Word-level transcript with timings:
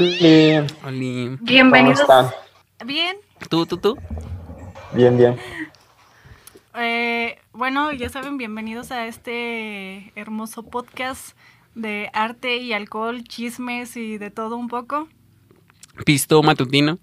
Hola. 0.00 0.66
Oli. 0.86 1.36
Bienvenidos. 1.42 2.00
¿Cómo 2.00 2.22
están? 2.22 2.86
Bien. 2.86 3.18
¿Tú, 3.50 3.66
tú, 3.66 3.76
tú? 3.76 3.98
Bien, 4.94 5.14
bien. 5.18 5.36
Eh, 6.74 7.38
bueno, 7.52 7.92
ya 7.92 8.08
saben, 8.08 8.38
bienvenidos 8.38 8.92
a 8.92 9.06
este 9.06 10.10
hermoso 10.16 10.62
podcast 10.62 11.36
de 11.74 12.08
arte 12.14 12.56
y 12.56 12.72
alcohol, 12.72 13.24
chismes 13.24 13.94
y 13.98 14.16
de 14.16 14.30
todo 14.30 14.56
un 14.56 14.68
poco. 14.68 15.06
Pisto 16.06 16.42
matutino. 16.42 16.98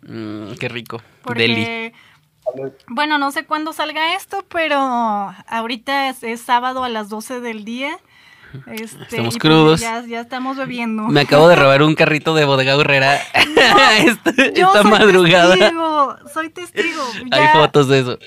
Mm, 0.00 0.52
qué 0.58 0.70
rico. 0.70 1.02
Deli. 1.34 1.54
Porque, 1.56 1.92
bueno, 2.88 3.18
no 3.18 3.30
sé 3.30 3.44
cuándo 3.44 3.74
salga 3.74 4.16
esto, 4.16 4.42
pero 4.48 4.78
ahorita 4.78 6.08
es, 6.08 6.22
es 6.22 6.40
sábado 6.40 6.82
a 6.82 6.88
las 6.88 7.10
12 7.10 7.40
del 7.40 7.66
día. 7.66 7.98
Este, 8.66 9.02
Estamos 9.02 9.34
pues 9.34 9.38
crudos. 9.38 9.80
Ya, 9.80 10.04
ya 10.06 10.20
estamos 10.20 10.56
bebiendo. 10.56 11.04
Me 11.04 11.22
acabo 11.22 11.48
de 11.48 11.56
robar 11.56 11.82
un 11.82 11.94
carrito 11.96 12.34
de 12.34 12.44
bodega 12.44 12.76
horrera 12.76 13.16
esta, 13.98 14.32
Yo 14.36 14.66
esta 14.68 14.82
soy 14.82 14.90
madrugada. 14.90 15.56
Testigo, 15.56 16.16
soy 16.32 16.48
testigo. 16.50 17.02
Hay 17.30 17.48
fotos 17.48 17.88
de 17.88 18.00
eso. 18.00 18.18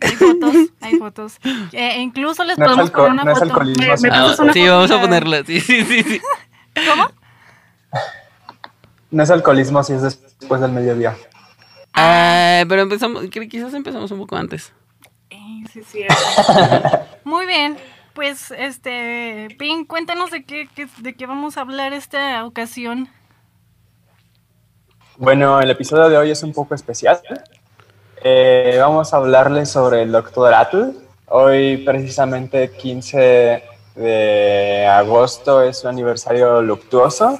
Hay 0.00 0.12
fotos, 0.12 0.54
hay 0.82 0.96
fotos. 0.98 1.32
Eh, 1.72 2.00
incluso 2.00 2.44
les 2.44 2.58
No 2.58 2.66
es 2.66 2.70
podemos 2.70 2.90
poner 2.90 3.10
una 3.12 3.24
no 3.24 3.32
foto. 3.34 3.44
alcoholismo, 3.46 3.82
¿Me- 3.82 3.90
me 3.90 3.96
sí. 3.96 4.06
Ah, 4.08 4.10
pasas 4.22 4.38
una 4.40 4.52
sí, 4.52 4.60
foto 4.60 4.72
vamos 4.74 4.90
a 4.90 5.00
ponerla. 5.00 5.44
Sí, 5.46 5.60
sí, 5.60 5.84
sí, 5.84 6.02
sí. 6.02 6.20
¿Cómo? 6.90 7.10
No 9.10 9.22
es 9.22 9.30
alcoholismo 9.30 9.82
si 9.82 9.94
es 9.94 10.02
después 10.02 10.60
del 10.60 10.72
mediodía. 10.72 11.16
Ah, 11.94 12.64
pero 12.68 12.82
empezamos, 12.82 13.24
quizás 13.30 13.72
empezamos 13.72 14.10
un 14.10 14.18
poco 14.18 14.36
antes. 14.36 14.72
Eh, 15.30 15.64
sí, 15.72 15.82
cierto. 15.82 16.14
Muy 17.24 17.46
bien. 17.46 17.78
Pues, 18.16 18.50
este, 18.56 19.48
Pin, 19.58 19.84
cuéntanos 19.84 20.30
de 20.30 20.42
qué, 20.42 20.70
qué- 20.74 20.88
de 21.00 21.14
qué 21.14 21.26
vamos 21.26 21.58
a 21.58 21.60
hablar 21.60 21.92
esta 21.92 22.46
ocasión. 22.46 23.10
Bueno, 25.18 25.60
el 25.60 25.70
episodio 25.70 26.08
de 26.08 26.16
hoy 26.16 26.30
es 26.30 26.42
un 26.42 26.54
poco 26.54 26.74
especial. 26.74 27.20
Eh, 28.24 28.76
vamos 28.80 29.12
a 29.12 29.18
hablarles 29.18 29.68
sobre 29.70 30.00
el 30.02 30.12
Doctor 30.12 30.54
Atle. 30.54 30.92
Hoy, 31.28 31.76
precisamente 31.84 32.70
15 32.70 33.62
de 33.96 34.86
agosto, 34.86 35.62
es 35.62 35.80
su 35.80 35.88
aniversario 35.88 36.62
luctuoso. 36.62 37.38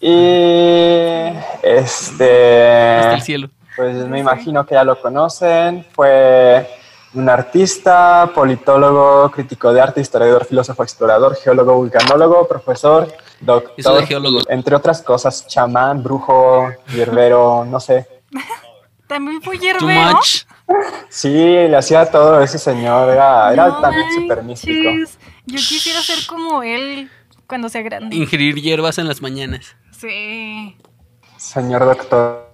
Y 0.00 1.34
este. 1.62 2.96
Hasta 2.98 3.14
el 3.16 3.22
cielo. 3.22 3.50
Pues 3.76 3.94
me 4.06 4.20
imagino 4.20 4.64
que 4.64 4.74
ya 4.74 4.84
lo 4.84 4.98
conocen. 5.02 5.84
Fue 5.92 6.66
un 7.14 7.28
artista, 7.28 8.30
politólogo, 8.34 9.30
crítico 9.30 9.72
de 9.72 9.80
arte, 9.80 10.00
historiador, 10.00 10.44
filósofo, 10.44 10.82
explorador, 10.82 11.36
geólogo, 11.36 11.74
vulcanólogo, 11.74 12.46
profesor, 12.48 13.12
doctor, 13.40 14.06
geólogo. 14.06 14.40
entre 14.48 14.74
otras 14.74 15.02
cosas, 15.02 15.46
chamán, 15.46 16.02
brujo, 16.02 16.68
hierbero, 16.92 17.64
no 17.64 17.78
sé. 17.80 18.06
También 19.06 19.40
fue 19.42 19.56
Too 19.56 19.62
hierbero. 19.62 20.16
much. 20.16 20.44
Sí, 21.10 21.30
le 21.30 21.76
hacía 21.76 22.10
todo 22.10 22.40
ese 22.40 22.58
señor, 22.58 23.10
era, 23.10 23.52
era 23.52 23.68
No 23.68 23.80
también 23.82 24.06
súper 24.14 24.42
místico. 24.42 24.90
Yo 25.44 25.56
quisiera 25.58 26.00
ser 26.00 26.26
como 26.26 26.62
él 26.62 27.10
cuando 27.46 27.68
sea 27.68 27.82
grande. 27.82 28.16
Ingerir 28.16 28.54
hierbas 28.56 28.96
en 28.96 29.06
las 29.06 29.20
mañanas. 29.20 29.76
Sí. 29.92 30.74
Señor 31.36 31.84
doctor, 31.84 32.48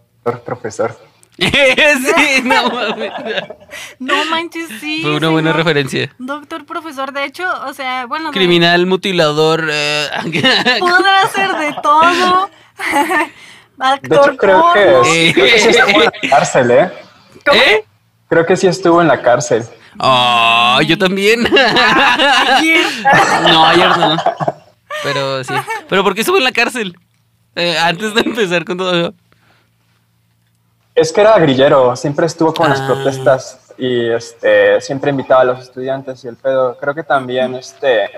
profesor. 0.44 0.97
Sí, 1.39 2.42
no 2.45 2.70
mames. 2.70 3.12
No 3.98 4.25
manches, 4.27 4.69
sí. 4.81 5.00
Fue 5.03 5.17
una 5.17 5.28
buena 5.28 5.53
referencia. 5.53 6.12
Doctor, 6.19 6.64
profesor. 6.67 7.12
De 7.12 7.25
hecho, 7.25 7.45
o 7.67 7.72
sea, 7.72 8.06
bueno. 8.06 8.27
de- 8.31 8.32
Criminal, 8.32 8.87
mutilador. 8.87 9.69
eh, 9.71 10.09
Podrá 10.81 11.28
ser 11.34 11.53
de 11.56 11.75
todo. 11.82 12.50
De 13.77 13.87
Actor 13.87 14.28
hecho, 14.31 14.37
creo 14.37 14.72
que, 14.75 14.81
porno. 14.84 15.03
Eh. 15.06 15.32
creo 15.34 15.47
que 15.47 15.59
sí 15.59 15.69
estuvo 15.71 16.03
en 16.03 16.04
la 16.04 16.28
cárcel, 16.28 16.71
¿eh? 16.71 16.91
¿Eh? 17.53 17.84
Creo 18.28 18.47
que 18.47 18.56
sí 18.56 18.66
estuvo 18.66 19.00
en 19.00 19.09
la 19.09 19.22
cárcel. 19.22 19.65
Oh, 19.99 20.78
yo 20.87 20.99
también. 20.99 21.47
Ayer. 21.47 22.87
no, 23.44 23.65
ayer 23.66 23.88
no. 23.99 24.16
Pero 25.03 25.44
sí. 25.44 25.54
¿Pero 25.88 26.03
por 26.04 26.15
qué 26.15 26.21
estuvo 26.21 26.37
en 26.37 26.44
la 26.44 26.53
cárcel? 26.53 26.94
Eh, 27.56 27.77
antes 27.78 28.12
de 28.15 28.21
empezar 28.21 28.65
con 28.66 28.77
todo. 28.77 29.15
Es 30.95 31.12
que 31.12 31.21
era 31.21 31.39
grillero, 31.39 31.95
siempre 31.97 32.27
estuvo 32.27 32.53
con 32.53 32.69
las 32.69 32.81
Ah. 32.81 32.87
protestas 32.87 33.59
y 33.78 34.11
este, 34.11 34.81
siempre 34.81 35.11
invitaba 35.11 35.43
a 35.43 35.45
los 35.45 35.61
estudiantes 35.61 36.23
y 36.25 36.28
el 36.28 36.37
pedo. 36.37 36.77
Creo 36.78 36.95
que 36.95 37.03
también 37.03 37.55
este, 37.55 38.11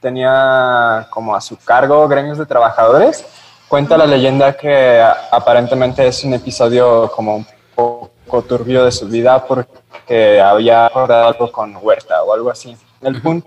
tenía 0.00 1.06
como 1.10 1.34
a 1.36 1.40
su 1.40 1.56
cargo 1.58 2.08
gremios 2.08 2.38
de 2.38 2.46
trabajadores. 2.46 3.24
Cuenta 3.68 3.96
la 3.96 4.06
leyenda 4.06 4.54
que 4.54 5.00
aparentemente 5.30 6.06
es 6.06 6.24
un 6.24 6.34
episodio 6.34 7.10
como 7.14 7.36
un 7.36 7.46
poco 7.74 8.42
turbio 8.42 8.84
de 8.84 8.90
su 8.90 9.06
vida 9.06 9.44
porque 9.46 10.40
había 10.40 10.86
acordado 10.86 11.28
algo 11.28 11.52
con 11.52 11.76
Huerta 11.80 12.22
o 12.24 12.32
algo 12.32 12.50
así. 12.50 12.76
El 13.00 13.22
punto 13.22 13.46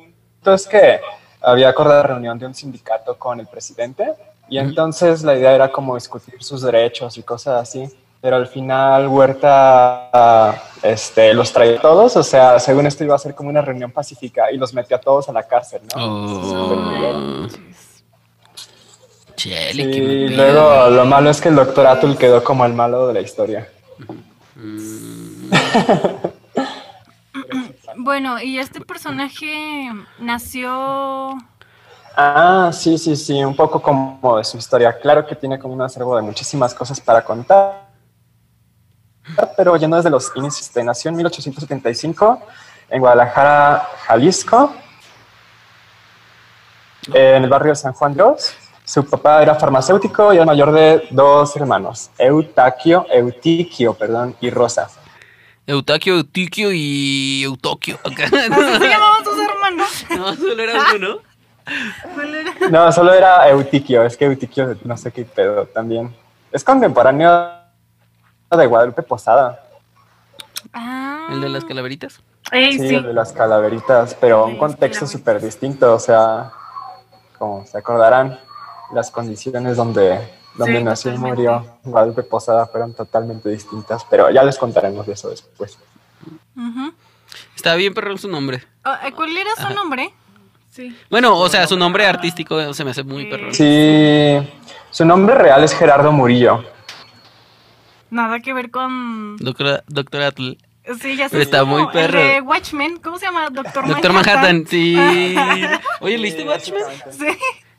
es 0.54 0.66
que 0.68 1.02
había 1.42 1.68
acordado 1.70 2.04
reunión 2.04 2.40
de 2.40 2.46
un 2.46 2.56
sindicato 2.56 3.18
con 3.20 3.42
el 3.42 3.48
presidente 3.48 4.14
y 4.48 4.58
entonces 4.60 5.24
la 5.24 5.36
idea 5.36 5.52
era 5.54 5.70
como 5.70 5.96
discutir 5.96 6.42
sus 6.42 6.62
derechos 6.62 7.18
y 7.18 7.24
cosas 7.24 7.62
así. 7.62 7.90
Pero 8.24 8.38
al 8.38 8.48
final 8.48 9.10
Huerta 9.10 10.64
este, 10.82 11.34
los 11.34 11.52
traía 11.52 11.78
a 11.78 11.82
todos, 11.82 12.16
o 12.16 12.24
sea, 12.24 12.58
según 12.58 12.88
esto 12.88 13.04
iba 13.04 13.14
a 13.16 13.18
ser 13.18 13.36
como 13.36 13.50
una 13.50 13.62
reunión 13.62 13.92
pacífica 13.92 14.50
y 14.50 14.56
los 14.56 14.74
metió 14.74 14.96
a 14.96 15.02
todos 15.02 15.28
a 15.28 15.34
la 15.34 15.44
cárcel, 15.44 15.82
¿no? 15.94 16.02
Oh. 16.02 17.48
Qué 19.36 19.72
Y 19.74 20.30
luego 20.30 20.90
lo 20.92 21.06
malo 21.06 21.30
es 21.32 21.42
que 21.42 21.50
el 21.50 21.56
doctor 21.56 21.86
Atul 21.86 22.18
quedó 22.18 22.42
como 22.42 22.64
el 22.66 22.72
malo 22.72 23.08
de 23.08 23.14
la 23.14 23.20
historia. 23.20 23.68
Bueno, 27.96 28.42
y 28.42 28.58
este 28.58 28.82
personaje 28.82 29.88
nació. 30.18 31.38
Ah, 32.16 32.72
sí, 32.74 32.98
sí, 32.98 33.16
sí, 33.16 33.44
un 33.44 33.56
poco 33.56 33.80
como 33.82 34.38
de 34.38 34.44
su 34.44 34.58
historia. 34.58 34.98
Claro 35.00 35.26
que 35.28 35.36
tiene 35.36 35.60
como 35.60 35.76
un 35.76 35.82
acervo 35.84 36.16
de 36.16 36.24
muchísimas 36.24 36.74
cosas 36.74 37.00
para 37.00 37.24
contar, 37.24 37.83
pero 39.58 39.76
yendo 39.78 39.98
desde 39.98 40.10
los 40.10 40.32
inicios, 40.36 40.74
de 40.74 40.84
nació 40.84 41.10
en 41.10 41.18
1875 41.18 42.42
en 42.90 43.00
Guadalajara, 43.00 43.88
Jalisco, 44.06 44.74
en 47.14 47.44
el 47.44 47.50
barrio 47.50 47.72
de 47.72 47.76
San 47.76 47.94
Juan 47.94 48.14
de 48.14 48.24
Dios. 48.24 48.56
Su 48.86 49.06
papá 49.06 49.42
era 49.42 49.56
farmacéutico 49.56 50.34
y 50.34 50.36
era 50.36 50.44
el 50.44 50.48
mayor 50.48 50.72
de 50.72 51.08
dos 51.10 51.56
hermanos, 51.56 52.12
Eutaquio, 52.18 53.06
Eutiquio, 53.10 53.94
perdón, 53.94 54.36
y 54.42 54.50
Rosa. 54.50 54.90
Eutaquio, 55.66 56.16
Eutiquio 56.18 56.72
y 56.74 57.44
Eutoquio. 57.44 57.98
Acá. 58.04 58.26
Así 58.26 58.34
se 58.34 58.90
llamaban 58.90 59.24
sus 59.24 59.40
hermanos. 59.40 60.06
No, 60.10 60.36
solo 60.36 60.64
era 60.64 60.74
uno. 60.96 61.20
No, 62.70 62.92
solo 62.92 63.14
era 63.14 63.50
Eutiquio, 63.50 64.04
es 64.04 64.18
que 64.18 64.26
Eutiquio 64.26 64.76
no 64.84 64.98
sé 64.98 65.12
qué 65.12 65.24
pedo 65.24 65.66
también. 65.66 66.14
Es 66.52 66.64
contemporáneo 66.64 67.63
de 68.58 68.66
Guadalupe 68.68 69.02
Posada. 69.04 69.64
Ah. 70.74 71.28
¿El 71.32 71.42
de 71.42 71.50
las 71.50 71.66
calaveritas? 71.66 72.22
Ey, 72.52 72.74
Sí, 72.74 72.90
sí. 72.90 72.96
el 72.96 73.04
de 73.04 73.14
las 73.14 73.32
calaveritas, 73.32 74.16
pero 74.20 74.46
un 74.46 74.58
contexto 74.58 75.08
súper 75.08 75.42
distinto, 75.42 75.94
o 75.94 76.00
sea, 76.00 76.52
como 77.38 77.66
se 77.66 77.78
acordarán, 77.78 78.40
las 78.94 79.10
condiciones 79.12 79.78
donde, 79.78 80.20
donde 80.56 80.78
Sí, 80.78 80.84
nació 80.84 81.14
y 81.14 81.18
murió 81.18 81.66
Guadalupe 81.84 82.24
Posada 82.24 82.66
fueron 82.68 82.94
totalmente 82.94 83.50
distintas, 83.50 84.06
pero 84.10 84.30
ya 84.30 84.44
les 84.44 84.58
contaremos 84.58 85.06
de 85.08 85.14
eso 85.14 85.30
después. 85.30 85.78
Está 87.56 87.76
bien 87.76 87.94
perrón 87.94 88.18
su 88.18 88.28
nombre. 88.28 88.64
Ah, 88.84 89.00
¿Cuál 89.16 89.36
era 89.36 89.50
su 89.56 89.74
nombre? 89.74 90.14
Sí. 90.70 90.96
Bueno, 91.10 91.38
o 91.40 91.48
sea, 91.50 91.66
su 91.68 91.78
nombre 91.78 92.06
artístico 92.06 92.74
se 92.74 92.84
me 92.84 92.92
hace 92.92 93.04
muy 93.04 93.24
Eh, 93.24 93.30
perrón. 93.30 93.54
Sí, 93.54 94.50
su 94.92 95.06
nombre 95.06 95.36
real 95.36 95.64
es 95.64 95.74
Gerardo 95.74 96.12
Murillo. 96.12 96.64
Nada 98.14 98.40
que 98.42 98.54
ver 98.54 98.70
con. 98.70 99.38
Doctora, 99.38 99.84
doctora 99.88 100.28
Atl. 100.28 100.52
Sí, 101.02 101.16
ya 101.16 101.30
sé. 101.30 101.32
Pero 101.32 101.44
está 101.44 101.64
muy 101.64 101.82
el 101.82 101.88
perro. 101.90 102.20
de 102.20 102.42
Watchmen. 102.42 102.98
¿Cómo 103.00 103.18
se 103.18 103.26
llama? 103.26 103.50
Doctor, 103.50 103.88
Doctor 103.88 104.14
Manhattan, 104.14 104.68
sí. 104.68 104.96
Oye, 106.02 106.18
¿leíste 106.20 106.44
Watchmen? 106.48 106.84
Sí. 107.10 107.26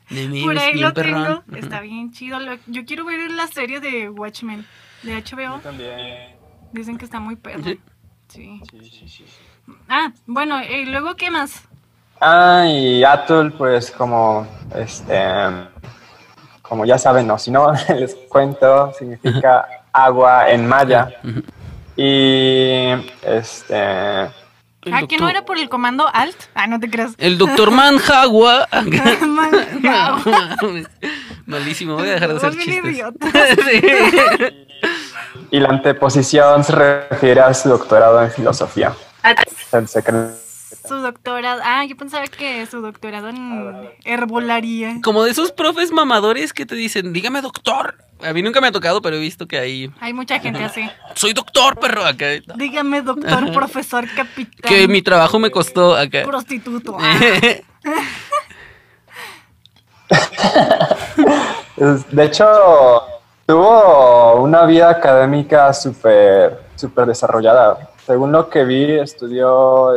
De 0.09 0.27
mí, 0.27 0.43
Por 0.43 0.57
ahí 0.59 0.73
lo 0.77 0.93
perrón. 0.93 1.43
tengo. 1.47 1.57
Está 1.57 1.79
bien 1.79 2.11
chido. 2.11 2.37
Yo 2.67 2.83
quiero 2.85 3.05
ver 3.05 3.31
la 3.31 3.47
serie 3.47 3.79
de 3.79 4.09
Watchmen 4.09 4.65
de 5.03 5.15
HBO. 5.23 5.59
También. 5.59 6.35
Dicen 6.73 6.97
que 6.97 7.05
está 7.05 7.19
muy 7.21 7.37
perro. 7.37 7.63
Sí. 7.63 7.79
Sí. 8.27 8.61
Ah, 9.87 10.11
bueno, 10.25 10.61
¿y 10.63 10.85
luego 10.85 11.15
qué 11.15 11.31
más? 11.31 11.63
Ah, 12.19 12.65
y 12.67 13.03
Atul, 13.03 13.53
pues 13.53 13.89
como, 13.91 14.45
este, 14.75 15.17
como 16.61 16.85
ya 16.85 16.97
saben, 16.97 17.27
no, 17.27 17.37
si 17.37 17.51
no 17.51 17.71
les 17.97 18.15
cuento, 18.29 18.91
significa 18.97 19.65
agua 19.95 20.49
en 20.49 20.67
maya. 20.67 21.09
Y 21.95 22.89
este, 23.23 24.29
Ah, 24.91 25.07
que 25.07 25.17
no 25.17 25.27
era 25.27 25.43
por 25.45 25.57
el 25.57 25.67
comando 25.67 26.07
Alt. 26.13 26.35
Ah, 26.53 26.67
no 26.67 26.79
te 26.79 26.89
creas. 26.89 27.13
El 27.17 27.39
doctor 27.39 27.71
Manjagua. 27.71 28.67
Malísimo, 31.45 31.95
voy 31.95 32.09
a 32.09 32.13
dejar 32.13 32.29
de 32.29 32.37
hacer 32.37 32.55
bien 32.55 32.83
chistes. 32.83 33.05
Sí. 33.65 33.81
Y 35.51 35.59
la 35.59 35.69
anteposición 35.69 36.63
se 36.63 36.71
refiere 36.73 37.41
a 37.41 37.53
su 37.53 37.69
doctorado 37.69 38.23
en 38.23 38.31
filosofía. 38.31 38.93
El 39.71 39.87
secreto. 39.87 40.44
Su 40.87 40.95
doctorado. 40.95 41.61
Ah, 41.63 41.85
yo 41.85 41.95
pensaba 41.95 42.25
que 42.27 42.65
su 42.65 42.81
doctorado 42.81 43.29
en 43.29 43.89
herbolaria. 44.03 44.99
Como 45.03 45.23
de 45.23 45.31
esos 45.31 45.51
profes 45.51 45.91
mamadores 45.91 46.53
que 46.53 46.65
te 46.65 46.75
dicen, 46.75 47.13
dígame 47.13 47.41
doctor. 47.41 47.95
A 48.21 48.33
mí 48.33 48.41
nunca 48.41 48.61
me 48.61 48.67
ha 48.67 48.71
tocado, 48.71 49.01
pero 49.01 49.15
he 49.15 49.19
visto 49.19 49.47
que 49.47 49.57
hay. 49.57 49.91
Hay 49.99 50.13
mucha 50.13 50.39
gente 50.39 50.63
así. 50.63 50.89
Soy 51.15 51.33
doctor, 51.33 51.77
perro, 51.79 52.05
acá. 52.05 52.27
Dígame, 52.55 53.01
doctor, 53.01 53.51
profesor, 53.51 54.05
capitán. 54.15 54.69
Que 54.69 54.87
mi 54.87 55.01
trabajo 55.01 55.37
me 55.37 55.51
costó 55.51 55.95
acá. 55.95 56.23
Prostituto. 56.23 56.97
Ah, 60.07 61.97
De 62.11 62.25
hecho, 62.25 62.45
tuvo 63.47 64.35
una 64.35 64.65
vida 64.65 64.91
académica 64.91 65.73
súper 65.73 66.65
súper 66.75 67.07
desarrollada. 67.07 67.89
Según 68.05 68.31
lo 68.31 68.49
que 68.49 68.63
vi, 68.63 68.99
estudió 68.99 69.95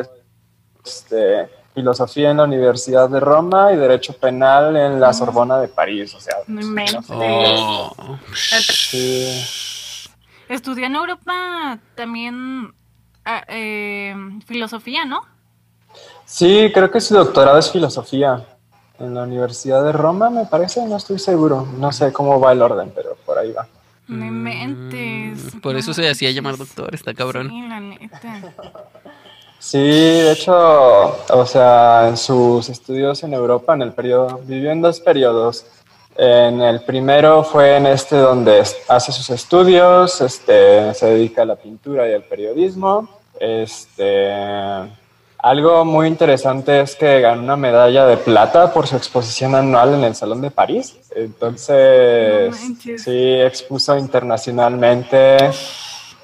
este, 0.88 1.49
filosofía 1.75 2.31
en 2.31 2.38
la 2.38 2.44
Universidad 2.44 3.08
de 3.08 3.20
Roma 3.20 3.73
y 3.73 3.76
derecho 3.76 4.12
penal 4.14 4.76
en 4.76 5.00
la 5.00 5.12
Sorbona 5.12 5.61
de 5.61 5.69
París. 5.69 6.14
O 6.14 6.20
sea, 6.20 6.37
No 6.46 6.61
inventes. 6.61 7.06
Oh. 7.08 7.94
sí. 8.61 9.43
Estudió 10.49 10.87
en 10.87 10.96
Europa 10.96 11.79
también 11.94 12.73
ah, 13.25 13.44
eh, 13.49 14.14
filosofía, 14.46 15.05
¿no? 15.05 15.20
Sí, 16.25 16.70
creo 16.73 16.90
que 16.90 17.00
su 17.00 17.14
doctorado 17.14 17.58
es 17.58 17.70
filosofía 17.70 18.44
en 18.99 19.14
la 19.14 19.23
Universidad 19.23 19.85
de 19.85 19.93
Roma, 19.93 20.31
me 20.31 20.46
parece, 20.46 20.85
no 20.87 20.96
estoy 20.96 21.19
seguro. 21.19 21.67
No 21.79 21.93
sé 21.93 22.12
cómo 22.12 22.40
va 22.40 22.52
el 22.52 22.62
orden, 22.62 22.93
pero 22.94 23.17
por 23.25 23.38
ahí 23.38 23.52
va. 23.52 23.67
No 24.08 24.25
inventes. 24.25 25.55
Mm, 25.55 25.61
Por 25.61 25.76
eso 25.76 25.93
se 25.93 26.08
hacía 26.08 26.31
llamar 26.31 26.56
doctor, 26.56 26.94
está 26.94 27.12
cabrón. 27.12 27.50
Sí, 27.50 27.69
la 27.69 27.81
neta. 27.81 28.43
Sí, 29.59 29.79
de 29.79 30.33
hecho, 30.33 30.55
o 30.55 31.47
sea, 31.47 32.07
en 32.09 32.17
sus 32.17 32.69
estudios 32.69 33.23
en 33.25 33.35
Europa, 33.35 33.75
en 33.75 33.83
el 33.83 33.93
periodo, 33.93 34.41
vivió 34.45 34.71
en 34.71 34.81
dos 34.81 35.01
periodos. 35.01 35.67
En 36.17 36.61
el 36.61 36.81
primero 36.83 37.45
fue 37.45 37.77
en 37.77 37.87
este 37.87 38.17
donde 38.17 38.63
hace 38.89 39.13
sus 39.13 39.31
estudios, 39.31 40.21
este, 40.21 40.93
se 40.95 41.07
dedica 41.07 41.43
a 41.43 41.45
la 41.45 41.57
pintura 41.57 42.09
y 42.09 42.15
al 42.15 42.23
periodismo. 42.23 43.09
Este, 43.39 44.33
algo 45.39 45.85
muy 45.85 46.09
interesante 46.09 46.81
es 46.81 46.97
que 46.97 47.21
ganó 47.21 47.43
una 47.43 47.57
medalla 47.57 48.07
de 48.07 48.17
plata 48.17 48.73
por 48.73 48.89
su 48.89 48.97
exposición 48.97 49.55
anual 49.55 49.95
en 49.95 50.05
el 50.05 50.15
Salón 50.17 50.41
de 50.41 50.51
París. 50.51 50.97
Entonces, 51.15 52.51
No 52.51 52.99
sí, 52.99 53.35
expuso 53.35 53.97
internacionalmente 53.97 55.37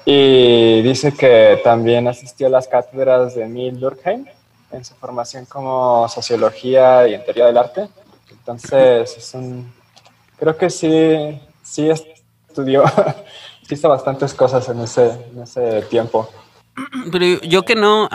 y 0.05 0.83
dice 0.83 1.13
que 1.13 1.59
también 1.63 2.07
asistió 2.07 2.47
a 2.47 2.51
las 2.51 2.67
cátedras 2.67 3.33
de 3.33 3.43
Emil 3.43 3.79
Durkheim 3.79 4.25
en 4.71 4.85
su 4.85 4.93
formación 4.95 5.45
como 5.45 6.07
sociología 6.07 7.07
y 7.07 7.15
en 7.15 7.25
teoría 7.25 7.47
del 7.47 7.57
arte. 7.57 7.89
Entonces, 8.29 9.17
es 9.17 9.33
un, 9.33 9.73
creo 10.37 10.55
que 10.55 10.69
sí, 10.69 11.39
sí 11.63 11.89
estudió, 11.89 12.83
hizo 13.69 13.89
bastantes 13.89 14.35
cosas 14.35 14.69
en 14.69 14.81
ese, 14.81 15.09
en 15.33 15.41
ese 15.41 15.81
tiempo. 15.83 16.29
Pero 17.11 17.25
yo 17.41 17.63
que 17.63 17.75
no, 17.75 18.07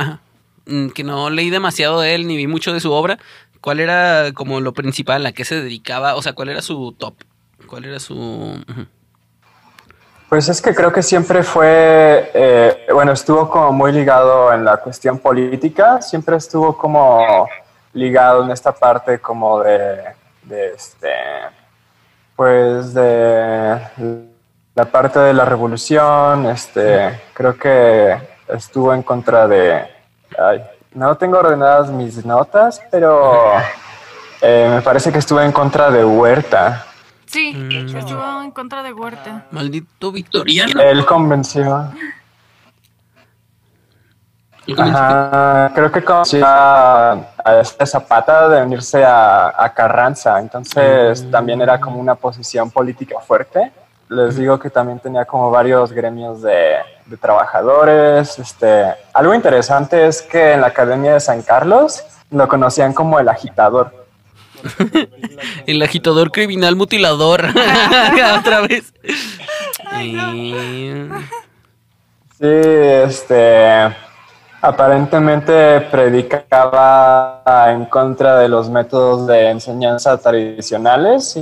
mm, 0.66 0.90
que 0.90 1.02
no 1.02 1.28
leí 1.30 1.50
demasiado 1.50 2.00
de 2.00 2.14
él 2.14 2.28
ni 2.28 2.36
vi 2.36 2.46
mucho 2.46 2.72
de 2.72 2.80
su 2.80 2.92
obra, 2.92 3.18
¿cuál 3.60 3.80
era 3.80 4.32
como 4.32 4.60
lo 4.60 4.72
principal, 4.74 5.26
a 5.26 5.32
qué 5.32 5.44
se 5.44 5.60
dedicaba? 5.60 6.14
O 6.14 6.22
sea, 6.22 6.34
¿cuál 6.34 6.50
era 6.50 6.62
su 6.62 6.92
top? 6.92 7.14
¿Cuál 7.66 7.84
era 7.86 7.98
su...? 7.98 8.62
Pues 10.30 10.48
es 10.48 10.62
que 10.62 10.72
creo 10.72 10.92
que 10.92 11.02
siempre 11.02 11.42
fue, 11.42 12.30
eh, 12.32 12.86
bueno, 12.92 13.10
estuvo 13.10 13.50
como 13.50 13.72
muy 13.72 13.90
ligado 13.90 14.52
en 14.52 14.64
la 14.64 14.76
cuestión 14.76 15.18
política, 15.18 16.00
siempre 16.00 16.36
estuvo 16.36 16.78
como 16.78 17.48
ligado 17.94 18.44
en 18.44 18.52
esta 18.52 18.70
parte 18.70 19.18
como 19.18 19.60
de, 19.60 20.04
de 20.44 20.68
este, 20.68 21.12
pues 22.36 22.94
de 22.94 23.80
la 24.76 24.84
parte 24.84 25.18
de 25.18 25.34
la 25.34 25.44
revolución, 25.44 26.46
este, 26.46 27.22
creo 27.34 27.58
que 27.58 28.16
estuvo 28.46 28.94
en 28.94 29.02
contra 29.02 29.48
de, 29.48 29.84
ay, 30.38 30.64
no 30.94 31.16
tengo 31.16 31.38
ordenadas 31.38 31.90
mis 31.90 32.24
notas, 32.24 32.80
pero 32.88 33.54
eh, 34.40 34.70
me 34.76 34.80
parece 34.80 35.10
que 35.10 35.18
estuvo 35.18 35.40
en 35.40 35.50
contra 35.50 35.90
de 35.90 36.04
Huerta. 36.04 36.86
Sí, 37.30 37.52
Mm. 37.54 37.96
estuvo 37.96 38.42
en 38.42 38.50
contra 38.50 38.82
de 38.82 38.92
Huerta. 38.92 39.46
Maldito 39.52 40.10
victoriano. 40.10 40.80
Él 40.80 41.06
convenció. 41.06 41.88
Ajá, 44.76 45.70
creo 45.74 45.90
que 45.90 46.02
convenció 46.04 46.44
a, 46.46 47.12
a 47.44 47.60
este 47.60 47.86
Zapata 47.86 48.48
de 48.48 48.62
unirse 48.62 49.04
a, 49.04 49.52
a 49.56 49.72
Carranza, 49.72 50.38
entonces 50.38 51.28
también 51.30 51.60
era 51.60 51.80
como 51.80 51.98
una 52.00 52.14
posición 52.14 52.70
política 52.70 53.18
fuerte. 53.20 53.72
Les 54.08 54.36
digo 54.36 54.58
que 54.58 54.70
también 54.70 54.98
tenía 54.98 55.24
como 55.24 55.50
varios 55.50 55.92
gremios 55.92 56.42
de, 56.42 56.76
de 57.06 57.16
trabajadores. 57.16 58.38
Este, 58.38 58.92
algo 59.14 59.34
interesante 59.34 60.06
es 60.06 60.20
que 60.22 60.52
en 60.54 60.60
la 60.60 60.66
Academia 60.68 61.14
de 61.14 61.20
San 61.20 61.42
Carlos 61.42 62.02
lo 62.30 62.46
conocían 62.48 62.92
como 62.92 63.18
el 63.20 63.28
agitador. 63.28 63.99
El 65.66 65.82
agitador 65.82 66.30
criminal 66.32 66.76
mutilador. 66.76 67.44
Otra 68.38 68.60
vez. 68.62 68.92
Y- 70.02 71.08
Sí, 72.38 72.46
este 72.46 73.94
aparentemente 74.62 75.80
predicaba 75.90 77.42
en 77.70 77.84
contra 77.86 78.38
de 78.38 78.48
los 78.48 78.70
métodos 78.70 79.26
de 79.26 79.50
enseñanza 79.50 80.16
tradicionales. 80.18 81.36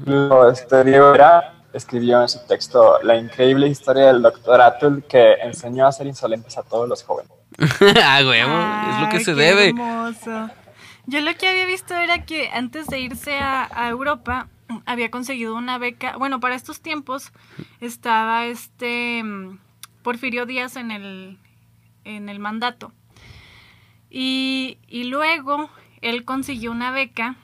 Incluso 0.00 0.48
este 0.50 0.84
Diego 0.84 1.10
Vera 1.12 1.52
escribió 1.72 2.22
en 2.22 2.28
su 2.28 2.38
texto 2.46 2.98
la 3.02 3.16
increíble 3.16 3.66
historia 3.66 4.06
del 4.06 4.22
doctor 4.22 4.60
Atul 4.60 5.02
que 5.08 5.32
enseñó 5.42 5.86
a 5.88 5.92
ser 5.92 6.06
insolentes 6.06 6.56
a 6.58 6.62
todos 6.62 6.88
los 6.88 7.02
jóvenes. 7.02 7.32
ah, 8.04 8.20
huevo, 8.24 8.90
es 8.90 9.00
lo 9.00 9.08
que 9.08 9.16
Ay, 9.16 9.24
se 9.24 9.34
qué 9.34 9.40
debe. 9.40 9.68
hermoso. 9.70 10.50
Yo 11.06 11.20
lo 11.20 11.34
que 11.36 11.48
había 11.48 11.66
visto 11.66 11.94
era 11.94 12.24
que 12.24 12.48
antes 12.50 12.86
de 12.88 13.00
irse 13.00 13.38
a, 13.38 13.68
a 13.72 13.88
Europa 13.88 14.48
había 14.86 15.10
conseguido 15.10 15.54
una 15.54 15.78
beca. 15.78 16.16
Bueno, 16.16 16.40
para 16.40 16.54
estos 16.56 16.80
tiempos 16.80 17.32
estaba 17.80 18.46
este 18.46 19.22
mm, 19.22 19.58
Porfirio 20.02 20.46
Díaz 20.46 20.76
en 20.76 20.90
el, 20.90 21.38
en 22.04 22.28
el 22.28 22.38
mandato. 22.40 22.92
Y, 24.10 24.78
y 24.88 25.04
luego 25.04 25.70
él 26.00 26.24
consiguió 26.24 26.70
una 26.72 26.90
beca 26.90 27.36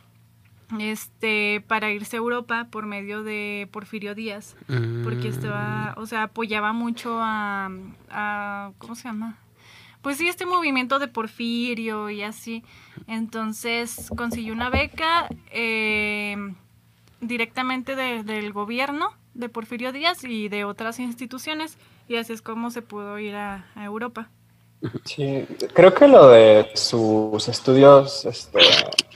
este 0.79 1.63
para 1.69 1.91
irse 1.91 2.17
a 2.17 2.21
Europa 2.21 2.69
por 2.71 2.87
medio 2.87 3.23
de 3.23 3.69
Porfirio 3.73 4.15
Díaz 4.15 4.57
porque 5.05 5.29
Mm. 5.29 5.33
estaba, 5.33 5.95
o 5.99 6.07
sea, 6.07 6.23
apoyaba 6.25 6.73
mucho 6.73 7.19
a, 7.21 7.69
a- 8.11 8.71
¿cómo 8.79 8.95
se 8.95 9.05
llama? 9.09 9.37
Pues 10.03 10.19
sí, 10.19 10.29
este 10.29 10.47
movimiento 10.47 10.99
de 10.99 11.09
Porfirio 11.09 12.11
y 12.11 12.23
así. 12.23 12.65
Entonces 13.07 14.09
consiguió 14.17 14.53
una 14.53 14.69
beca 14.69 15.29
eh, 15.53 16.37
directamente 17.21 17.95
de- 17.97 18.23
del 18.25 18.53
gobierno 18.53 19.11
de 19.35 19.49
Porfirio 19.49 19.93
Díaz 19.93 20.25
y 20.25 20.49
de 20.49 20.65
otras 20.65 20.99
instituciones 20.99 21.79
y 22.09 22.17
así 22.17 22.33
es 22.33 22.43
como 22.43 22.71
se 22.71 22.83
pudo 22.83 23.19
ir 23.19 23.35
a, 23.37 23.65
a 23.75 23.85
Europa. 23.85 24.29
Sí, 25.05 25.47
creo 25.73 25.95
que 25.95 26.09
lo 26.09 26.29
de 26.29 26.69
sus 26.75 27.47
estudios 27.49 28.25
este, 28.25 28.59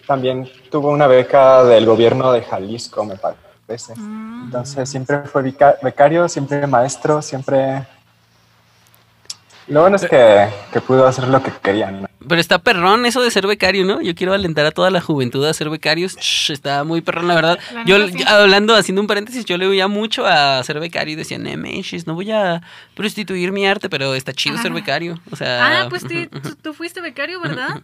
también 0.06 0.48
tuvo 0.70 0.90
una 0.90 1.08
beca 1.08 1.64
del 1.64 1.84
gobierno 1.84 2.30
de 2.32 2.42
Jalisco, 2.42 3.04
me 3.04 3.16
parece. 3.16 3.94
Mm. 3.96 4.44
Entonces 4.44 4.88
siempre 4.88 5.22
fue 5.22 5.42
beca- 5.42 5.76
becario, 5.82 6.28
siempre 6.28 6.64
maestro, 6.68 7.20
siempre... 7.20 7.84
Lo 9.68 9.80
bueno 9.80 9.96
es 9.96 10.06
que, 10.06 10.48
que 10.72 10.80
pudo 10.80 11.06
hacer 11.06 11.26
lo 11.28 11.42
que 11.42 11.50
quería, 11.62 11.90
¿no? 11.90 12.06
Pero 12.28 12.40
está 12.40 12.58
perrón 12.58 13.06
eso 13.06 13.22
de 13.22 13.30
ser 13.30 13.46
becario, 13.46 13.84
¿no? 13.84 14.00
Yo 14.00 14.14
quiero 14.14 14.32
alentar 14.32 14.66
a 14.66 14.70
toda 14.72 14.90
la 14.90 15.00
juventud 15.00 15.44
a 15.44 15.54
ser 15.54 15.70
becarios. 15.70 16.16
Shh, 16.16 16.50
está 16.52 16.82
muy 16.84 17.00
perrón, 17.00 17.28
la 17.28 17.34
verdad. 17.34 17.58
La 17.72 17.84
yo, 17.84 18.08
sí. 18.08 18.24
hablando, 18.26 18.74
haciendo 18.74 19.00
un 19.00 19.06
paréntesis, 19.06 19.44
yo 19.44 19.58
le 19.58 19.66
oía 19.66 19.86
mucho 19.88 20.26
a 20.26 20.62
ser 20.64 20.80
becario 20.80 21.12
y 21.12 21.16
decía, 21.16 21.38
no 21.38 21.56
manches, 21.56 22.06
no 22.06 22.14
voy 22.14 22.32
a 22.32 22.62
prostituir 22.94 23.52
mi 23.52 23.66
arte, 23.66 23.88
pero 23.88 24.14
está 24.14 24.32
chido 24.32 24.58
ser 24.58 24.72
becario. 24.72 25.20
O 25.30 25.36
sea, 25.36 25.82
Ah, 25.82 25.88
pues 25.88 26.02
sí, 26.08 26.28
tú, 26.28 26.54
tú 26.56 26.74
fuiste 26.74 27.00
becario, 27.00 27.40
¿verdad? 27.40 27.82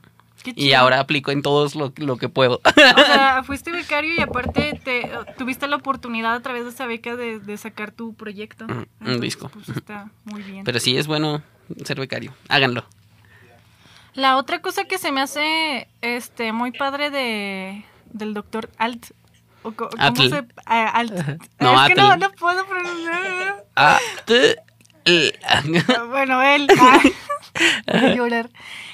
Y 0.57 0.73
ahora 0.73 1.01
aplico 1.01 1.31
en 1.31 1.43
todos 1.43 1.75
lo, 1.75 1.93
lo 1.97 2.17
que 2.17 2.29
puedo. 2.29 2.61
O 2.65 2.71
sea, 3.05 3.43
fuiste 3.47 3.71
becario 3.71 4.15
y 4.15 4.21
aparte 4.21 4.81
te, 4.85 5.11
tuviste 5.39 5.67
la 5.69 5.77
oportunidad 5.77 6.35
a 6.35 6.41
través 6.41 6.65
de 6.65 6.71
esa 6.71 6.87
beca 6.87 7.17
de, 7.17 7.39
de 7.39 7.57
sacar 7.57 7.91
tu 7.93 8.15
proyecto. 8.15 8.65
un 8.67 8.87
Entonces, 9.01 9.21
disco. 9.21 9.49
Pues 9.49 9.69
está 9.69 10.11
muy 10.25 10.43
bien. 10.43 10.65
pero 10.65 10.81
sí 10.81 10.97
es 10.97 11.07
bueno 11.07 11.43
ser 11.85 11.99
becario. 12.01 12.35
Háganlo. 12.49 12.85
La 14.15 14.37
otra 14.37 14.61
cosa 14.61 14.85
que 14.85 14.99
se 14.99 15.11
me 15.13 15.21
hace 15.23 15.89
este 16.03 16.53
muy 16.53 16.71
padre 16.73 17.11
de 17.11 17.85
del 18.13 18.35
doctor 18.35 18.69
Alt 18.77 19.07
o 19.63 19.73
¿Cómo 19.73 19.91
Atl. 19.99 20.29
se...? 20.29 20.45
a- 20.67 20.89
al- 20.89 21.39
No, 21.61 21.83
es 21.87 21.89
que 21.89 21.95
no, 22.01 22.17
no 22.17 22.31
puedo 22.33 22.67
pronunciar. 22.67 23.65
Ah, 23.77 23.99
Bueno, 26.11 26.43
él. 26.43 26.67
ah, 26.79 27.01
voy 27.93 27.97
a 28.11 28.15
llorar. 28.15 28.51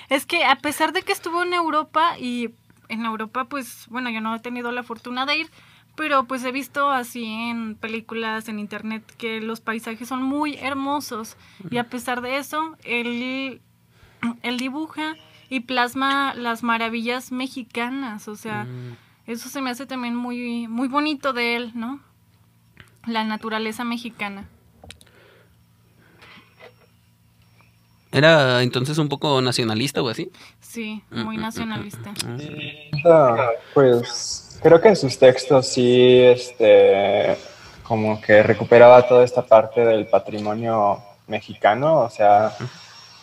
Es 0.09 0.27
que 0.27 0.45
a 0.45 0.57
pesar 0.57 0.93
de 0.93 1.03
que 1.03 1.13
estuvo 1.13 1.43
en 1.43 1.53
Europa 1.53 2.19
y 2.19 2.51
en 2.89 3.05
Europa, 3.05 3.45
pues, 3.45 3.87
bueno, 3.89 4.11
yo 4.11 4.21
no 4.21 4.35
he 4.35 4.41
tenido 4.41 4.73
la 4.73 4.83
fortuna 4.83 5.27
de 5.27 5.37
ir, 5.37 5.51
pero 5.97 6.25
pues 6.25 6.45
he 6.45 6.53
visto 6.53 6.91
así 6.91 7.25
en 7.25 7.75
películas, 7.75 8.49
en 8.49 8.59
internet, 8.59 9.03
que 9.19 9.41
los 9.41 9.61
paisajes 9.61 10.09
son 10.09 10.23
muy 10.23 10.55
hermosos. 10.55 11.37
Y 11.71 11.79
a 11.79 11.85
pesar 11.85 12.21
de 12.21 12.39
eso, 12.39 12.77
él, 12.85 13.61
él 14.43 14.57
dibuja 14.59 15.17
y 15.51 15.61
plasma 15.61 16.35
las 16.35 16.63
maravillas 16.63 17.33
mexicanas. 17.33 18.29
O 18.29 18.37
sea, 18.37 18.67
eso 19.27 19.49
se 19.49 19.61
me 19.61 19.71
hace 19.71 19.87
también 19.87 20.15
muy, 20.15 20.69
muy 20.69 20.89
bonito 20.89 21.33
de 21.33 21.57
él, 21.57 21.73
¿no? 21.75 22.01
La 23.05 23.25
naturaleza 23.25 23.85
mexicana. 23.85 24.47
Era 28.13 28.63
entonces 28.63 28.99
un 28.99 29.09
poco 29.09 29.41
nacionalista 29.43 30.03
o 30.03 30.09
así. 30.09 30.31
Sí, 30.61 31.03
muy 31.11 31.37
nacionalista. 31.37 32.13
Ah, 33.05 33.51
Pues 33.75 34.59
creo 34.63 34.81
que 34.81 34.89
en 34.89 34.97
sus 34.97 35.19
textos 35.19 35.67
sí, 35.69 36.21
este, 36.23 37.37
como 37.83 38.21
que 38.21 38.43
recuperaba 38.43 39.07
toda 39.07 39.25
esta 39.25 39.43
parte 39.47 39.85
del 39.85 40.07
patrimonio 40.07 40.99
mexicano, 41.27 42.01
o 42.01 42.11
sea, 42.11 42.53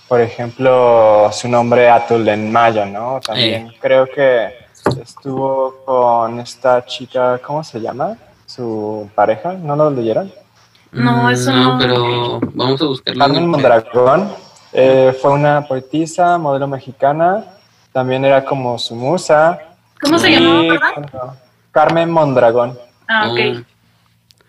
por 0.07 0.21
ejemplo, 0.21 1.29
su 1.31 1.49
nombre 1.49 1.89
Atul 1.89 2.27
en 2.29 2.51
maya, 2.51 2.85
¿no? 2.85 3.19
También 3.25 3.73
creo 3.81 4.05
que 4.05 4.49
estuvo 5.01 5.77
con 5.83 6.39
esta 6.39 6.85
chica, 6.85 7.39
¿cómo 7.45 7.63
se 7.63 7.79
llama? 7.81 8.15
Su 8.45 9.09
pareja, 9.15 9.53
¿no 9.53 9.75
lo 9.75 9.89
leyeron? 9.89 10.31
No, 10.91 11.29
eso 11.29 11.51
no. 11.51 11.75
Mm, 11.75 11.79
pero 11.79 12.39
vamos 12.53 12.81
a 12.81 12.85
buscarlo. 12.85 13.25
en 13.25 13.31
Carmen 13.33 13.49
Mondragón 13.49 14.44
eh, 14.77 15.17
fue 15.22 15.32
una 15.32 15.65
poetisa, 15.65 16.38
modelo 16.38 16.67
mexicana, 16.67 17.46
también 17.94 18.25
era 18.25 18.44
como 18.44 18.77
su 18.77 18.94
musa. 18.94 19.58
¿Cómo 20.01 20.20
se 20.20 20.29
llamaba, 20.29 20.79
perdón? 20.94 21.29
Carmen 21.72 22.12
Mondragón. 22.12 22.77
Ah, 23.08 23.29
ok. 23.32 23.63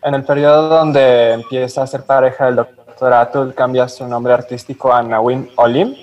En 0.03 0.15
el 0.15 0.25
periodo 0.25 0.69
donde 0.69 1.33
empieza 1.33 1.83
a 1.83 1.87
ser 1.87 2.03
pareja 2.03 2.47
del 2.47 2.57
doctor 2.57 3.13
Atul, 3.13 3.55
cambia 3.55 3.89
su 3.89 4.07
nombre 4.09 4.33
artístico 4.33 4.93
a 4.93 5.01
Nawin 5.01 5.49
Olim, 5.55 5.95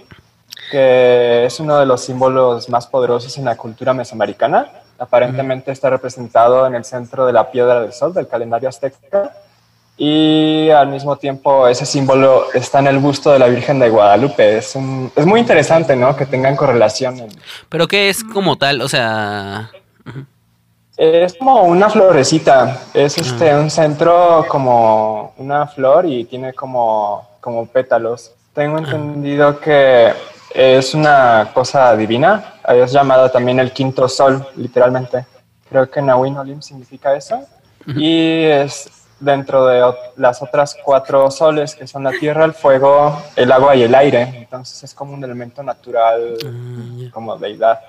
que 0.72 1.44
es 1.44 1.60
uno 1.60 1.77
de 1.77 1.86
los 1.86 2.01
símbolos 2.01 2.70
más 2.70 2.88
poderosos 2.88 3.38
en 3.38 3.44
la 3.44 3.58
cultura 3.58 3.94
mesoamericana. 3.94 4.70
Aparentemente 5.00 5.72
está 5.72 5.89
representado 5.89 6.65
en 6.65 6.75
el 6.75 6.86
centro 6.86 7.25
de 7.25 7.34
la 7.34 7.51
piedra 7.51 7.82
del 7.82 7.92
sol 7.92 8.13
del 8.13 8.30
calendario 8.30 8.70
azteca 8.70 9.34
y 9.97 10.69
al 10.71 10.88
mismo 10.88 11.15
tiempo 11.17 11.67
ese 11.67 11.85
símbolo 11.85 12.47
está 12.53 12.79
en 12.79 12.88
el 12.88 12.97
busto 12.97 13.31
de 13.31 13.39
la 13.39 13.47
Virgen 13.47 13.79
de 13.79 13.89
Guadalupe. 13.89 14.57
Es, 14.57 14.75
un- 14.75 15.12
es 15.15 15.25
muy 15.25 15.39
interesante, 15.39 15.95
¿no? 15.95 16.15
Que 16.15 16.25
tengan 16.25 16.55
correlación. 16.55 17.19
en- 17.19 17.29
Pero 17.69 17.88
qué 17.88 18.09
es 18.09 18.23
como 18.23 18.57
tal, 18.57 18.81
o 18.81 18.89
sea, 18.89 19.69
Es 20.95 21.33
como 21.39 21.63
una 21.63 21.89
florecita, 21.89 22.79
es 22.93 23.17
este 23.17 23.55
un 23.55 23.71
centro 23.71 24.45
como 24.47 25.33
una 25.38 25.65
flor 25.65 26.05
y 26.05 26.23
tiene 26.25 26.53
como, 26.53 27.27
como 27.41 27.65
pétalos. 27.65 28.31
Tengo 28.53 28.77
entendido 28.77 29.59
que 29.59 30.13
es 30.53 30.93
una 30.93 31.50
cosa 31.51 31.95
divina, 31.95 32.53
es 32.67 32.91
llamada 32.91 33.31
también 33.31 33.59
el 33.59 33.71
quinto 33.71 34.07
sol, 34.07 34.45
literalmente. 34.55 35.25
Creo 35.67 35.89
que 35.89 36.00
Nawin 36.00 36.38
Olim 36.38 36.62
significa 36.62 37.15
eso. 37.15 37.39
Y 37.88 38.43
es 38.43 38.88
dentro 39.24 39.65
de 39.65 39.82
las 40.18 40.42
otras 40.42 40.75
cuatro 40.84 41.32
soles, 41.32 41.75
que 41.75 41.88
son 41.88 42.03
la 42.03 42.12
tierra, 42.12 42.46
el 42.46 42.53
fuego, 42.53 43.22
el 43.36 43.51
agua 43.51 43.75
y 43.75 43.84
el 43.84 43.96
aire. 43.96 44.22
Entonces 44.22 44.84
es 44.84 44.94
como 44.94 45.13
un 45.13 45.24
elemento 45.24 45.63
natural, 45.63 46.38
como 47.12 47.38
deidad. 47.38 47.80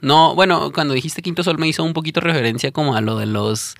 no, 0.00 0.34
bueno, 0.34 0.72
cuando 0.72 0.94
dijiste 0.94 1.22
quinto 1.22 1.42
sol 1.42 1.58
me 1.58 1.68
hizo 1.68 1.84
un 1.84 1.92
poquito 1.92 2.20
referencia 2.20 2.72
como 2.72 2.94
a 2.96 3.00
lo 3.00 3.16
de 3.16 3.26
los 3.26 3.74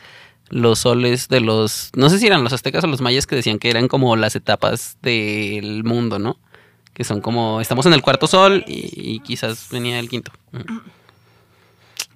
los 0.49 0.81
soles 0.81 1.28
de 1.28 1.40
los, 1.40 1.90
no 1.97 2.11
sé 2.11 2.19
si 2.19 2.26
eran 2.26 2.45
los 2.45 2.52
aztecas 2.52 2.85
o 2.85 2.87
los 2.87 3.00
mayas 3.00 3.26
que 3.26 3.35
decían 3.37 3.59
que 3.59 3.71
eran 3.71 3.88
como 3.88 4.16
las 4.16 4.37
etapas 4.37 4.99
del 5.00 5.83
mundo, 5.83 6.19
¿no? 6.19 6.37
Que 6.92 7.04
son 7.04 7.23
como, 7.23 7.62
estamos 7.62 7.87
en 7.87 7.95
el 7.95 8.02
cuarto 8.02 8.26
sol 8.26 8.62
y, 8.66 8.92
y 8.95 9.21
quizás 9.21 9.69
venía 9.71 9.99
el 9.99 10.11
quinto. 10.11 10.31
Ujú. 10.52 10.83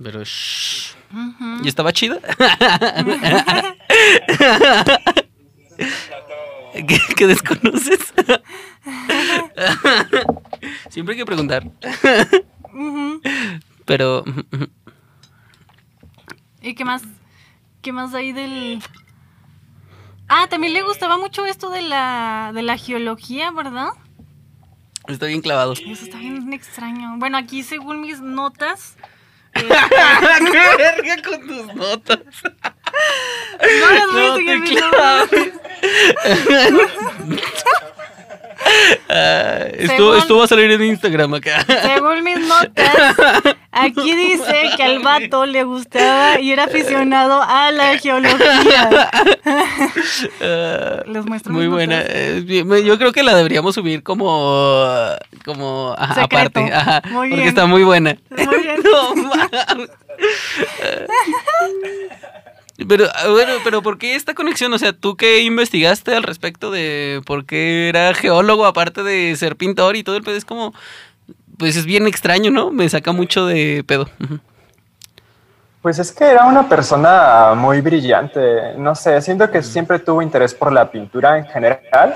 Pero, 0.02 0.22
shh. 0.22 0.94
¿Y 1.62 1.68
estaba 1.68 1.92
chida? 1.92 2.18
¿Qué, 6.72 7.00
qué 7.16 7.26
desconoces? 7.26 8.12
Siempre 10.90 11.14
hay 11.14 11.18
que 11.18 11.26
preguntar. 11.26 11.70
Pero, 13.84 14.24
¿Y 16.66 16.74
qué 16.74 16.84
más? 16.84 17.02
¿Qué 17.80 17.92
más 17.92 18.14
hay 18.14 18.32
del...? 18.32 18.82
Ah, 20.28 20.48
también 20.48 20.72
le 20.72 20.82
gustaba 20.82 21.18
mucho 21.18 21.46
esto 21.46 21.70
de 21.70 21.82
la, 21.82 22.50
de 22.52 22.62
la 22.62 22.76
geología, 22.76 23.52
¿verdad? 23.52 23.90
está 25.06 25.26
bien 25.26 25.40
clavado. 25.40 25.72
Eso 25.74 26.04
está 26.04 26.18
bien 26.18 26.52
extraño. 26.52 27.16
Bueno, 27.18 27.38
aquí 27.38 27.62
según 27.62 28.00
mis 28.00 28.20
notas... 28.20 28.96
eh, 29.56 30.50
¡Qué 30.52 30.76
verga 30.76 31.22
con 31.22 31.46
tus 31.46 31.74
notas! 31.74 32.18
no 33.80 33.90
las 33.90 34.12
voy 34.12 34.24
a 34.26 34.34
seguir 34.36 34.60
viendo. 34.62 34.86
Ah, 39.08 39.66
esto, 39.72 39.96
Según- 39.96 40.16
esto 40.18 40.38
va 40.38 40.44
a 40.44 40.48
salir 40.48 40.70
en 40.72 40.82
Instagram 40.82 41.34
acá. 41.34 41.64
Según 41.94 42.24
mis 42.24 42.38
notas, 42.40 43.14
aquí 43.76 44.14
dice 44.16 44.70
que 44.76 44.82
al 44.82 44.98
vato 45.00 45.46
le 45.46 45.64
gustaba 45.64 46.40
y 46.40 46.50
era 46.52 46.64
aficionado 46.64 47.42
a 47.42 47.70
la 47.72 47.98
geología. 47.98 49.10
Ah, 50.42 51.02
Les 51.06 51.24
muestro 51.26 51.52
Muy 51.52 51.66
buena. 51.68 52.00
notas. 52.00 52.84
Yo 52.84 52.98
creo 52.98 53.12
que 53.12 53.22
la 53.22 53.34
deberíamos 53.34 53.74
subir 53.74 54.02
como. 54.02 54.88
como 55.44 55.94
ajá, 55.98 56.22
aparte. 56.24 56.60
Ajá, 56.72 57.02
Muy 57.10 57.28
porque 57.30 57.36
bien. 57.36 57.48
está 57.48 57.66
muy 57.66 57.82
buena. 57.84 58.16
Muy 58.30 58.58
bien. 58.62 58.80
No. 58.82 59.14
Pero, 62.88 63.06
ah, 63.14 63.28
bueno, 63.30 63.52
pero 63.64 63.82
¿por 63.82 63.96
qué 63.96 64.16
esta 64.16 64.34
conexión? 64.34 64.70
O 64.74 64.78
sea, 64.78 64.92
¿tú 64.92 65.16
qué 65.16 65.40
investigaste 65.40 66.14
al 66.14 66.22
respecto 66.22 66.70
de 66.70 67.22
por 67.24 67.46
qué 67.46 67.88
era 67.88 68.12
geólogo 68.12 68.66
aparte 68.66 69.02
de 69.02 69.34
ser 69.36 69.56
pintor 69.56 69.96
y 69.96 70.02
todo 70.04 70.16
el 70.16 70.22
pedo? 70.22 70.36
Es 70.36 70.44
como, 70.44 70.74
pues 71.58 71.76
es 71.76 71.86
bien 71.86 72.06
extraño, 72.06 72.50
¿no? 72.50 72.70
Me 72.70 72.88
saca 72.88 73.12
mucho 73.12 73.46
de 73.46 73.84
pedo. 73.86 74.08
Pues 75.86 76.00
es 76.00 76.10
que 76.10 76.24
era 76.24 76.46
una 76.46 76.68
persona 76.68 77.54
muy 77.54 77.80
brillante, 77.80 78.74
no 78.76 78.96
sé, 78.96 79.20
siento 79.22 79.48
que 79.48 79.62
siempre 79.62 80.00
tuvo 80.00 80.20
interés 80.20 80.52
por 80.52 80.72
la 80.72 80.90
pintura 80.90 81.38
en 81.38 81.46
general, 81.46 82.12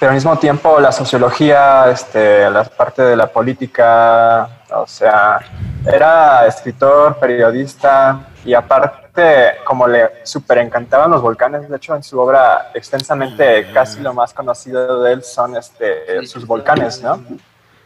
pero 0.00 0.10
al 0.10 0.16
mismo 0.16 0.36
tiempo 0.40 0.80
la 0.80 0.90
sociología, 0.90 1.88
este, 1.88 2.50
la 2.50 2.64
parte 2.64 3.02
de 3.02 3.14
la 3.14 3.28
política, 3.28 4.48
o 4.74 4.88
sea, 4.88 5.38
era 5.86 6.48
escritor, 6.48 7.16
periodista 7.20 8.26
y 8.44 8.54
aparte 8.54 9.58
como 9.64 9.86
le 9.86 10.24
súper 10.24 10.58
encantaban 10.58 11.08
los 11.08 11.22
volcanes, 11.22 11.68
de 11.68 11.76
hecho 11.76 11.94
en 11.94 12.02
su 12.02 12.18
obra 12.18 12.72
extensamente 12.74 13.70
casi 13.72 14.00
lo 14.00 14.14
más 14.14 14.34
conocido 14.34 15.02
de 15.02 15.12
él 15.12 15.22
son 15.22 15.56
este, 15.56 16.26
sus 16.26 16.44
volcanes, 16.44 17.00
¿no? 17.02 17.22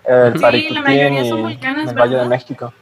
El 0.04 0.32
Sí, 0.34 0.70
la 0.70 0.82
mayoría 0.82 1.24
son 1.24 1.46
el 1.50 1.94
Valle 1.94 2.16
de. 2.16 2.24
México. 2.24 2.72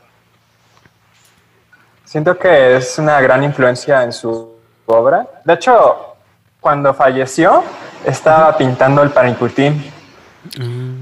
Siento 2.04 2.38
que 2.38 2.76
es 2.76 2.98
una 2.98 3.20
gran 3.20 3.44
influencia 3.44 4.02
en 4.02 4.12
su 4.12 4.56
obra. 4.86 5.26
De 5.44 5.54
hecho, 5.54 6.16
cuando 6.60 6.94
falleció, 6.94 7.62
estaba 8.04 8.56
pintando 8.56 9.02
el 9.02 9.10
Paricutín. 9.10 9.84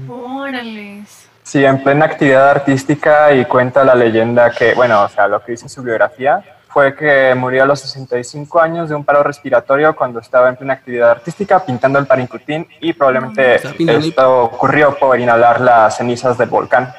Órales. 0.09 1.29
Sí, 1.43 1.63
en 1.63 1.81
plena 1.81 2.05
actividad 2.05 2.49
artística 2.49 3.31
y 3.33 3.45
cuenta 3.45 3.85
la 3.85 3.95
leyenda 3.95 4.51
que, 4.51 4.73
bueno, 4.73 5.03
o 5.03 5.07
sea, 5.07 5.29
lo 5.29 5.41
que 5.41 5.53
dice 5.53 5.69
su 5.69 5.81
biografía 5.81 6.43
fue 6.77 6.95
que 6.95 7.33
murió 7.33 7.63
a 7.63 7.65
los 7.65 7.79
65 7.79 8.61
años 8.61 8.87
de 8.87 8.93
un 8.93 9.03
paro 9.03 9.23
respiratorio 9.23 9.95
cuando 9.95 10.19
estaba 10.19 10.47
en 10.47 10.57
plena 10.57 10.73
actividad 10.73 11.09
artística 11.09 11.65
pintando 11.65 11.97
el 11.97 12.05
Parincutín 12.05 12.67
y 12.79 12.93
probablemente 12.93 13.55
el- 13.79 13.89
esto 14.05 14.43
ocurrió 14.43 14.95
por 14.95 15.19
inhalar 15.19 15.59
las 15.59 15.97
cenizas 15.97 16.37
del 16.37 16.49
volcán. 16.49 16.93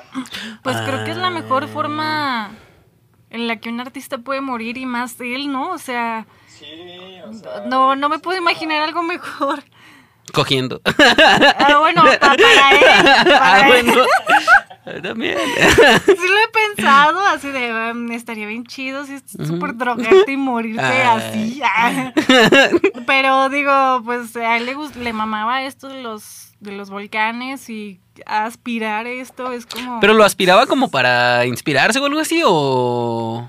Pues 0.64 0.76
creo 0.78 1.04
que 1.04 1.12
es 1.12 1.16
la 1.16 1.30
mejor 1.30 1.68
forma 1.68 2.50
en 3.30 3.46
la 3.46 3.54
que 3.58 3.68
un 3.68 3.78
artista 3.78 4.18
puede 4.18 4.40
morir 4.40 4.76
y 4.78 4.84
más 4.84 5.14
él, 5.20 5.52
¿no? 5.52 5.70
O 5.70 5.78
sea, 5.78 6.26
no, 7.66 7.94
no 7.94 8.08
me 8.08 8.18
puedo 8.18 8.36
imaginar 8.36 8.82
algo 8.82 9.04
mejor. 9.04 9.62
Cogiendo. 10.34 10.80
Ah, 10.84 11.76
bueno, 11.78 12.02
pa- 12.02 12.18
para 12.18 12.72
él. 12.72 12.84
ah, 12.84 13.38
para 13.38 13.68
él. 13.78 13.86
bueno. 13.86 14.02
También. 15.02 15.38
Sí 16.06 16.28
lo 16.28 16.38
he 16.38 16.74
pensado, 16.74 17.20
así 17.26 17.48
de, 17.48 17.92
um, 17.92 18.10
estaría 18.12 18.46
bien 18.46 18.64
chido 18.64 19.04
si 19.04 19.14
es 19.14 19.22
súper 19.46 19.76
drogarte 19.76 20.32
y 20.32 20.36
morirte 20.36 20.82
Ay. 20.82 21.60
así. 21.62 21.62
Pero 23.06 23.48
digo, 23.48 24.02
pues 24.04 24.34
a 24.36 24.56
él 24.56 24.66
le, 24.66 24.74
le 25.02 25.12
mamaba 25.12 25.62
esto 25.62 25.88
de 25.88 26.02
los, 26.02 26.52
de 26.60 26.72
los 26.72 26.90
volcanes 26.90 27.68
y 27.70 28.00
aspirar 28.26 29.06
esto 29.06 29.52
es 29.52 29.66
como... 29.66 30.00
Pero 30.00 30.14
lo 30.14 30.24
aspiraba 30.24 30.66
como 30.66 30.90
para 30.90 31.46
inspirarse 31.46 31.98
o 31.98 32.04
algo 32.04 32.20
así, 32.20 32.42
o. 32.44 33.48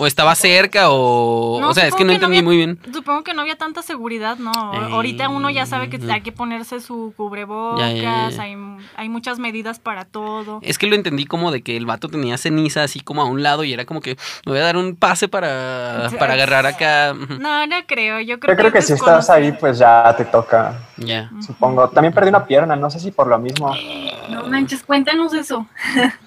O 0.00 0.06
estaba 0.06 0.34
cerca, 0.36 0.90
o. 0.90 1.58
No, 1.60 1.70
o 1.70 1.74
sea, 1.74 1.88
es 1.88 1.94
que 1.96 2.04
no 2.04 2.12
entendí 2.12 2.38
había- 2.38 2.46
muy 2.46 2.56
bien. 2.56 2.78
Supongo 2.92 3.24
que 3.24 3.34
no 3.34 3.42
había 3.42 3.56
tanta 3.56 3.82
seguridad, 3.82 4.38
¿no? 4.38 4.52
Eh, 4.72 4.88
Ahorita 4.92 5.28
uno 5.28 5.50
ya 5.50 5.66
sabe 5.66 5.90
que 5.90 5.98
hay 6.10 6.20
que 6.20 6.30
ponerse 6.30 6.80
su 6.80 7.12
cubrebocas, 7.16 7.80
Ya, 7.80 7.92
ya, 7.92 8.30
ya. 8.30 8.42
Hay, 8.42 8.56
hay 8.96 9.08
muchas 9.08 9.40
medidas 9.40 9.80
para 9.80 10.04
todo. 10.04 10.60
Es 10.62 10.78
que 10.78 10.86
lo 10.86 10.94
entendí 10.94 11.24
como 11.26 11.50
de 11.50 11.62
que 11.62 11.76
el 11.76 11.84
vato 11.84 12.08
tenía 12.08 12.38
ceniza 12.38 12.84
así 12.84 13.00
como 13.00 13.22
a 13.22 13.24
un 13.24 13.42
lado 13.42 13.64
y 13.64 13.72
era 13.72 13.84
como 13.86 14.00
que 14.00 14.16
me 14.46 14.52
voy 14.52 14.60
a 14.60 14.64
dar 14.64 14.76
un 14.76 14.94
pase 14.94 15.26
para, 15.28 16.08
para 16.18 16.34
agarrar 16.34 16.64
acá. 16.66 17.12
No, 17.40 17.66
no 17.66 17.76
creo. 17.88 18.20
Yo 18.20 18.38
creo, 18.38 18.54
Yo 18.54 18.58
creo 18.58 18.72
que 18.72 18.82
si 18.82 18.92
estás 18.92 19.28
ahí, 19.30 19.50
pues 19.50 19.78
ya 19.80 20.14
te 20.16 20.24
toca, 20.24 20.78
Ya. 20.96 21.28
supongo. 21.44 21.88
También 21.88 22.14
perdí 22.14 22.28
una 22.28 22.44
pierna, 22.46 22.76
no 22.76 22.88
sé 22.88 23.00
si 23.00 23.10
por 23.10 23.26
lo 23.26 23.38
mismo. 23.38 23.74
No 24.28 24.46
manches, 24.46 24.82
cuéntanos 24.82 25.32
eso. 25.32 25.66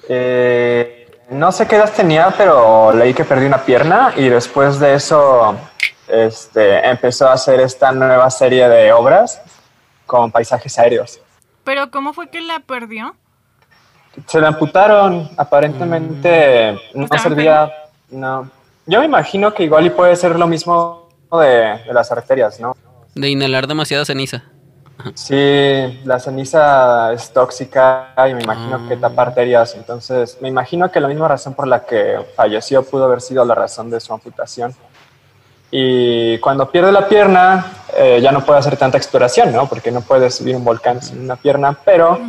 Eh, 0.10 1.01
no 1.32 1.52
sé 1.52 1.66
qué 1.66 1.78
edad 1.78 1.92
tenía, 1.92 2.34
pero 2.38 2.94
leí 2.94 3.14
que 3.14 3.24
perdí 3.24 3.46
una 3.46 3.64
pierna 3.64 4.14
y 4.18 4.28
después 4.28 4.80
de 4.80 4.96
eso 4.96 5.56
este, 6.08 6.86
empezó 6.88 7.28
a 7.28 7.34
hacer 7.34 7.62
esta 7.62 7.92
nueva 7.94 8.30
serie 8.30 8.68
de 8.68 8.92
obras 8.92 9.42
con 10.06 10.30
paisajes 10.30 10.78
aéreos. 10.78 11.20
Pero 11.64 11.90
¿cómo 11.90 12.14
fue 12.14 12.30
que 12.30 12.42
la 12.42 12.60
perdió? 12.60 13.16
Se 14.28 14.42
la 14.42 14.50
amputaron, 14.50 15.30
aparentemente 15.38 16.78
no 16.94 17.06
¿Estaba 17.06 17.24
servía, 17.24 17.72
no. 18.10 18.52
Yo 18.86 19.00
me 19.00 19.06
imagino 19.06 19.54
que 19.54 19.64
igual 19.64 19.86
y 19.86 19.90
puede 19.90 20.18
ser 20.18 20.38
lo 20.38 20.48
mismo 20.48 21.08
de, 21.32 21.80
de 21.86 21.94
las 21.94 22.12
arterias, 22.12 22.60
¿no? 22.60 22.76
De 23.16 23.30
inhalar 23.30 23.68
demasiada 23.68 24.04
ceniza. 24.04 24.44
Sí, 25.14 26.02
la 26.06 26.20
ceniza 26.20 27.14
es 27.14 27.32
tóxica 27.32 28.14
y 28.30 28.34
me 28.34 28.44
imagino 28.44 28.88
que 28.88 28.98
tapa 28.98 29.24
arterias, 29.24 29.76
entonces 29.76 30.38
me 30.42 30.50
imagino 30.50 30.92
que 30.92 31.00
la 31.00 31.08
misma 31.08 31.28
razón 31.28 31.54
por 31.54 31.68
la 31.68 31.86
que 31.86 32.20
falleció 32.36 32.84
pudo 32.84 33.06
haber 33.06 33.22
sido 33.22 33.44
la 33.46 33.56
razón 33.56 33.90
de 33.90 34.00
su 34.00 34.14
amputación. 34.14 34.74
Y 35.74 36.38
cuando 36.40 36.70
pierde 36.70 36.92
la 36.92 37.08
pierna, 37.08 37.66
eh, 37.96 38.20
ya 38.22 38.34
no 38.34 38.44
puede 38.44 38.60
hacer 38.60 38.76
tanta 38.76 38.98
exploración, 38.98 39.54
¿no? 39.54 39.68
Porque 39.68 39.90
no 39.90 40.02
puede 40.02 40.30
subir 40.30 40.56
un 40.56 40.66
volcán 40.66 41.02
sin 41.02 41.22
una 41.22 41.38
pierna, 41.38 41.78
pero 41.86 42.20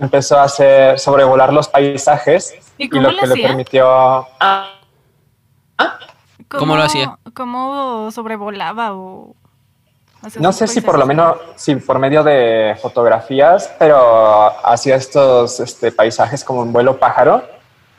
empezó 0.00 0.38
a 0.38 0.44
hacer 0.44 0.98
sobrevolar 0.98 1.52
los 1.52 1.68
paisajes 1.68 2.54
¿Y 2.78 2.88
lo 2.88 3.10
lo 3.10 3.18
que 3.18 3.26
le 3.26 3.42
permitió 3.42 4.26
¿Cómo 6.48 6.76
lo 6.76 6.82
hacía? 6.82 7.18
¿Cómo 7.34 8.10
sobrevolaba 8.10 8.94
o...? 8.94 9.34
No 10.40 10.52
sé 10.52 10.66
si 10.66 10.80
por 10.80 10.98
lo 10.98 11.06
menos, 11.06 11.36
si 11.56 11.76
por 11.76 11.98
medio 11.98 12.22
de 12.24 12.76
fotografías, 12.82 13.72
pero 13.78 14.48
hacía 14.66 14.96
estos 14.96 15.60
este, 15.60 15.92
paisajes 15.92 16.42
como 16.44 16.62
en 16.64 16.72
vuelo 16.72 16.98
pájaro. 16.98 17.42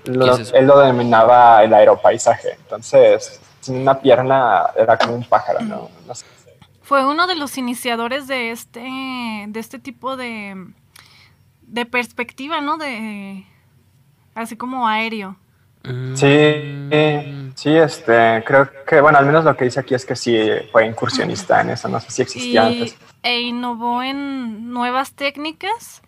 Lo- 0.06 0.36
es 0.38 0.52
él 0.54 0.66
lo 0.68 0.80
denominaba 0.80 1.64
el 1.64 1.74
aeropaisaje. 1.74 2.54
Entonces, 2.62 3.40
sin 3.62 3.78
una 3.78 4.00
pierna 4.00 4.68
era 4.76 4.98
como 4.98 5.14
un 5.16 5.24
pájaro, 5.24 5.60
¿no? 5.62 5.90
No 6.08 6.16
sé. 6.16 6.26
Fue 6.82 7.06
uno 7.06 7.28
de 7.28 7.36
los 7.36 7.58
iniciadores 7.58 8.28
de 8.28 8.50
este, 8.52 8.82
de 9.48 9.60
este 9.60 9.78
tipo 9.78 10.18
de, 10.18 10.56
de 11.62 11.86
perspectiva, 11.86 12.62
¿no? 12.62 12.78
De 12.78 13.46
así 14.34 14.58
como 14.58 14.88
aéreo. 14.88 15.36
Sí, 15.84 16.90
sí, 17.56 17.70
este, 17.76 18.44
creo 18.46 18.70
que, 18.86 19.00
bueno, 19.00 19.18
al 19.18 19.26
menos 19.26 19.46
lo 19.46 19.56
que 19.56 19.66
dice 19.66 19.80
aquí 19.80 19.96
es 19.96 20.06
que 20.06 20.16
sí 20.16 20.38
fue 20.72 20.86
incursionista 20.86 21.62
en 21.62 21.70
eso. 21.72 21.88
No 21.88 22.00
sé 22.00 22.12
si 22.12 22.22
existía 22.22 22.70
y, 22.70 22.82
antes. 22.82 22.98
e 23.24 23.42
innovó 23.42 24.04
en 24.04 24.72
nuevas 24.72 25.14
técnicas. 25.14 26.02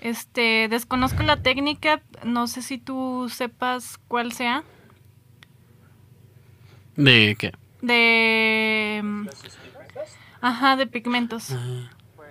Este, 0.00 0.68
desconozco 0.68 1.22
la 1.24 1.38
técnica, 1.42 2.02
no 2.22 2.46
sé 2.46 2.62
si 2.62 2.78
tú 2.78 3.28
sepas 3.28 3.98
cuál 4.08 4.32
sea. 4.32 4.62
¿De 6.94 7.36
qué? 7.38 7.52
De 7.82 9.02
Ajá, 10.40 10.76
de 10.76 10.86
pigmentos. 10.86 11.48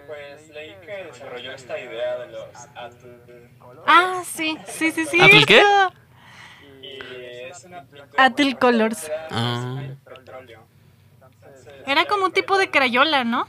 Pues 0.08 0.50
leí 0.54 0.74
que 0.86 1.12
desarrolló 1.12 1.52
esta 1.52 1.78
idea 1.78 2.20
de 2.20 2.32
los 2.32 2.46
Ah, 3.86 4.24
sí, 4.26 4.58
sí, 4.68 4.92
sí, 4.92 5.06
sí. 5.06 5.22
¿Atul 5.22 5.46
qué? 5.46 5.60
eso. 5.60 6.05
Atul 8.18 8.58
Colors. 8.58 9.12
Ah. 9.32 9.82
Era 11.86 12.06
como 12.06 12.26
un 12.26 12.32
tipo 12.32 12.58
de 12.58 12.70
crayola, 12.70 13.24
¿no? 13.24 13.48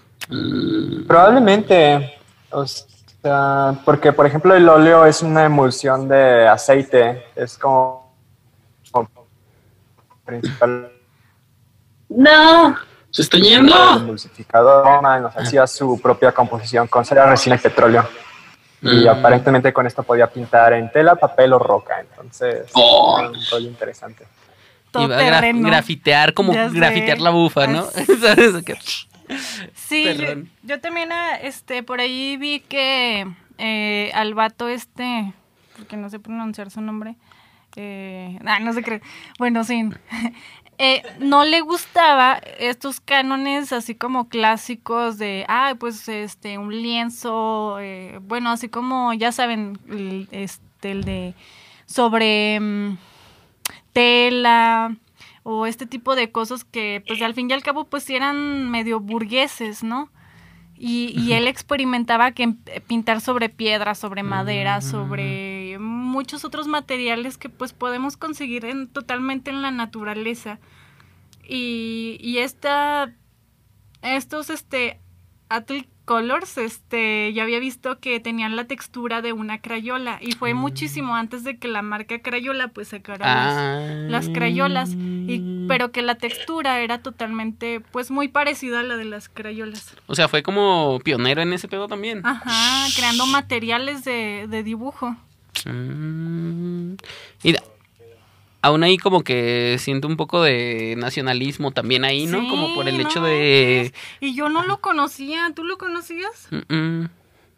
Probablemente, 1.07 2.19
o 2.51 2.67
sea, 2.67 3.75
porque 3.85 4.13
por 4.13 4.27
ejemplo 4.27 4.55
el 4.55 4.69
óleo 4.69 5.07
es 5.07 5.23
una 5.23 5.45
emulsión 5.45 6.09
de 6.09 6.47
aceite, 6.49 7.27
es 7.35 7.57
como, 7.57 8.13
como 8.91 9.09
principal 10.25 10.93
No. 12.09 12.77
Se 13.11 13.23
está 13.23 13.39
yendo. 13.39 13.75
emulsificador, 13.97 15.01
hacía 15.35 15.67
su 15.67 15.99
propia 16.01 16.33
composición 16.33 16.87
con 16.87 17.05
cera, 17.05 17.25
resina 17.27 17.57
y 17.57 17.59
petróleo. 17.59 18.07
Y 18.83 19.05
Mm. 19.05 19.09
aparentemente 19.09 19.73
con 19.73 19.87
esto 19.87 20.03
podía 20.03 20.27
pintar 20.27 20.73
en 20.75 20.91
tela, 20.93 21.15
papel 21.17 21.53
o 21.55 21.59
roca, 21.59 22.01
entonces 22.01 22.71
Oh. 22.75 23.17
era 23.19 23.31
un 23.31 23.37
rollo 23.51 23.69
interesante. 23.69 24.25
Iba 24.95 25.05
a 25.05 25.09
gra- 25.09 25.17
Todoterreno. 25.19 25.69
grafitear, 25.69 26.33
como 26.35 26.53
Ya 26.55 26.69
sé. 26.71 26.77
grafitear 26.77 27.19
la 27.21 27.31
bufa, 27.31 27.67
¿no? 27.67 27.85
Sí, 29.75 30.07
yo, 30.63 30.81
también 30.81 31.11
ah, 31.13 31.37
este, 31.43 31.83
por 31.83 32.01
ahí 32.01 32.37
vi 32.37 32.61
que 32.61 33.27
eh, 33.59 34.11
al 34.15 34.35
vato 34.35 34.69
este, 34.69 35.33
porque 35.77 35.97
no 35.97 36.09
sé 36.11 36.19
pronunciar 36.21 36.71
su 36.71 36.81
nombre, 36.81 37.17
eh, 37.77 38.39
ah, 38.47 38.61
no 38.61 38.73
sé 38.73 38.83
qué, 38.83 39.01
bueno, 39.39 39.65
sí, 39.65 39.89
eh, 40.79 41.03
no 41.19 41.45
le 41.45 41.61
gustaba 41.61 42.35
estos 42.59 43.01
cánones 43.01 43.73
así 43.73 43.95
como 43.95 44.29
clásicos 44.29 45.19
de, 45.19 45.45
ah, 45.49 45.75
pues 45.79 46.09
este, 46.09 46.59
un 46.59 46.71
lienzo, 46.83 47.79
eh, 47.81 48.19
bueno, 48.23 48.51
así 48.51 48.69
como, 48.69 49.13
ya 49.15 49.33
saben, 49.33 49.79
el, 49.89 50.29
este, 50.31 50.91
el 50.91 51.05
de 51.05 51.35
sobre 51.87 52.59
mm, 52.61 52.99
tela 53.93 54.97
o 55.43 55.67
este 55.67 55.87
tipo 55.87 56.17
de 56.17 56.31
cosas 56.33 56.65
que 56.65 57.03
pues 57.07 57.23
al 57.23 57.35
fin 57.35 57.49
y 57.49 57.53
al 57.53 57.63
cabo 57.63 57.85
pues 57.85 58.11
eran 58.11 58.71
medio 58.71 59.01
burgueses, 59.01 59.83
¿no? 59.83 60.11
Y, 60.79 61.15
y 61.19 61.33
él 61.33 61.47
experimentaba 61.47 62.33
que 62.33 62.43
em- 62.43 62.59
pintar 62.87 63.21
sobre 63.23 63.49
piedra, 63.49 63.95
sobre 63.95 64.23
madera, 64.23 64.83
sobre 64.83 65.56
muchos 66.17 66.45
otros 66.47 66.67
materiales 66.67 67.37
que 67.37 67.51
pues 67.51 67.73
podemos 67.75 68.17
conseguir 68.17 68.65
en, 68.65 68.89
totalmente 68.89 69.51
en 69.51 69.61
la 69.61 69.71
naturaleza. 69.71 70.59
Y, 71.47 72.17
y 72.21 72.39
esta, 72.39 73.13
estos, 74.03 74.49
este, 74.51 74.99
Atul 75.51 75.87
Colors, 76.07 76.57
este, 76.59 77.33
yo 77.35 77.43
había 77.43 77.59
visto 77.59 77.99
que 78.01 78.19
tenían 78.21 78.57
la 78.57 78.65
textura 78.67 79.23
de 79.23 79.33
una 79.33 79.61
crayola 79.61 80.19
y 80.21 80.33
fue 80.33 80.55
muchísimo 80.55 81.17
antes 81.17 81.43
de 81.45 81.59
que 81.59 81.67
la 81.69 81.83
marca 81.83 82.21
Crayola 82.21 82.69
pues 82.69 82.89
sacara 82.89 83.27
las, 83.27 83.55
Ah. 83.57 83.81
las 84.09 84.29
crayolas, 84.29 84.91
y, 84.95 85.67
pero 85.69 85.91
que 85.91 86.03
la 86.03 86.15
textura 86.15 86.81
era 86.81 87.03
totalmente, 87.03 87.81
pues 87.81 88.11
muy 88.13 88.29
parecida 88.29 88.81
a 88.81 88.83
la 88.85 88.97
de 88.97 89.05
las 89.05 89.29
crayolas. 89.29 89.95
O 90.07 90.15
sea, 90.15 90.29
fue 90.29 90.43
como 90.45 91.01
pionero 91.05 91.43
en 91.43 91.53
ese 91.53 91.67
pedo 91.69 91.89
también. 91.89 92.25
Ajá, 92.25 92.87
creando 92.97 93.27
materiales 93.27 94.05
de, 94.05 94.47
de 94.49 94.63
dibujo. 94.63 95.17
Mm. 95.65 96.95
Y 97.43 97.55
aún 98.63 98.83
ahí 98.83 98.99
como 98.99 99.23
que 99.23 99.77
siento 99.79 100.09
un 100.09 100.17
poco 100.17 100.43
de 100.43 100.95
nacionalismo 100.99 101.71
también 101.71 102.05
ahí, 102.05 102.27
¿no? 102.27 102.41
Sí, 102.41 102.49
como 102.49 102.75
por 102.75 102.89
el 102.89 102.97
no 103.01 103.09
hecho 103.09 103.23
de... 103.23 103.93
Y 104.21 104.35
yo 104.35 104.49
no 104.49 104.65
lo 104.65 104.81
conocía, 104.81 105.53
¿tú 105.55 105.65
lo 105.65 105.79
conocías? 105.79 106.49
Mm, 106.51 106.75
mm. 106.75 107.09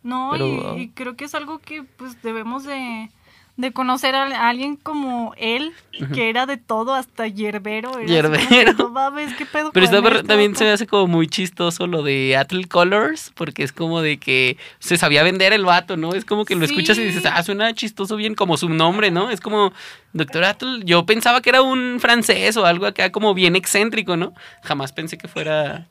No, 0.02 0.36
y- 0.36 0.82
y, 0.82 0.88
creo 0.90 1.16
que 1.16 1.24
es 1.24 1.34
algo 1.34 1.58
que 1.58 1.82
pues 1.82 2.22
debemos 2.22 2.64
de, 2.64 3.10
de 3.58 3.72
conocer 3.72 4.14
a, 4.14 4.48
alguien 4.48 4.76
como 4.76 5.34
él, 5.36 5.72
que 6.14 6.30
era 6.30 6.46
de 6.46 6.58
todo, 6.58 6.94
hasta 6.94 7.26
hierbero. 7.26 7.90
era 7.98 8.06
que, 8.06 8.12
Hierbero. 8.12 8.72
no 8.74 8.88
mames, 8.90 9.34
¿qué 9.34 9.46
pedo 9.46 9.72
Pero 9.72 9.84
está, 9.84 9.98
este 9.98 10.22
también 10.22 10.54
se 10.54 10.62
me 10.62 10.70
hace 10.70 10.86
como 10.86 11.08
muy 11.08 11.26
chistoso 11.26 11.88
lo 11.88 12.04
de 12.04 12.36
Atle 12.36 12.68
Colors, 12.68 13.32
porque 13.34 13.64
es 13.64 13.72
como 13.72 14.00
de 14.00 14.18
que 14.18 14.56
se 14.78 14.96
sabía 14.96 15.24
vender 15.24 15.52
el 15.52 15.64
vato, 15.64 15.96
¿no? 15.96 16.14
Es 16.14 16.24
como 16.24 16.44
que 16.44 16.54
lo 16.54 16.64
escuchas 16.64 16.98
y 16.98 17.02
dices, 17.02 17.24
ah, 17.26 17.42
suena 17.42 17.74
chistoso 17.74 18.14
bien 18.14 18.36
como 18.36 18.56
su 18.56 18.68
nombre, 18.68 19.10
¿no? 19.10 19.28
Es 19.28 19.40
como, 19.40 19.72
Doctor 20.12 20.44
Atle, 20.44 20.82
yo 20.84 21.04
pensaba 21.04 21.40
que 21.40 21.50
era 21.50 21.60
un 21.60 21.98
francés 21.98 22.56
o 22.56 22.64
algo 22.64 22.86
acá 22.86 23.10
como 23.10 23.34
bien 23.34 23.56
excéntrico, 23.56 24.16
¿no? 24.16 24.34
Jamás 24.62 24.92
pensé 24.92 25.18
que 25.18 25.26
fuera... 25.26 25.88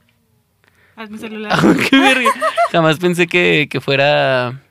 Haz 0.95 1.09
mi 1.09 1.17
celular. 1.17 1.51
Jamás 2.71 2.97
pensé 2.97 3.27
que, 3.27 3.67
que 3.69 3.81
fuera 3.81 4.61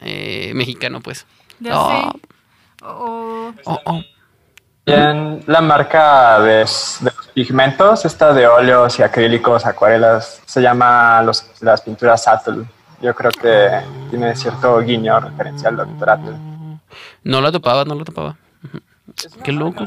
eh, 0.00 0.52
mexicano, 0.54 1.00
pues. 1.00 1.26
Ya 1.60 1.72
Oh. 1.78 1.90
sé. 2.12 2.20
O, 2.86 3.52
Oh, 3.64 3.80
oh. 3.86 4.02
Bien, 4.86 5.42
la 5.46 5.62
marca 5.62 6.40
de, 6.40 6.56
de 6.58 6.64
los 7.16 7.26
pigmentos, 7.32 8.04
esta 8.04 8.34
de 8.34 8.46
óleos 8.46 8.98
y 8.98 9.02
acrílicos, 9.02 9.64
acuarelas, 9.64 10.42
se 10.44 10.60
llama 10.60 11.22
los, 11.22 11.46
las 11.62 11.80
pinturas 11.80 12.28
Atl. 12.28 12.62
Yo 13.00 13.14
creo 13.14 13.30
que 13.30 13.70
tiene 14.10 14.36
cierto 14.36 14.78
guiño 14.80 15.18
referencial 15.20 15.80
al 15.80 15.86
doctor 15.88 16.10
Atl. 16.10 16.34
No 17.22 17.40
lo 17.40 17.50
topaba, 17.50 17.84
no 17.86 17.94
lo 17.94 18.04
topaba. 18.04 18.36
Qué 19.42 19.52
loco. 19.52 19.86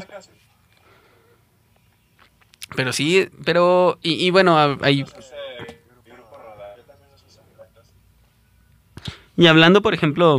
Pero 2.74 2.92
sí, 2.92 3.28
pero. 3.44 3.98
Y, 4.02 4.26
y 4.26 4.30
bueno, 4.30 4.58
ahí. 4.82 5.04
Y 9.36 9.46
hablando, 9.46 9.82
por 9.82 9.94
ejemplo, 9.94 10.38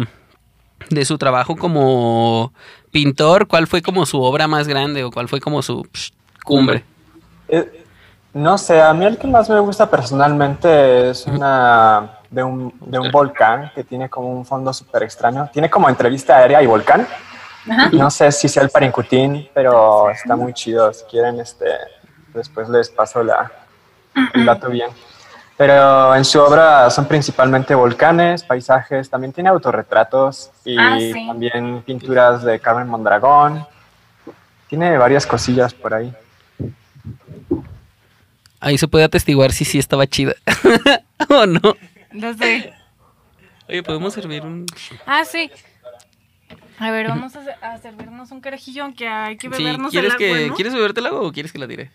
de 0.89 1.05
su 1.05 1.17
trabajo 1.17 1.55
como 1.55 2.51
pintor, 2.91 3.47
¿cuál 3.47 3.67
fue 3.67 3.81
como 3.81 4.05
su 4.05 4.21
obra 4.21 4.47
más 4.47 4.67
grande 4.67 5.03
o 5.03 5.11
cuál 5.11 5.27
fue 5.27 5.39
como 5.39 5.61
su 5.61 5.87
psh, 5.93 6.11
cumbre? 6.43 6.83
Eh, 7.47 7.85
no 8.33 8.57
sé, 8.57 8.81
a 8.81 8.93
mí 8.93 9.05
el 9.05 9.17
que 9.17 9.27
más 9.27 9.49
me 9.49 9.59
gusta 9.59 9.89
personalmente 9.89 11.09
es 11.09 11.25
una 11.25 12.19
de 12.29 12.43
un, 12.43 12.73
de 12.81 12.99
un 12.99 13.11
volcán 13.11 13.71
que 13.73 13.83
tiene 13.83 14.09
como 14.09 14.31
un 14.31 14.45
fondo 14.45 14.71
súper 14.71 15.03
extraño. 15.03 15.49
Tiene 15.51 15.69
como 15.69 15.89
entrevista 15.89 16.37
aérea 16.37 16.61
y 16.61 16.67
volcán. 16.67 17.07
Ajá. 17.69 17.89
No 17.91 18.09
sé 18.09 18.31
si 18.31 18.47
sea 18.47 18.63
el 18.63 18.69
Parincutín, 18.69 19.49
pero 19.53 20.09
está 20.09 20.35
muy 20.35 20.53
chido. 20.53 20.93
Si 20.93 21.03
quieren, 21.05 21.39
este, 21.39 21.65
después 22.33 22.69
les 22.69 22.89
paso 22.89 23.23
la, 23.23 23.51
el 24.33 24.45
dato 24.45 24.69
bien. 24.69 24.89
Pero 25.59 26.15
en 26.15 26.23
su 26.23 26.39
obra 26.39 26.89
son 26.89 27.05
principalmente 27.05 27.75
volcanes, 27.75 28.43
paisajes, 28.43 29.09
también 29.09 29.33
tiene 29.33 29.49
autorretratos 29.49 30.51
y 30.63 30.77
Ah, 30.79 30.95
sí. 30.97 31.27
también 31.27 31.81
pinturas 31.81 32.45
de 32.45 32.61
Carmen 32.61 32.87
Mondragón. 32.87 33.67
Tiene 34.69 34.97
varias 34.97 35.27
cosillas 35.27 35.73
por 35.73 35.93
ahí. 35.93 36.13
Ahí 38.61 38.77
se 38.77 38.87
puede 38.87 39.03
atestiguar 39.03 39.51
si 39.51 39.65
sí 39.65 39.77
estaba 39.79 40.07
chida. 40.07 40.33
¿O 41.29 41.45
no? 41.45 41.75
ya 42.13 42.33
sé. 42.35 42.71
Oye, 43.67 43.83
podemos 43.83 44.13
servir 44.13 44.43
un. 44.43 44.65
Ah, 45.05 45.25
sí. 45.25 45.51
A 46.79 46.89
ver, 46.91 47.09
vamos 47.09 47.33
a, 47.35 47.41
a 47.73 47.77
servirnos 47.79 48.31
un 48.31 48.39
carajillo, 48.39 48.83
aunque 48.85 49.09
hay 49.09 49.35
que 49.35 49.49
Sí, 49.53 49.61
bebernos 49.61 49.91
¿quieres, 49.91 50.13
el 50.17 50.23
agua, 50.23 50.37
que, 50.37 50.47
¿no? 50.47 50.55
¿Quieres 50.55 50.73
bebértela 50.73 51.11
o 51.11 51.33
quieres 51.33 51.51
que 51.51 51.59
la 51.59 51.67
tire? 51.67 51.91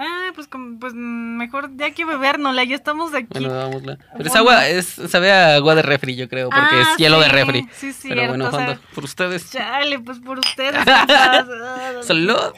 Ah, 0.00 0.30
pues, 0.34 0.48
pues 0.80 0.94
mejor 0.94 1.70
ya 1.76 1.90
que 1.90 2.04
bebérnosla, 2.04 2.62
ya 2.64 2.76
estamos 2.76 3.12
aquí. 3.14 3.26
Bueno. 3.30 3.70
Pero 3.82 3.92
es 3.92 4.14
Bueno. 4.16 4.36
agua, 4.38 4.68
es, 4.68 4.86
sabe 4.86 5.32
a 5.32 5.56
agua 5.56 5.74
de 5.74 5.82
refri, 5.82 6.14
yo 6.14 6.28
creo, 6.28 6.50
porque 6.50 6.76
Ah, 6.76 6.92
es 6.92 6.96
hielo 6.98 7.18
de 7.18 7.26
sí, 7.26 7.30
refri. 7.32 7.60
sí, 7.72 7.92
Pero 8.02 8.14
cierto, 8.14 8.28
bueno, 8.28 8.46
o 8.46 8.50
sea, 8.50 8.58
Honda, 8.60 8.80
por 8.94 9.04
ustedes. 9.04 9.50
Chale, 9.50 9.98
pues 9.98 10.18
por 10.20 10.38
ustedes. 10.38 10.84
Salud. 12.06 12.52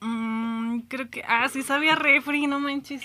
Mm, 0.00 0.80
creo 0.88 1.10
que. 1.10 1.22
Ah, 1.26 1.48
sí 1.48 1.62
sabía 1.62 1.94
refri, 1.94 2.46
no 2.46 2.60
manches. 2.60 3.02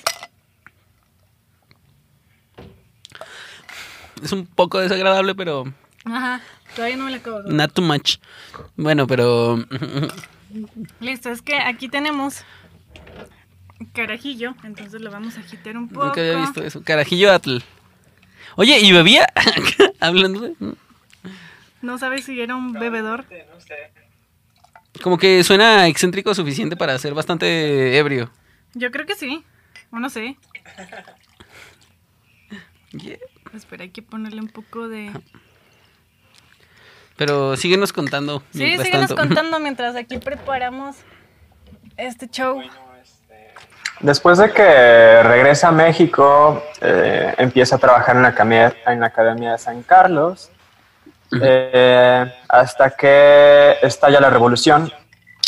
Es 4.21 4.31
un 4.33 4.45
poco 4.45 4.79
desagradable, 4.79 5.33
pero 5.33 5.63
Ajá, 6.03 6.41
todavía 6.75 6.97
no 6.97 7.05
me 7.05 7.11
la 7.11 7.17
acabo. 7.17 7.41
not 7.43 7.73
too 7.73 7.81
much. 7.81 8.17
Bueno, 8.75 9.07
pero 9.07 9.63
Listo, 10.99 11.29
es 11.29 11.41
que 11.41 11.57
aquí 11.57 11.89
tenemos 11.89 12.43
carajillo, 13.93 14.55
entonces 14.63 15.01
lo 15.01 15.11
vamos 15.11 15.37
a 15.37 15.41
agitar 15.41 15.77
un 15.77 15.89
poco. 15.89 16.07
nunca 16.07 16.21
había 16.21 16.37
visto 16.37 16.63
eso. 16.63 16.83
Carajillo 16.83 17.31
Atl. 17.31 17.59
Oye, 18.55 18.79
¿y 18.79 18.91
bebía? 18.91 19.27
Hablando 19.99 20.41
de... 20.41 20.55
No 21.81 21.97
sabes 21.97 22.25
si 22.25 22.39
era 22.41 22.55
un 22.55 22.73
bebedor. 22.73 23.25
Como 25.01 25.17
que 25.17 25.43
suena 25.43 25.87
excéntrico 25.87 26.33
suficiente 26.35 26.75
para 26.75 26.97
ser 26.97 27.13
bastante 27.13 27.97
ebrio. 27.97 28.29
Yo 28.73 28.91
creo 28.91 29.05
que 29.05 29.15
sí. 29.15 29.43
O 29.91 29.99
no 29.99 30.09
sé. 30.09 30.37
Yeah. 32.91 33.17
Espera, 33.53 33.83
hay 33.83 33.91
que 33.91 34.01
ponerle 34.01 34.41
un 34.41 34.49
poco 34.49 34.87
de. 34.87 35.11
Pero 37.19 37.57
síguenos 37.57 37.91
contando. 37.91 38.41
Sí, 38.51 38.77
síguenos 38.77 39.09
tanto. 39.09 39.17
contando 39.17 39.59
mientras 39.67 39.93
aquí 39.97 40.17
preparamos 40.17 40.95
este 41.97 42.29
show. 42.29 42.61
Después 43.99 44.37
de 44.37 44.53
que 44.53 45.21
regresa 45.23 45.67
a 45.67 45.71
México, 45.73 46.63
eh, 46.79 47.35
empieza 47.37 47.75
a 47.75 47.79
trabajar 47.79 48.15
en 48.15 48.21
la, 48.21 48.29
academia, 48.29 48.73
en 48.87 49.01
la 49.01 49.07
Academia 49.07 49.51
de 49.51 49.57
San 49.57 49.83
Carlos, 49.83 50.49
eh, 51.41 52.33
hasta 52.47 52.91
que 52.91 53.75
estalla 53.81 54.21
la 54.21 54.29
revolución 54.29 54.89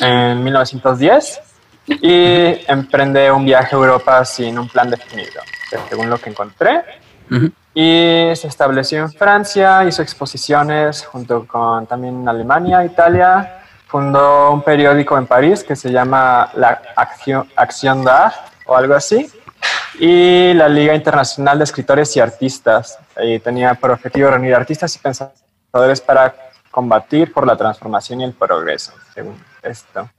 en 0.01 0.43
1910 0.43 1.39
y 1.88 2.69
emprende 2.69 3.31
un 3.31 3.45
viaje 3.45 3.73
a 3.73 3.79
Europa 3.79 4.25
sin 4.25 4.60
un 4.60 4.67
plan 4.67 4.89
definido, 4.89 5.41
según 5.89 6.10
lo 6.10 6.17
que 6.17 6.31
encontré. 6.31 6.84
Ujú. 7.31 7.49
Y 7.73 8.31
se 8.36 8.47
estableció 8.47 8.99
en 8.99 9.12
Francia, 9.12 9.86
hizo 9.86 10.01
exposiciones 10.01 11.05
junto 11.05 11.47
con 11.47 11.88
también 11.88 12.27
Alemania, 12.27 12.84
Italia. 12.84 13.63
Fundó 13.88 14.51
un 14.51 14.62
periódico 14.62 15.17
en 15.17 15.25
París 15.25 15.63
que 15.63 15.75
se 15.75 15.91
llama 15.91 16.49
la 16.55 16.81
Acción, 16.95 17.47
Acción 17.55 18.03
d'Art 18.03 18.36
o 18.65 18.75
algo 18.75 18.93
así. 18.93 19.29
Y 19.99 20.53
la 20.53 20.67
Liga 20.67 20.95
Internacional 20.95 21.57
de 21.57 21.63
Escritores 21.63 22.15
y 22.17 22.19
Artistas. 22.19 22.99
Y 23.21 23.39
tenía 23.39 23.73
por 23.75 23.91
objetivo 23.91 24.29
reunir 24.29 24.53
artistas 24.53 24.95
y 24.95 24.99
pensadores 24.99 26.01
para 26.01 26.36
combatir 26.71 27.31
por 27.31 27.45
la 27.45 27.55
transformación 27.55 28.21
y 28.21 28.23
el 28.25 28.34
progreso, 28.34 28.93
según 29.13 29.41
esto. 29.62 30.10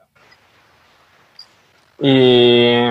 Y 1.98 2.88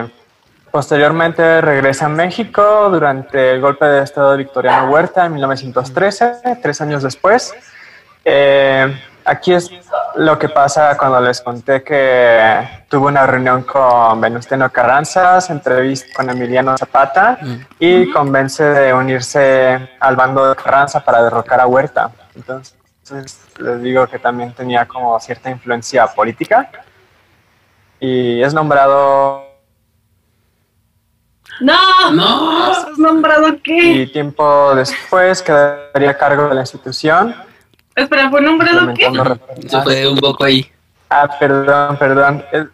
Posteriormente 0.71 1.59
regresa 1.59 2.05
a 2.05 2.09
México 2.09 2.89
durante 2.89 3.51
el 3.51 3.59
golpe 3.59 3.85
de 3.85 4.03
Estado 4.03 4.31
de 4.31 4.37
Victoriano 4.37 4.89
Huerta 4.89 5.25
en 5.25 5.33
1913, 5.33 6.59
tres 6.61 6.79
años 6.79 7.03
después. 7.03 7.53
Eh, 8.23 8.97
aquí 9.25 9.51
es 9.51 9.69
lo 10.15 10.39
que 10.39 10.47
pasa 10.47 10.97
cuando 10.97 11.19
les 11.19 11.41
conté 11.41 11.83
que 11.83 12.85
tuvo 12.87 13.07
una 13.07 13.27
reunión 13.27 13.63
con 13.63 14.21
Venustiano 14.21 14.71
Carranza, 14.71 15.39
entrevista 15.49 16.07
con 16.15 16.29
Emiliano 16.29 16.77
Zapata 16.77 17.37
y 17.77 18.09
convence 18.09 18.63
de 18.63 18.93
unirse 18.93 19.89
al 19.99 20.15
bando 20.15 20.47
de 20.47 20.55
Carranza 20.55 21.03
para 21.03 21.21
derrocar 21.21 21.59
a 21.59 21.67
Huerta. 21.67 22.11
Entonces 22.33 23.41
les 23.59 23.81
digo 23.81 24.07
que 24.07 24.19
también 24.19 24.53
tenía 24.53 24.85
como 24.85 25.19
cierta 25.19 25.49
influencia 25.49 26.07
política 26.07 26.71
y 27.99 28.41
es 28.41 28.53
nombrado 28.53 29.50
No, 31.61 32.11
No. 32.11 32.71
¿has 32.71 32.97
nombrado 32.97 33.55
qué? 33.63 33.77
y 33.93 34.07
tiempo 34.07 34.73
después 34.75 35.41
quedaría 35.41 36.09
a 36.11 36.17
cargo 36.17 36.49
de 36.49 36.55
la 36.55 36.61
institución. 36.61 37.35
Espera, 37.95 38.29
¿fue 38.29 38.41
nombrado 38.41 38.93
qué? 38.93 39.11
Se 39.67 39.81
fue 39.81 40.07
un 40.07 40.17
poco 40.17 40.43
ahí. 40.43 40.69
Ah, 41.09 41.29
perdón, 41.39 41.97
perdón. 41.97 42.45
Es, 42.51 42.65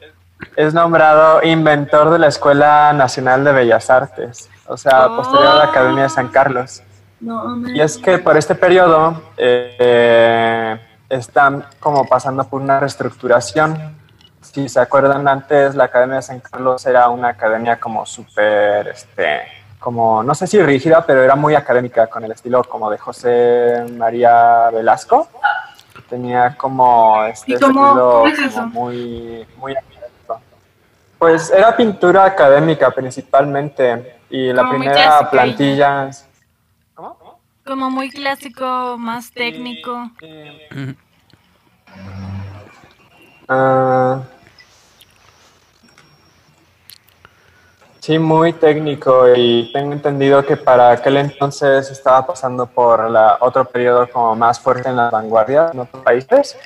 es 0.55 0.73
nombrado 0.73 1.43
inventor 1.43 2.11
de 2.11 2.19
la 2.19 2.27
Escuela 2.27 2.93
Nacional 2.93 3.43
de 3.43 3.51
Bellas 3.51 3.89
Artes, 3.89 4.49
o 4.67 4.77
sea, 4.77 5.07
posterior 5.07 5.47
a 5.47 5.55
la 5.55 5.63
Academia 5.65 6.03
de 6.03 6.09
San 6.09 6.27
Carlos. 6.29 6.81
No, 7.19 7.55
no. 7.55 7.69
Y 7.69 7.81
es 7.81 7.97
que 7.97 8.19
por 8.19 8.37
este 8.37 8.53
periodo 8.53 9.21
eh, 9.37 10.79
están 11.09 11.65
como 11.79 12.07
pasando 12.07 12.43
por 12.47 12.61
una 12.61 12.79
reestructuración. 12.79 13.96
Si 14.53 14.69
se 14.69 14.79
acuerdan 14.79 15.27
antes, 15.27 15.75
la 15.75 15.83
Academia 15.85 16.15
de 16.17 16.21
San 16.23 16.39
Carlos 16.39 16.85
era 16.85 17.09
una 17.09 17.29
academia 17.29 17.79
como 17.79 18.05
súper, 18.05 18.87
este, 18.87 19.41
como, 19.79 20.23
no 20.23 20.33
sé 20.33 20.47
si 20.47 20.59
rígida, 20.61 21.05
pero 21.05 21.21
era 21.21 21.35
muy 21.35 21.53
académica, 21.53 22.07
con 22.07 22.23
el 22.23 22.31
estilo 22.31 22.63
como 22.63 22.89
de 22.89 22.97
José 22.97 23.85
María 23.97 24.69
Velasco. 24.71 25.27
Tenía 26.09 26.55
como 26.55 27.23
este 27.25 27.51
¿Y 27.53 27.59
cómo- 27.59 27.85
estilo 27.85 28.09
cómo 28.11 28.27
es 28.27 28.37
como 28.39 28.47
eso? 28.49 28.67
muy, 28.67 29.47
muy 29.57 29.73
académico. 29.75 30.41
Pues 31.19 31.51
era 31.51 31.75
pintura 31.75 32.23
académica 32.25 32.89
principalmente, 32.91 34.17
y 34.29 34.53
la 34.53 34.63
Como 34.63 34.69
primera 34.79 35.29
plantilla... 35.29 36.09
¿Cómo? 36.95 37.39
Como 37.65 37.89
muy 37.91 38.09
clásico, 38.09 38.95
más 38.97 39.31
técnico. 39.31 40.09
Ujú. 40.71 40.95
Sí, 48.07 48.19
muy 48.19 48.53
técnico 48.53 49.27
y 49.35 49.69
tengo 49.73 49.91
entendido 49.91 50.45
que 50.45 50.55
para 50.55 50.91
aquel 50.91 51.17
entonces 51.17 51.91
estaba 51.91 52.25
pasando 52.25 52.65
por 52.65 53.09
la, 53.09 53.37
otro 53.41 53.65
periodo 53.65 54.09
como 54.09 54.33
más 54.33 54.61
fuerte 54.61 54.87
en 54.87 54.95
la 54.95 55.09
vanguardia 55.09 55.71
en 55.73 55.79
otros 55.81 56.03
países. 56.03 56.57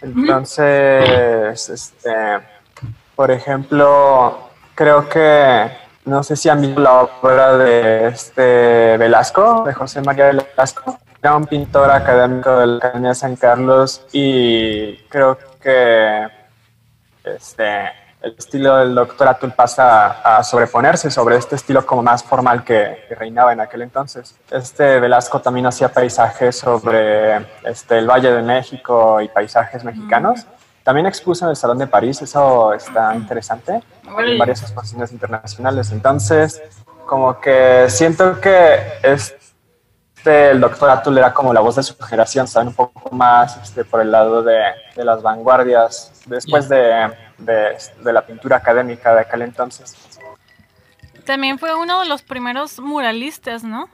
Entonces, 0.00 1.68
este, 1.68 2.10
por 3.14 3.30
ejemplo, 3.30 4.48
creo 4.74 5.06
que 5.10 5.70
no 6.06 6.22
sé 6.22 6.36
si 6.36 6.48
han 6.48 6.62
visto 6.62 6.80
la 6.80 7.02
obra 7.02 7.58
de 7.58 8.08
este 8.08 8.96
Velasco, 8.96 9.64
de 9.66 9.74
José 9.74 10.00
María 10.00 10.32
Velasco. 10.32 10.98
Era 11.22 11.36
un 11.36 11.44
pintor 11.44 11.90
académico 11.90 12.56
de 12.56 12.66
la 12.66 12.76
Academia 12.78 13.10
de 13.10 13.14
San 13.14 13.36
Carlos 13.36 14.06
y 14.10 14.96
creo 15.10 15.36
que 15.60 16.28
este, 17.24 17.90
el 18.20 18.34
estilo 18.36 18.76
del 18.76 18.94
doctor 18.94 19.28
Atul 19.28 19.52
pasa 19.52 20.38
a, 20.38 20.42
sobreponerse 20.42 21.10
sobre 21.10 21.36
este 21.36 21.54
estilo 21.54 21.86
como 21.86 22.02
más 22.02 22.24
formal 22.24 22.64
que, 22.64 23.06
reinaba 23.10 23.52
en 23.52 23.60
aquel 23.60 23.82
entonces. 23.82 24.34
Este 24.50 24.98
Velasco 24.98 25.40
también 25.40 25.66
hacía 25.66 25.92
paisajes 25.92 26.56
sobre 26.56 27.36
este, 27.64 27.98
el 27.98 28.08
Valle 28.08 28.32
de 28.32 28.42
México 28.42 29.20
y 29.20 29.28
paisajes 29.28 29.84
mexicanos. 29.84 30.46
También 30.82 31.06
expuso 31.06 31.44
en 31.44 31.50
el 31.50 31.56
Salón 31.56 31.78
de 31.78 31.86
París, 31.86 32.20
eso 32.22 32.72
está 32.72 33.14
interesante, 33.14 33.82
en 34.18 34.38
varias 34.38 34.62
exposiciones 34.62 35.12
internacionales. 35.12 35.92
Entonces, 35.92 36.62
como 37.06 37.38
que 37.40 37.86
siento 37.88 38.40
que 38.40 38.98
es 39.02 39.34
este, 40.16 40.50
el 40.50 40.60
doctor 40.60 40.90
Atul 40.90 41.16
era 41.16 41.32
como 41.32 41.54
la 41.54 41.60
voz 41.60 41.76
de 41.76 41.82
su 41.82 41.96
generación, 41.96 42.48
saben, 42.48 42.68
un 42.68 42.74
poco 42.74 43.14
más 43.14 43.56
este, 43.62 43.84
por 43.84 44.00
el 44.00 44.10
lado 44.10 44.42
de, 44.42 44.58
de 44.96 45.04
las 45.04 45.22
vanguardias, 45.22 46.12
después 46.26 46.68
de, 46.68 47.12
de, 47.38 47.78
la 48.12 48.26
pintura 48.26 48.56
académica 48.56 49.14
de 49.14 49.20
aquel 49.20 49.42
entonces. 49.42 49.96
También 51.24 51.58
fue 51.58 51.74
uno 51.74 52.00
de 52.00 52.06
los 52.06 52.22
primeros 52.22 52.78
muralistas, 52.80 53.64
¿no? 53.64 53.88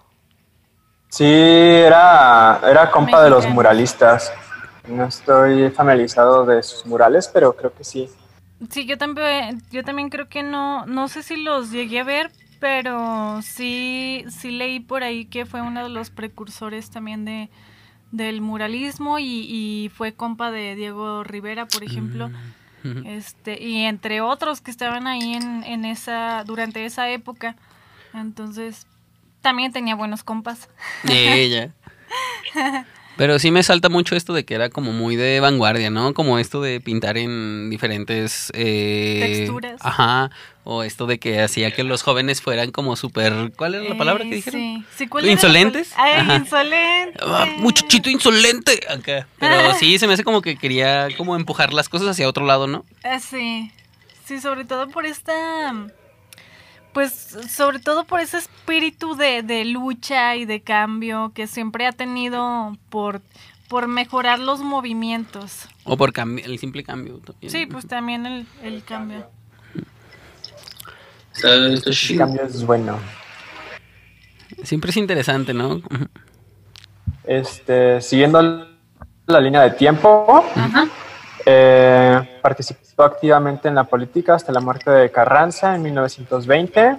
Sí, 1.08 1.24
era, 1.24 2.60
era 2.68 2.90
compa 2.90 3.22
de 3.22 3.30
los 3.30 3.48
muralistas. 3.48 4.32
No 4.88 5.06
estoy 5.06 5.70
familiarizado 5.70 6.44
de 6.44 6.62
sus 6.62 6.84
murales, 6.86 7.28
pero 7.32 7.54
creo 7.54 7.72
que 7.72 7.84
sí. 7.84 8.08
Sí, 8.70 8.86
yo 8.86 8.98
también, 8.98 9.62
yo 9.70 9.84
también 9.84 10.10
creo 10.10 10.28
que 10.28 10.42
no, 10.42 10.86
no 10.86 11.08
sé 11.08 11.22
si 11.22 11.36
los 11.36 11.70
llegué 11.70 12.00
a 12.00 12.04
ver, 12.04 12.30
pero 12.60 13.40
sí, 13.42 14.24
sí 14.28 14.50
leí 14.50 14.80
por 14.80 15.02
ahí 15.02 15.26
que 15.26 15.46
fue 15.46 15.60
uno 15.60 15.82
de 15.82 15.88
los 15.88 16.10
precursores 16.10 16.90
también 16.90 17.24
de 17.24 17.50
del 18.14 18.40
muralismo 18.40 19.18
y, 19.18 19.90
fue 19.94 20.14
compa 20.14 20.52
de 20.52 20.76
Diego 20.76 21.24
Rivera, 21.24 21.66
por 21.66 21.82
ejemplo. 21.82 22.28
Mm, 22.28 22.32
este, 23.06 23.62
y 23.62 23.84
entre 23.84 24.20
otros 24.20 24.60
que 24.60 24.70
estaban 24.70 25.06
ahí 25.06 25.34
en, 25.34 25.64
en 25.64 25.84
esa, 25.84 26.44
durante 26.44 26.84
esa 26.84 27.08
época. 27.08 27.56
Entonces, 28.12 28.86
también 29.40 29.72
tenía 29.72 29.94
buenos 29.94 30.22
compas. 30.22 30.68
Ella. 31.08 31.74
Pero 33.16 33.38
sí 33.38 33.50
me 33.50 33.62
salta 33.62 33.88
mucho 33.88 34.16
esto 34.16 34.32
de 34.32 34.44
que 34.44 34.54
era 34.54 34.70
como 34.70 34.92
muy 34.92 35.16
de 35.16 35.38
vanguardia, 35.40 35.90
¿no? 35.90 36.14
Como 36.14 36.38
esto 36.38 36.60
de 36.60 36.80
pintar 36.80 37.16
en 37.16 37.70
diferentes... 37.70 38.50
Eh, 38.54 39.36
Texturas. 39.38 39.80
Ajá. 39.80 40.30
O 40.64 40.82
esto 40.82 41.06
de 41.06 41.18
que 41.18 41.40
hacía 41.40 41.70
que 41.70 41.84
los 41.84 42.02
jóvenes 42.02 42.42
fueran 42.42 42.70
como 42.72 42.96
súper... 42.96 43.52
¿Cuál 43.56 43.76
es 43.76 43.88
la 43.88 43.96
palabra 43.96 44.24
que 44.24 44.30
eh, 44.30 44.34
dijeron? 44.36 44.86
Sí. 44.96 45.08
¿Insolentes? 45.28 45.92
Ay, 45.96 46.36
insolente. 46.36 47.20
Ah, 47.22 47.46
muchachito 47.58 48.10
insolente. 48.10 48.80
Acá. 48.88 49.28
Pero 49.38 49.74
sí, 49.74 49.98
se 49.98 50.06
me 50.06 50.14
hace 50.14 50.24
como 50.24 50.42
que 50.42 50.56
quería 50.56 51.08
como 51.16 51.36
empujar 51.36 51.72
las 51.72 51.88
cosas 51.88 52.08
hacia 52.08 52.28
otro 52.28 52.46
lado, 52.46 52.66
¿no? 52.66 52.84
Ah, 53.04 53.20
sí. 53.20 53.70
Sí, 54.24 54.40
sobre 54.40 54.64
todo 54.64 54.88
por 54.88 55.04
esta 55.04 55.72
pues 56.94 57.36
sobre 57.50 57.80
todo 57.80 58.04
por 58.04 58.20
ese 58.20 58.38
espíritu 58.38 59.16
de, 59.16 59.42
de, 59.42 59.64
lucha 59.66 60.36
y 60.36 60.46
de 60.46 60.62
cambio 60.62 61.32
que 61.34 61.46
siempre 61.46 61.86
ha 61.86 61.92
tenido 61.92 62.78
por, 62.88 63.20
por 63.68 63.88
mejorar 63.88 64.38
los 64.38 64.60
movimientos. 64.60 65.68
O 65.84 65.98
por 65.98 66.12
el 66.16 66.58
simple 66.58 66.84
cambio. 66.84 67.20
Sí, 67.46 67.66
pues 67.66 67.86
también 67.86 68.24
el, 68.24 68.46
el 68.62 68.82
cambio. 68.84 69.28
El 71.42 71.82
cambio 72.16 72.42
es 72.44 72.64
bueno. 72.64 72.98
Siempre 74.62 74.90
es 74.90 74.96
interesante, 74.96 75.52
¿no? 75.52 75.82
Este, 77.24 78.00
siguiendo 78.00 78.68
la 79.26 79.40
línea 79.40 79.62
de 79.62 79.70
tiempo, 79.72 80.44
eh, 81.46 82.38
participó 82.42 83.02
activamente 83.02 83.68
en 83.68 83.74
la 83.74 83.84
política 83.84 84.34
hasta 84.34 84.52
la 84.52 84.60
muerte 84.60 84.90
de 84.90 85.10
Carranza 85.10 85.74
en 85.74 85.82
1920 85.82 86.98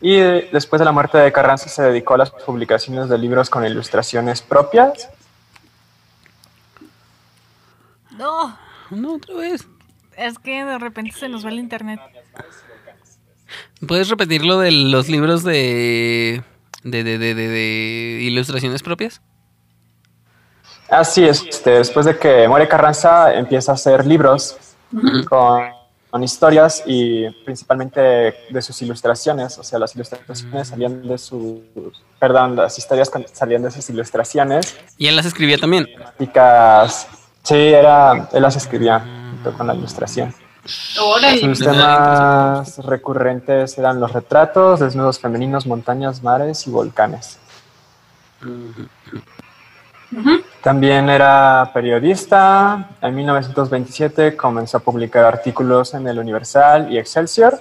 y 0.00 0.16
después 0.16 0.78
de 0.80 0.84
la 0.84 0.92
muerte 0.92 1.18
de 1.18 1.32
Carranza 1.32 1.68
se 1.68 1.82
dedicó 1.82 2.14
a 2.14 2.18
las 2.18 2.30
publicaciones 2.30 3.08
de 3.08 3.18
libros 3.18 3.50
con 3.50 3.64
ilustraciones 3.64 4.42
propias. 4.42 5.08
No, 8.10 8.56
no, 8.90 9.14
otra 9.14 9.34
vez. 9.34 9.66
Es 10.16 10.38
que 10.38 10.64
de 10.64 10.78
repente 10.78 11.12
se 11.12 11.28
nos 11.28 11.44
va 11.44 11.50
el 11.50 11.58
internet. 11.58 12.00
¿Puedes 13.86 14.08
repetir 14.08 14.44
lo 14.44 14.58
de 14.58 14.70
los 14.72 15.08
libros 15.08 15.42
de, 15.42 16.42
de, 16.84 17.04
de, 17.04 17.18
de, 17.18 17.34
de 17.34 18.18
ilustraciones 18.22 18.82
propias? 18.82 19.20
Así 20.88 21.24
es, 21.24 21.42
este, 21.42 21.70
después 21.70 22.06
de 22.06 22.18
que 22.18 22.46
muere 22.46 22.68
Carranza 22.68 23.34
empieza 23.34 23.72
a 23.72 23.74
hacer 23.74 24.06
libros 24.06 24.56
con, 25.28 25.62
historias 26.22 26.84
y 26.86 27.28
principalmente 27.44 28.00
de 28.48 28.62
sus 28.62 28.80
ilustraciones, 28.82 29.58
o 29.58 29.64
sea, 29.64 29.80
las 29.80 29.96
ilustraciones 29.96 30.68
salían 30.68 31.08
de 31.08 31.18
sus, 31.18 31.58
perdón, 32.20 32.54
las 32.54 32.78
historias 32.78 33.10
salían 33.32 33.62
de 33.64 33.72
sus 33.72 33.90
ilustraciones. 33.90 34.76
¿Y 34.96 35.08
él 35.08 35.16
las 35.16 35.26
escribía 35.26 35.58
también? 35.58 35.88
Sí, 37.42 37.56
era, 37.56 38.28
él 38.32 38.42
las 38.42 38.54
escribía 38.54 39.00
junto 39.32 39.58
con 39.58 39.66
la 39.66 39.74
ilustración. 39.74 40.32
Sus 40.64 41.58
temas 41.58 42.78
recurrentes 42.78 43.76
eran 43.76 44.00
los 44.00 44.12
retratos, 44.12 44.80
desnudos 44.80 45.18
femeninos, 45.18 45.66
montañas, 45.66 46.22
mares 46.22 46.66
y 46.66 46.70
volcanes. 46.70 47.38
También 50.62 51.10
era 51.10 51.70
periodista. 51.74 52.90
En 53.02 53.14
1927 53.14 54.36
comenzó 54.36 54.78
a 54.78 54.80
publicar 54.80 55.24
artículos 55.24 55.94
en 55.94 56.06
el 56.08 56.18
Universal 56.18 56.92
y 56.92 56.98
Excelsior. 56.98 57.60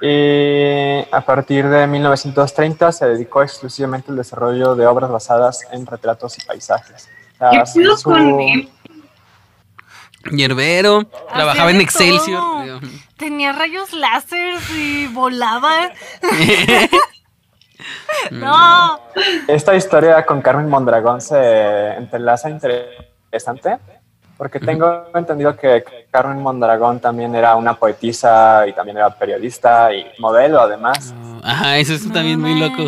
Y 0.00 1.00
a 1.10 1.20
partir 1.24 1.68
de 1.68 1.86
1930 1.86 2.92
se 2.92 3.06
dedicó 3.06 3.42
exclusivamente 3.42 4.10
al 4.10 4.16
desarrollo 4.16 4.74
de 4.74 4.86
obras 4.86 5.10
basadas 5.10 5.66
en 5.72 5.86
retratos 5.86 6.38
y 6.38 6.44
paisajes. 6.44 7.08
¿Qué 7.38 7.64
su... 7.96 8.12
Hierbero, 10.30 11.04
trabajaba 11.32 11.70
en 11.70 11.80
Excelsior. 11.80 12.80
Tenía 13.16 13.52
rayos 13.52 13.92
láser 13.92 14.58
y 14.76 15.06
volaba. 15.08 15.90
no. 18.30 18.98
Esta 19.48 19.74
historia 19.74 20.24
con 20.24 20.42
Carmen 20.42 20.68
Mondragón 20.68 21.20
se 21.20 21.94
entrelaza 21.94 22.50
interesante 22.50 23.78
porque 24.36 24.58
tengo 24.58 25.06
entendido 25.14 25.56
que 25.56 25.84
Carmen 26.10 26.42
Mondragón 26.42 27.00
también 27.00 27.34
era 27.34 27.54
una 27.54 27.74
poetisa 27.74 28.66
y 28.66 28.72
también 28.72 28.96
era 28.96 29.10
periodista 29.10 29.94
y 29.94 30.04
modelo 30.18 30.60
además. 30.60 31.14
ajá, 31.42 31.78
eso 31.78 31.94
es 31.94 32.12
también 32.12 32.40
muy 32.40 32.58
loco. 32.58 32.82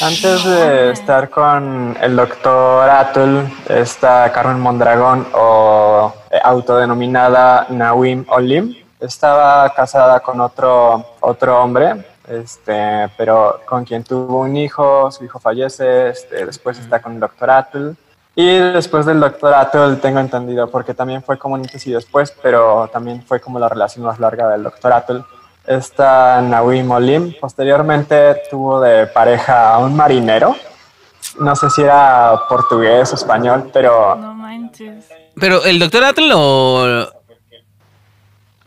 Antes 0.00 0.44
de 0.44 0.90
estar 0.90 1.30
con 1.30 1.96
el 2.00 2.16
doctor 2.16 2.88
Atul, 2.88 3.46
esta 3.68 4.32
Carmen 4.32 4.58
Mondragón 4.60 5.26
o 5.32 6.12
eh, 6.30 6.40
autodenominada 6.42 7.66
Nawim 7.68 8.24
Olim, 8.28 8.74
estaba 8.98 9.72
casada 9.74 10.20
con 10.20 10.40
otro, 10.40 11.16
otro 11.20 11.62
hombre 11.62 12.04
este, 12.28 13.08
pero 13.16 13.60
con 13.66 13.84
quien 13.84 14.04
tuvo 14.04 14.40
un 14.40 14.56
hijo, 14.56 15.10
su 15.10 15.24
hijo 15.24 15.38
fallece, 15.38 16.08
este, 16.08 16.44
después 16.46 16.78
está 16.78 17.00
con 17.00 17.14
el 17.14 17.20
doctor 17.20 17.50
Atul. 17.50 17.96
Y 18.34 18.58
después 18.58 19.06
del 19.06 19.20
doctor 19.20 19.54
Atul, 19.54 19.98
tengo 19.98 20.20
entendido, 20.20 20.68
porque 20.70 20.92
también 20.92 21.22
fue 21.22 21.38
como 21.38 21.54
un 21.54 21.62
y 21.62 21.90
después, 21.90 22.34
pero 22.42 22.88
también 22.92 23.22
fue 23.22 23.40
como 23.40 23.58
la 23.58 23.68
relación 23.68 24.04
más 24.04 24.18
larga 24.18 24.48
del 24.48 24.62
doctor 24.62 24.92
Atul. 24.92 25.24
Esta 25.66 26.40
Nawi 26.42 26.82
Molim 26.82 27.34
posteriormente 27.40 28.42
tuvo 28.50 28.80
de 28.80 29.06
pareja 29.06 29.74
a 29.74 29.78
un 29.78 29.96
marinero. 29.96 30.54
No 31.40 31.56
sé 31.56 31.70
si 31.70 31.82
era 31.82 32.40
portugués 32.48 33.10
o 33.12 33.16
español, 33.16 33.70
pero... 33.72 34.14
No 34.16 34.34
manches. 34.34 35.06
Pero 35.40 35.64
el 35.64 35.78
doctor 35.78 36.04
Atul 36.04 36.28
lo, 36.28 37.15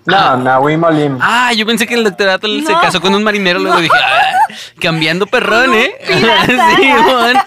no, 0.09 0.17
ah. 0.17 0.37
Nahui 0.37 0.77
Molim. 0.77 1.17
Ah, 1.21 1.53
yo 1.53 1.65
pensé 1.65 1.87
que 1.87 1.95
el 1.95 2.03
doctor 2.03 2.29
Atul 2.29 2.65
se 2.65 2.73
casó 2.73 3.01
con 3.01 3.13
un 3.13 3.23
marinero, 3.23 3.59
luego 3.59 3.79
dije, 3.79 3.95
ah, 3.97 4.47
cambiando 4.81 5.27
perrón, 5.27 5.73
¿eh? 5.73 5.93
sí, 6.07 6.91
Juan. 6.91 7.37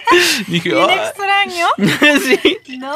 Dije, 0.47 0.69
Bien 0.71 0.85
oh. 0.85 0.91
extraño. 0.91 1.67
sí. 2.21 2.59
No. 2.79 2.95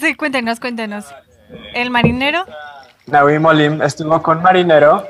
sí, 0.00 0.14
cuéntenos, 0.14 0.60
cuéntenos. 0.60 1.06
¿El 1.74 1.90
marinero? 1.90 2.46
Nahui 3.06 3.38
Molim 3.38 3.82
estuvo 3.82 4.22
con 4.22 4.42
marinero 4.42 5.06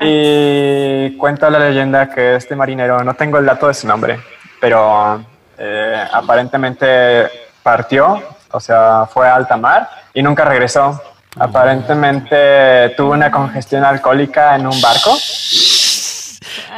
y 0.00 1.16
cuenta 1.16 1.50
la 1.50 1.58
leyenda 1.58 2.10
que 2.10 2.36
este 2.36 2.56
marinero, 2.56 3.02
no 3.02 3.14
tengo 3.14 3.38
el 3.38 3.46
dato 3.46 3.68
de 3.68 3.74
su 3.74 3.86
nombre, 3.86 4.18
pero 4.60 5.24
eh, 5.58 6.04
aparentemente 6.12 7.28
partió 7.62 8.22
o 8.50 8.60
sea, 8.60 9.06
fue 9.12 9.28
a 9.28 9.34
alta 9.34 9.56
mar 9.56 9.88
y 10.14 10.22
nunca 10.22 10.44
regresó. 10.44 11.00
Aparentemente 11.38 12.94
tuvo 12.96 13.12
una 13.12 13.30
congestión 13.30 13.84
alcohólica 13.84 14.56
en 14.56 14.66
un 14.66 14.80
barco. 14.80 15.16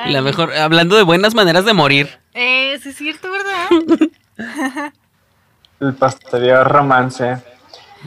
La 0.07 0.22
mejor, 0.22 0.52
hablando 0.54 0.96
de 0.96 1.02
buenas 1.02 1.35
maneras 1.35 1.64
de 1.64 1.72
morir. 1.72 2.18
Eh, 2.35 2.78
sí 2.83 2.90
es 2.90 2.96
cierto, 2.96 3.28
¿verdad? 3.31 4.92
El 5.81 5.94
posterior 5.94 6.66
romance. 6.66 7.38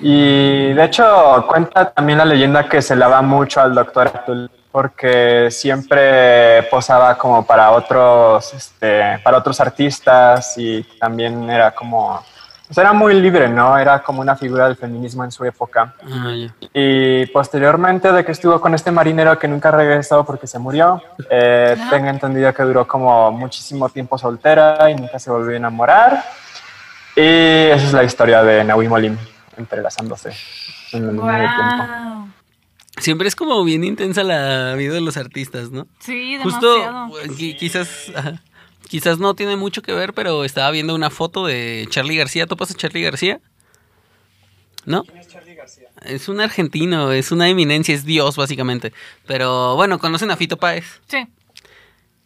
Y 0.01 0.73
de 0.73 0.83
hecho 0.85 1.45
cuenta 1.47 1.91
también 1.91 2.17
la 2.17 2.25
leyenda 2.25 2.67
que 2.67 2.81
se 2.81 2.95
lava 2.95 3.21
mucho 3.21 3.61
al 3.61 3.75
doctor 3.75 4.07
Atul 4.07 4.49
porque 4.71 5.51
siempre 5.51 6.63
posaba 6.63 7.17
como 7.17 7.45
para 7.45 7.71
otros, 7.71 8.53
este, 8.53 9.19
para 9.19 9.37
otros 9.37 9.59
artistas 9.59 10.57
y 10.57 10.81
también 10.97 11.49
era 11.49 11.71
como, 11.71 12.23
pues 12.73 12.77
era 12.77 12.93
muy 12.93 13.19
libre, 13.19 13.49
¿no? 13.49 13.77
Era 13.77 14.01
como 14.01 14.21
una 14.21 14.37
figura 14.37 14.65
del 14.67 14.77
feminismo 14.77 15.25
en 15.25 15.31
su 15.31 15.43
época. 15.43 15.93
Ah, 16.09 16.31
ya. 16.33 16.53
Y 16.73 17.25
posteriormente 17.25 18.09
de 18.13 18.23
que 18.23 18.31
estuvo 18.31 18.61
con 18.61 18.73
este 18.73 18.91
marinero 18.91 19.37
que 19.37 19.49
nunca 19.49 19.71
regresó 19.71 20.23
porque 20.25 20.47
se 20.47 20.57
murió, 20.57 21.01
eh, 21.29 21.75
tengo 21.89 22.07
entendido 22.07 22.53
que 22.53 22.63
duró 22.63 22.87
como 22.87 23.29
muchísimo 23.33 23.89
tiempo 23.89 24.17
soltera 24.17 24.89
y 24.89 24.95
nunca 24.95 25.19
se 25.19 25.29
volvió 25.29 25.53
a 25.53 25.57
enamorar. 25.57 26.23
Y 27.15 27.19
esa 27.71 27.85
es 27.87 27.91
la 27.93 28.03
historia 28.05 28.41
de 28.41 28.63
Nahui 28.63 28.87
Molim, 28.87 29.17
entrelazándose 29.57 30.29
en 30.93 31.09
el 31.09 31.15
medio 31.15 31.49
tiempo. 31.49 31.83
Wow. 32.13 32.27
Siempre 32.99 33.27
es 33.27 33.35
como 33.35 33.61
bien 33.65 33.83
intensa 33.83 34.23
la 34.23 34.75
vida 34.75 34.93
de 34.93 35.01
los 35.01 35.17
artistas, 35.17 35.71
¿no? 35.71 35.87
Sí, 35.99 36.37
Justo, 36.41 36.73
demasiado. 36.75 37.35
qui- 37.35 37.57
quizás, 37.57 38.11
ajá, 38.15 38.41
quizás 38.91 39.19
no 39.19 39.35
tiene 39.35 39.55
mucho 39.55 39.81
que 39.81 39.93
ver, 39.93 40.13
pero 40.13 40.43
estaba 40.43 40.69
viendo 40.69 40.93
una 40.93 41.09
foto 41.09 41.45
de 41.45 41.87
Charlie 41.89 42.17
García. 42.17 42.45
¿Topas 42.45 42.71
a 42.71 42.73
Charlie 42.73 43.01
García? 43.01 43.39
¿No? 44.85 45.05
Es 46.01 46.27
un 46.27 46.41
argentino, 46.41 47.13
es 47.13 47.31
una 47.31 47.47
eminencia, 47.47 47.95
es 47.95 48.03
Dios 48.03 48.35
básicamente. 48.35 48.91
Pero 49.25 49.77
bueno, 49.77 49.97
conocen 49.97 50.29
a 50.29 50.35
Fito 50.35 50.57
Páez. 50.57 50.99
Sí. 51.07 51.25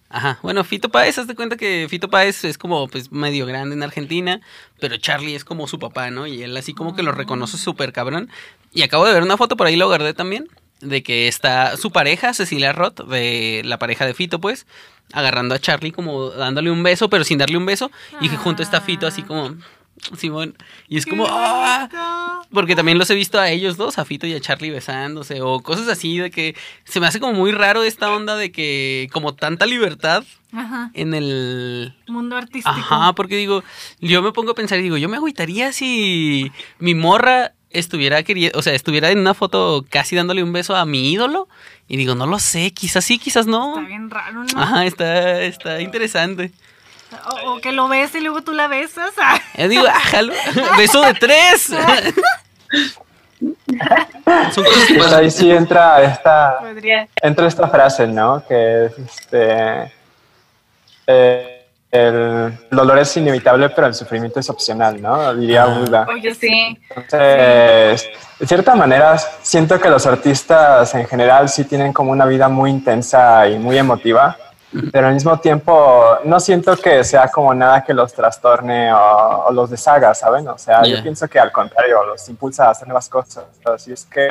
Ajá, 0.09 0.39
bueno, 0.41 0.63
Fito 0.63 0.89
Páez, 0.89 1.19
haz 1.19 1.27
de 1.27 1.35
cuenta 1.35 1.55
que 1.55 1.85
Fito 1.87 2.09
Páez 2.09 2.43
es 2.45 2.57
como 2.57 2.87
pues 2.87 3.11
medio 3.11 3.45
grande 3.45 3.75
en 3.75 3.83
Argentina, 3.83 4.41
pero 4.79 4.97
Charlie 4.97 5.35
es 5.35 5.45
como 5.45 5.67
su 5.67 5.77
papá, 5.77 6.09
¿no? 6.09 6.25
Y 6.25 6.41
él 6.41 6.57
así 6.57 6.73
como 6.73 6.95
que 6.95 7.03
lo 7.03 7.11
reconoce 7.11 7.59
súper 7.59 7.93
cabrón. 7.93 8.31
Y 8.73 8.81
acabo 8.81 9.05
de 9.05 9.13
ver 9.13 9.21
una 9.21 9.37
foto 9.37 9.55
por 9.55 9.67
ahí, 9.67 9.75
lo 9.75 9.85
guardé 9.85 10.15
también, 10.15 10.49
de 10.81 11.03
que 11.03 11.27
está 11.27 11.77
su 11.77 11.91
pareja, 11.91 12.33
Cecilia 12.33 12.73
Roth, 12.73 13.01
de 13.07 13.61
la 13.65 13.79
pareja 13.79 14.05
de 14.05 14.13
Fito, 14.13 14.39
pues, 14.39 14.65
agarrando 15.13 15.55
a 15.55 15.59
Charlie 15.59 15.91
como 15.91 16.29
dándole 16.31 16.71
un 16.71 16.83
beso, 16.83 17.09
pero 17.09 17.23
sin 17.23 17.37
darle 17.37 17.57
un 17.57 17.65
beso, 17.65 17.91
y 18.21 18.29
que 18.29 18.37
junto 18.37 18.63
está 18.63 18.81
Fito 18.81 19.07
así 19.07 19.23
como, 19.23 19.55
Simón, 20.17 20.55
y 20.87 20.97
es 20.97 21.05
como, 21.05 21.25
¡ah! 21.29 22.41
Porque 22.51 22.75
también 22.75 22.97
los 22.97 23.09
he 23.09 23.15
visto 23.15 23.39
a 23.39 23.49
ellos 23.49 23.77
dos, 23.77 23.97
a 23.97 24.05
Fito 24.05 24.27
y 24.27 24.33
a 24.33 24.39
Charlie 24.39 24.69
besándose, 24.69 25.41
o 25.41 25.61
cosas 25.61 25.87
así, 25.87 26.17
de 26.17 26.31
que 26.31 26.55
se 26.83 26.99
me 26.99 27.07
hace 27.07 27.19
como 27.19 27.33
muy 27.33 27.51
raro 27.51 27.83
esta 27.83 28.11
onda 28.11 28.35
de 28.35 28.51
que 28.51 29.07
como 29.11 29.33
tanta 29.33 29.65
libertad 29.65 30.23
Ajá. 30.51 30.91
en 30.93 31.13
el... 31.13 31.95
Mundo 32.07 32.37
artístico. 32.37 32.69
Ajá, 32.69 33.13
porque 33.13 33.37
digo, 33.37 33.63
yo 33.99 34.21
me 34.21 34.31
pongo 34.31 34.51
a 34.51 34.55
pensar 34.55 34.79
y 34.79 34.83
digo, 34.83 34.97
yo 34.97 35.09
me 35.09 35.17
agüitaría 35.17 35.71
si 35.71 36.51
mi 36.79 36.93
morra 36.93 37.53
estuviera 37.79 38.23
queriendo, 38.23 38.57
o 38.57 38.61
sea, 38.61 38.73
estuviera 38.73 39.09
en 39.11 39.19
una 39.19 39.33
foto 39.33 39.85
casi 39.89 40.15
dándole 40.15 40.43
un 40.43 40.53
beso 40.53 40.75
a 40.75 40.85
mi 40.85 41.11
ídolo, 41.11 41.47
y 41.87 41.97
digo, 41.97 42.15
no 42.15 42.25
lo 42.25 42.39
sé, 42.39 42.71
quizás 42.71 43.05
sí, 43.05 43.19
quizás 43.19 43.45
no. 43.47 43.75
Está 43.77 43.87
bien 43.87 44.09
raro, 44.09 44.43
¿no? 44.43 44.61
Ajá, 44.61 44.85
está, 44.85 45.41
está 45.41 45.81
interesante. 45.81 46.51
O, 47.45 47.53
o 47.53 47.61
que 47.61 47.71
lo 47.71 47.87
ves 47.87 48.13
y 48.15 48.19
luego 48.21 48.41
tú 48.41 48.51
la 48.53 48.67
besas. 48.67 49.11
Ah, 49.21 49.39
Yo 49.57 49.67
digo, 49.69 49.85
ájalo, 49.87 50.33
beso 50.77 51.01
de 51.01 51.13
tres. 51.13 51.71
Pues 54.97 55.13
ahí 55.13 55.29
sí 55.29 55.51
entra 55.51 56.01
esta, 56.03 56.59
Podría. 56.59 57.07
entra 57.21 57.47
esta 57.47 57.67
frase, 57.67 58.07
¿no? 58.07 58.43
Que 58.47 58.85
es 58.85 58.97
este. 58.99 59.93
eh, 61.07 61.54
el 61.91 62.57
dolor 62.71 62.99
es 62.99 63.15
inevitable, 63.15 63.69
pero 63.69 63.87
el 63.87 63.93
sufrimiento 63.93 64.39
es 64.39 64.49
opcional, 64.49 65.01
¿no? 65.01 65.33
Diría 65.35 65.63
Ah. 65.63 65.79
Buda. 65.79 66.05
Oye, 66.13 66.33
sí. 66.35 66.77
Entonces, 66.89 68.09
de 68.39 68.47
cierta 68.47 68.75
manera, 68.75 69.17
siento 69.41 69.79
que 69.79 69.89
los 69.89 70.05
artistas 70.05 70.93
en 70.95 71.07
general 71.07 71.47
sí 71.47 71.63
tienen 71.63 71.93
como 71.93 72.11
una 72.11 72.25
vida 72.25 72.49
muy 72.49 72.69
intensa 72.71 73.47
y 73.47 73.57
muy 73.57 73.77
emotiva, 73.77 74.35
pero 74.91 75.07
al 75.07 75.13
mismo 75.13 75.39
tiempo 75.39 76.17
no 76.25 76.37
siento 76.41 76.75
que 76.75 77.03
sea 77.05 77.29
como 77.29 77.53
nada 77.53 77.81
que 77.81 77.93
los 77.93 78.13
trastorne 78.13 78.91
o, 78.91 79.45
o 79.47 79.51
los 79.53 79.69
deshaga, 79.69 80.13
¿saben? 80.13 80.45
O 80.49 80.57
sea, 80.57 80.83
yo 80.83 81.01
pienso 81.01 81.29
que 81.29 81.39
al 81.39 81.51
contrario, 81.53 82.03
los 82.05 82.27
impulsa 82.27 82.67
a 82.67 82.71
hacer 82.71 82.87
nuevas 82.87 83.07
cosas. 83.07 83.45
Así 83.73 83.93
es 83.93 84.05
que, 84.05 84.27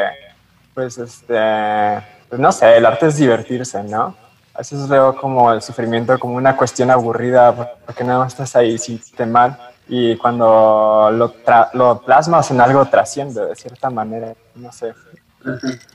pues, 0.74 0.98
este, 0.98 2.02
pues 2.28 2.38
no 2.38 2.52
sé, 2.52 2.76
el 2.76 2.84
arte 2.84 3.06
es 3.06 3.16
divertirse, 3.16 3.82
¿no? 3.84 4.14
A 4.54 4.58
veces 4.58 4.88
veo 4.88 5.16
como 5.16 5.52
el 5.52 5.60
sufrimiento 5.62 6.18
como 6.18 6.34
una 6.36 6.56
cuestión 6.56 6.90
aburrida 6.90 7.76
porque 7.84 8.04
nada 8.04 8.20
más 8.20 8.32
estás 8.32 8.54
ahí 8.56 8.78
sintiéndote 8.78 9.26
mal 9.26 9.58
y 9.88 10.16
cuando 10.16 11.10
lo, 11.12 11.34
tra- 11.44 11.70
lo 11.74 12.00
plasmas 12.02 12.50
en 12.50 12.60
algo 12.60 12.84
trasciende 12.86 13.44
de 13.44 13.56
cierta 13.56 13.90
manera, 13.90 14.34
no 14.54 14.72
sé. 14.72 14.94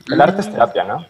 El 0.06 0.20
arte 0.20 0.42
es 0.42 0.50
terapia, 0.50 0.84
¿no? 0.84 1.04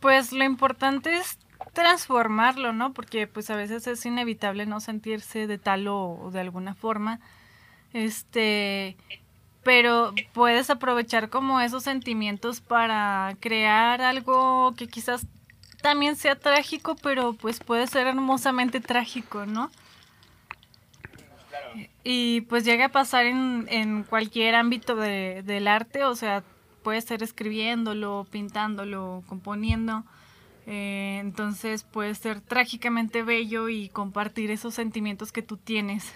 Pues 0.00 0.32
lo 0.32 0.44
importante 0.44 1.16
es 1.16 1.38
transformarlo, 1.72 2.72
¿no? 2.72 2.92
Porque 2.92 3.26
pues 3.26 3.50
a 3.50 3.56
veces 3.56 3.86
es 3.86 4.04
inevitable 4.04 4.66
no 4.66 4.80
sentirse 4.80 5.46
de 5.46 5.58
tal 5.58 5.86
o, 5.88 6.18
o 6.20 6.30
de 6.30 6.40
alguna 6.40 6.74
forma. 6.74 7.20
Este, 7.92 8.96
pero 9.62 10.12
puedes 10.34 10.68
aprovechar 10.70 11.30
como 11.30 11.60
esos 11.60 11.84
sentimientos 11.84 12.60
para 12.60 13.36
crear 13.40 14.02
algo 14.02 14.74
que 14.76 14.88
quizás 14.88 15.26
también 15.86 16.16
sea 16.16 16.34
trágico, 16.34 16.96
pero 17.00 17.32
pues 17.34 17.60
puede 17.60 17.86
ser 17.86 18.08
hermosamente 18.08 18.80
trágico, 18.80 19.46
¿no? 19.46 19.70
Y 22.02 22.40
pues 22.42 22.64
llega 22.64 22.86
a 22.86 22.88
pasar 22.88 23.24
en, 23.26 23.66
en 23.70 24.02
cualquier 24.02 24.56
ámbito 24.56 24.96
de- 24.96 25.44
del 25.44 25.68
arte, 25.68 26.02
o 26.04 26.16
sea, 26.16 26.42
puede 26.82 27.00
ser 27.02 27.22
escribiéndolo, 27.22 28.26
pintándolo, 28.32 29.22
componiendo. 29.28 30.02
Eh, 30.66 31.18
entonces 31.20 31.84
puede 31.84 32.16
ser 32.16 32.40
trágicamente 32.40 33.22
bello 33.22 33.68
y 33.68 33.88
compartir 33.88 34.50
esos 34.50 34.74
sentimientos 34.74 35.30
que 35.30 35.42
tú 35.42 35.56
tienes. 35.56 36.12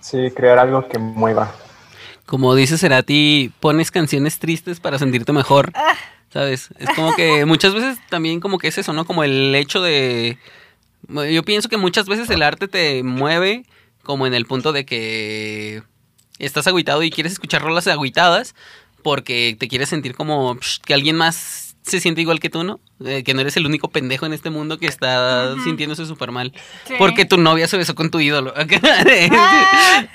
Sí, 0.00 0.30
crear 0.36 0.58
algo 0.58 0.86
que 0.88 0.98
mueva. 0.98 1.50
Como 2.26 2.54
dice 2.54 2.76
Cerati, 2.76 3.50
pones 3.60 3.90
canciones 3.90 4.38
tristes 4.38 4.78
para 4.78 4.98
sentirte 4.98 5.32
mejor. 5.32 5.72
¿Sabes? 6.36 6.68
Es 6.78 6.90
como 6.94 7.16
que 7.16 7.44
muchas 7.46 7.72
veces 7.72 7.96
también 8.10 8.40
como 8.40 8.58
que 8.58 8.68
es 8.68 8.76
eso, 8.76 8.92
¿no? 8.92 9.06
Como 9.06 9.24
el 9.24 9.54
hecho 9.54 9.80
de... 9.80 10.36
Yo 11.08 11.42
pienso 11.44 11.70
que 11.70 11.78
muchas 11.78 12.04
veces 12.06 12.28
el 12.28 12.42
arte 12.42 12.68
te 12.68 13.02
mueve 13.02 13.64
como 14.02 14.26
en 14.26 14.34
el 14.34 14.44
punto 14.44 14.74
de 14.74 14.84
que 14.84 15.82
estás 16.38 16.66
agüitado 16.66 17.02
y 17.02 17.10
quieres 17.10 17.32
escuchar 17.32 17.62
rolas 17.62 17.86
agüitadas 17.86 18.54
porque 19.02 19.56
te 19.58 19.66
quieres 19.66 19.88
sentir 19.88 20.14
como 20.14 20.56
psh, 20.56 20.80
que 20.84 20.92
alguien 20.92 21.16
más 21.16 21.76
se 21.80 22.00
siente 22.00 22.20
igual 22.20 22.38
que 22.38 22.50
tú, 22.50 22.64
¿no? 22.64 22.80
Eh, 23.02 23.22
que 23.24 23.32
no 23.32 23.40
eres 23.40 23.56
el 23.56 23.64
único 23.64 23.88
pendejo 23.88 24.26
en 24.26 24.34
este 24.34 24.50
mundo 24.50 24.78
que 24.78 24.88
está 24.88 25.54
sintiéndose 25.64 26.04
súper 26.04 26.32
mal. 26.32 26.52
Sí. 26.86 26.96
Porque 26.98 27.24
tu 27.24 27.38
novia 27.38 27.66
se 27.66 27.78
besó 27.78 27.94
con 27.94 28.10
tu 28.10 28.20
ídolo. 28.20 28.52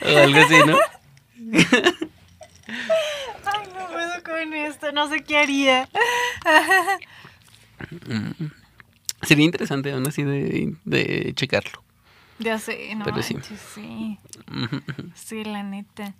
O 0.02 0.18
algo 0.18 0.40
así, 0.40 0.56
¿no? 0.68 0.78
Con 4.24 4.54
esto, 4.54 4.92
no 4.92 5.08
sé 5.10 5.24
qué 5.24 5.38
haría. 5.38 5.90
Sería 9.24 9.46
interesante 9.46 9.92
aún 9.92 10.08
así 10.08 10.24
de, 10.24 10.74
de 10.86 11.34
checarlo. 11.36 11.84
Ya 12.40 12.58
sé, 12.58 12.96
no 12.96 13.06
Pero 13.06 13.22
sí. 13.22 13.36
manches, 13.36 13.60
sí. 13.76 14.18
Ujú. 14.52 14.82
Sí, 15.14 15.44
la 15.44 15.62
neta. 15.62 16.16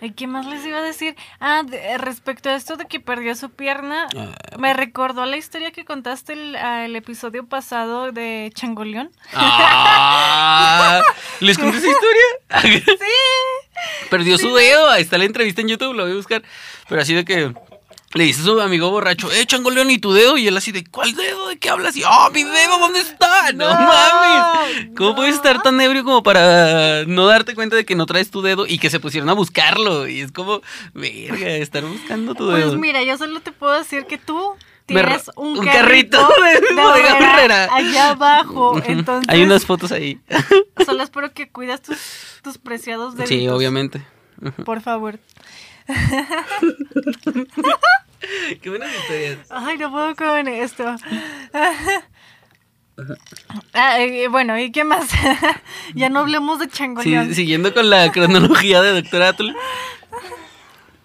¿Y 0.00 0.12
qué 0.12 0.28
más 0.28 0.46
les 0.46 0.64
iba 0.64 0.78
a 0.78 0.82
decir? 0.82 1.16
Ah, 1.40 1.64
de- 1.66 1.98
respecto 1.98 2.48
a 2.48 2.54
esto 2.54 2.76
de 2.76 2.86
que 2.86 3.00
perdió 3.00 3.34
su 3.34 3.50
pierna, 3.50 4.06
Ah. 4.16 4.36
me 4.56 4.72
recordó 4.72 5.26
la 5.26 5.36
historia 5.36 5.72
que 5.72 5.84
contaste 5.84 6.34
el, 6.34 6.54
el 6.54 6.94
episodio 6.94 7.48
pasado 7.48 8.12
de 8.12 8.52
Changoleón. 8.54 9.10
Ah, 9.32 11.02
¿Les 11.40 11.58
conté 11.58 11.78
esa 11.78 11.88
historia? 11.88 12.84
Sí. 12.84 12.94
Perdió 14.10 14.38
su 14.38 14.54
dedo. 14.54 14.90
Ahí 14.90 15.02
está 15.02 15.18
la 15.18 15.24
entrevista 15.24 15.60
en 15.60 15.68
YouTube, 15.68 15.94
lo 15.94 16.04
voy 16.04 16.12
a 16.12 16.16
buscar. 16.16 16.42
Pero 16.88 17.00
así 17.00 17.14
de 17.14 17.24
que 17.24 17.52
le 18.14 18.24
dice 18.24 18.42
a 18.42 18.44
su 18.44 18.60
amigo 18.60 18.90
borracho, 18.90 19.30
eh, 19.32 19.44
changoleón, 19.44 19.90
¿y 19.90 19.98
tu 19.98 20.12
dedo? 20.12 20.38
Y 20.38 20.46
él 20.46 20.56
así 20.56 20.70
de, 20.70 20.84
¿cuál 20.84 21.14
dedo? 21.16 21.48
¿De 21.48 21.58
qué 21.58 21.68
hablas? 21.68 21.96
Y, 21.96 22.04
oh, 22.04 22.30
mi 22.32 22.44
dedo, 22.44 22.78
¿dónde 22.78 23.00
está? 23.00 23.30
No, 23.54 23.68
No, 23.68 23.74
mames. 23.74 24.86
¿Cómo 24.96 25.10
no. 25.10 25.16
puedes 25.16 25.34
estar 25.34 25.60
tan 25.62 25.80
ebrio 25.80 26.04
como 26.04 26.22
para 26.22 27.04
no 27.06 27.26
darte 27.26 27.54
cuenta 27.54 27.74
de 27.76 27.84
que 27.84 27.96
no 27.96 28.06
traes 28.06 28.30
tu 28.30 28.40
dedo 28.40 28.66
y 28.66 28.78
que 28.78 28.88
se 28.88 29.00
pusieron 29.00 29.28
a 29.28 29.32
buscarlo? 29.32 30.06
Y 30.08 30.20
es 30.20 30.30
como, 30.32 30.62
verga, 30.94 31.48
estar 31.56 31.84
buscando 31.84 32.34
tu 32.34 32.48
dedo. 32.48 32.68
Pues 32.68 32.80
mira, 32.80 33.02
yo 33.02 33.18
solo 33.18 33.40
te 33.40 33.50
puedo 33.52 33.72
decir 33.72 34.06
que 34.06 34.16
tú 34.16 34.54
tienes 34.86 35.30
un, 35.36 35.58
un 35.58 35.64
carrito, 35.64 36.18
carrito 36.18 36.74
de 36.74 36.82
bodega 36.82 37.18
Herrera. 37.18 37.68
allá 37.74 38.10
abajo. 38.10 38.80
Entonces, 38.84 39.32
Hay 39.32 39.42
unas 39.42 39.64
fotos 39.64 39.92
ahí. 39.92 40.20
solo 40.84 41.02
espero 41.04 41.32
que 41.32 41.48
cuidas 41.50 41.80
tus, 41.82 41.98
tus 42.42 42.58
preciados 42.58 43.14
deditos. 43.16 43.28
Sí, 43.36 43.48
obviamente. 43.48 44.04
Por 44.64 44.80
favor. 44.80 45.18
Qué 48.62 48.70
buenas 48.70 48.90
historias. 48.94 49.38
Ay, 49.50 49.76
no 49.78 49.90
puedo 49.90 50.14
con 50.16 50.48
esto. 50.48 50.96
Ah, 53.74 54.00
eh, 54.00 54.28
bueno, 54.28 54.58
¿y 54.58 54.70
qué 54.72 54.84
más? 54.84 55.08
ya 55.94 56.08
no 56.08 56.20
hablemos 56.20 56.58
de 56.58 56.68
changoleón. 56.68 57.28
Sí, 57.28 57.34
siguiendo 57.34 57.74
con 57.74 57.90
la 57.90 58.10
cronología 58.12 58.80
de 58.82 59.02
Doctor 59.02 59.22
Atul. 59.22 59.56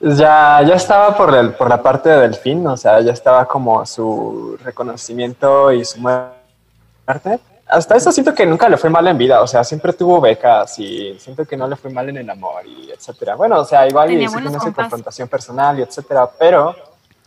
Ya, 0.01 0.61
ya 0.65 0.75
estaba 0.75 1.15
por, 1.17 1.35
el, 1.35 1.53
por 1.53 1.67
la 1.67 1.81
parte 1.81 2.07
de 2.09 2.19
Delfín, 2.21 2.65
o 2.65 2.77
sea, 2.77 3.01
ya 3.01 3.11
estaba 3.11 3.45
como 3.45 3.85
su 3.85 4.57
reconocimiento 4.63 5.73
y 5.73 5.83
su 5.83 5.99
muerte. 5.99 7.39
Hasta 7.67 7.97
eso 7.97 8.11
siento 8.11 8.33
que 8.33 8.45
nunca 8.45 8.69
le 8.69 8.77
fue 8.77 8.89
mal 8.89 9.05
en 9.07 9.17
vida, 9.17 9.41
o 9.41 9.47
sea, 9.47 9.63
siempre 9.63 9.91
tuvo 9.91 10.21
becas 10.21 10.79
y 10.79 11.19
siento 11.19 11.45
que 11.45 11.57
no 11.57 11.67
le 11.67 11.75
fue 11.75 11.91
mal 11.91 12.07
en 12.07 12.17
el 12.17 12.29
amor 12.29 12.65
y 12.65 12.89
etcétera. 12.91 13.35
Bueno, 13.35 13.59
o 13.59 13.65
sea, 13.65 13.87
igual 13.87 14.11
y 14.11 14.27
sí 14.27 14.35
tiene 14.37 14.59
su 14.59 14.73
confrontación 14.73 15.27
personal 15.27 15.77
y 15.77 15.81
etcétera, 15.81 16.29
pero 16.39 16.75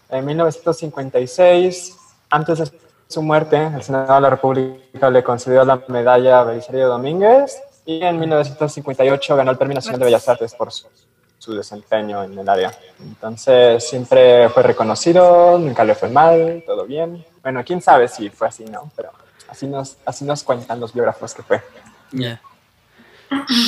en 0.09 0.25
1956, 0.25 1.97
antes 2.31 2.59
de 2.59 2.71
su 3.07 3.23
muerte, 3.23 3.67
el 3.67 3.83
Senado 3.83 4.15
de 4.15 4.21
la 4.23 4.31
República 4.31 5.11
le 5.11 5.23
concedió 5.23 5.65
la 5.65 5.83
medalla 5.89 6.41
a 6.41 6.45
Belisario 6.45 6.89
Domínguez 6.89 7.63
y 7.85 8.03
en 8.03 8.19
1958 8.19 9.37
ganó 9.37 9.51
el 9.51 9.59
Premio 9.59 9.75
Nacional 9.75 10.01
de 10.01 10.07
Bellas 10.07 10.29
Artes 10.29 10.55
por 10.55 10.73
su, 10.73 10.89
su 11.43 11.53
desempeño 11.57 12.23
en 12.23 12.39
el 12.39 12.49
área. 12.49 12.71
Entonces 13.01 13.89
siempre 13.89 14.49
fue 14.51 14.63
reconocido, 14.63 15.59
nunca 15.59 15.83
le 15.83 15.97
fue 15.97 16.09
mal, 16.09 16.63
todo 16.65 16.87
bien. 16.87 17.25
Bueno, 17.43 17.65
quién 17.65 17.83
sabe 17.83 18.07
si 18.07 18.31
fue 18.31 18.47
así, 18.47 18.65
¿no? 18.65 18.93
Pero 18.95 19.11
así 19.49 19.67
nos, 19.67 19.97
así 20.07 20.25
nos 20.25 20.45
cuentan 20.45 20.79
los 20.79 20.95
biógrafos 20.95 21.35
que 21.35 21.43
fue. 21.43 21.61
Ya. 22.13 22.41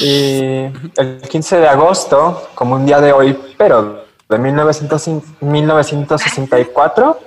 Y 0.01 0.71
el 0.97 1.21
15 1.29 1.59
de 1.59 1.67
agosto, 1.67 2.51
como 2.55 2.77
un 2.77 2.87
día 2.87 3.01
de 3.01 3.13
hoy, 3.13 3.37
pero 3.59 4.05
de 4.29 4.39
1900 4.39 5.41
1964, 5.41 7.19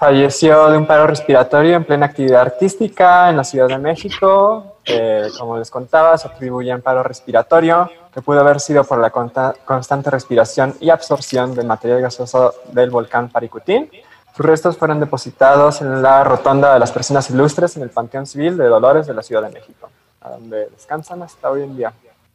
falleció 0.00 0.68
de 0.68 0.78
un 0.78 0.86
paro 0.86 1.06
respiratorio 1.06 1.76
en 1.76 1.84
plena 1.84 2.06
actividad 2.06 2.40
artística 2.40 3.30
en 3.30 3.36
la 3.36 3.44
Ciudad 3.44 3.68
de 3.68 3.78
México. 3.78 4.78
Eh, 4.84 5.28
como 5.38 5.58
les 5.58 5.70
contaba, 5.70 6.18
se 6.18 6.26
atribuye 6.26 6.74
un 6.74 6.82
paro 6.82 7.04
respiratorio 7.04 7.88
que 8.12 8.22
pudo 8.22 8.40
haber 8.40 8.60
sido 8.60 8.84
por 8.84 8.98
la 8.98 9.10
constante 9.10 10.10
respiración 10.10 10.74
y 10.80 10.90
absorción 10.90 11.54
del 11.54 11.66
material 11.66 12.02
gaseoso 12.02 12.54
del 12.72 12.90
volcán 12.90 13.28
Paricutín. 13.28 13.90
Sus 14.36 14.46
restos 14.46 14.76
fueron 14.76 15.00
depositados 15.00 15.80
en 15.80 16.02
la 16.02 16.24
rotonda 16.24 16.72
de 16.72 16.78
las 16.80 16.92
personas 16.92 17.28
ilustres 17.30 17.76
en 17.76 17.82
el 17.82 17.90
Panteón 17.90 18.26
Civil 18.26 18.56
de 18.56 18.66
Dolores 18.66 19.06
de 19.06 19.14
la 19.14 19.22
Ciudad 19.22 19.42
de 19.42 19.50
México, 19.50 19.90
a 20.20 20.30
donde 20.30 20.66
descansan 20.70 21.22
hasta 21.22 21.50
hoy 21.50 21.62
en 21.62 21.76
día. 21.76 21.92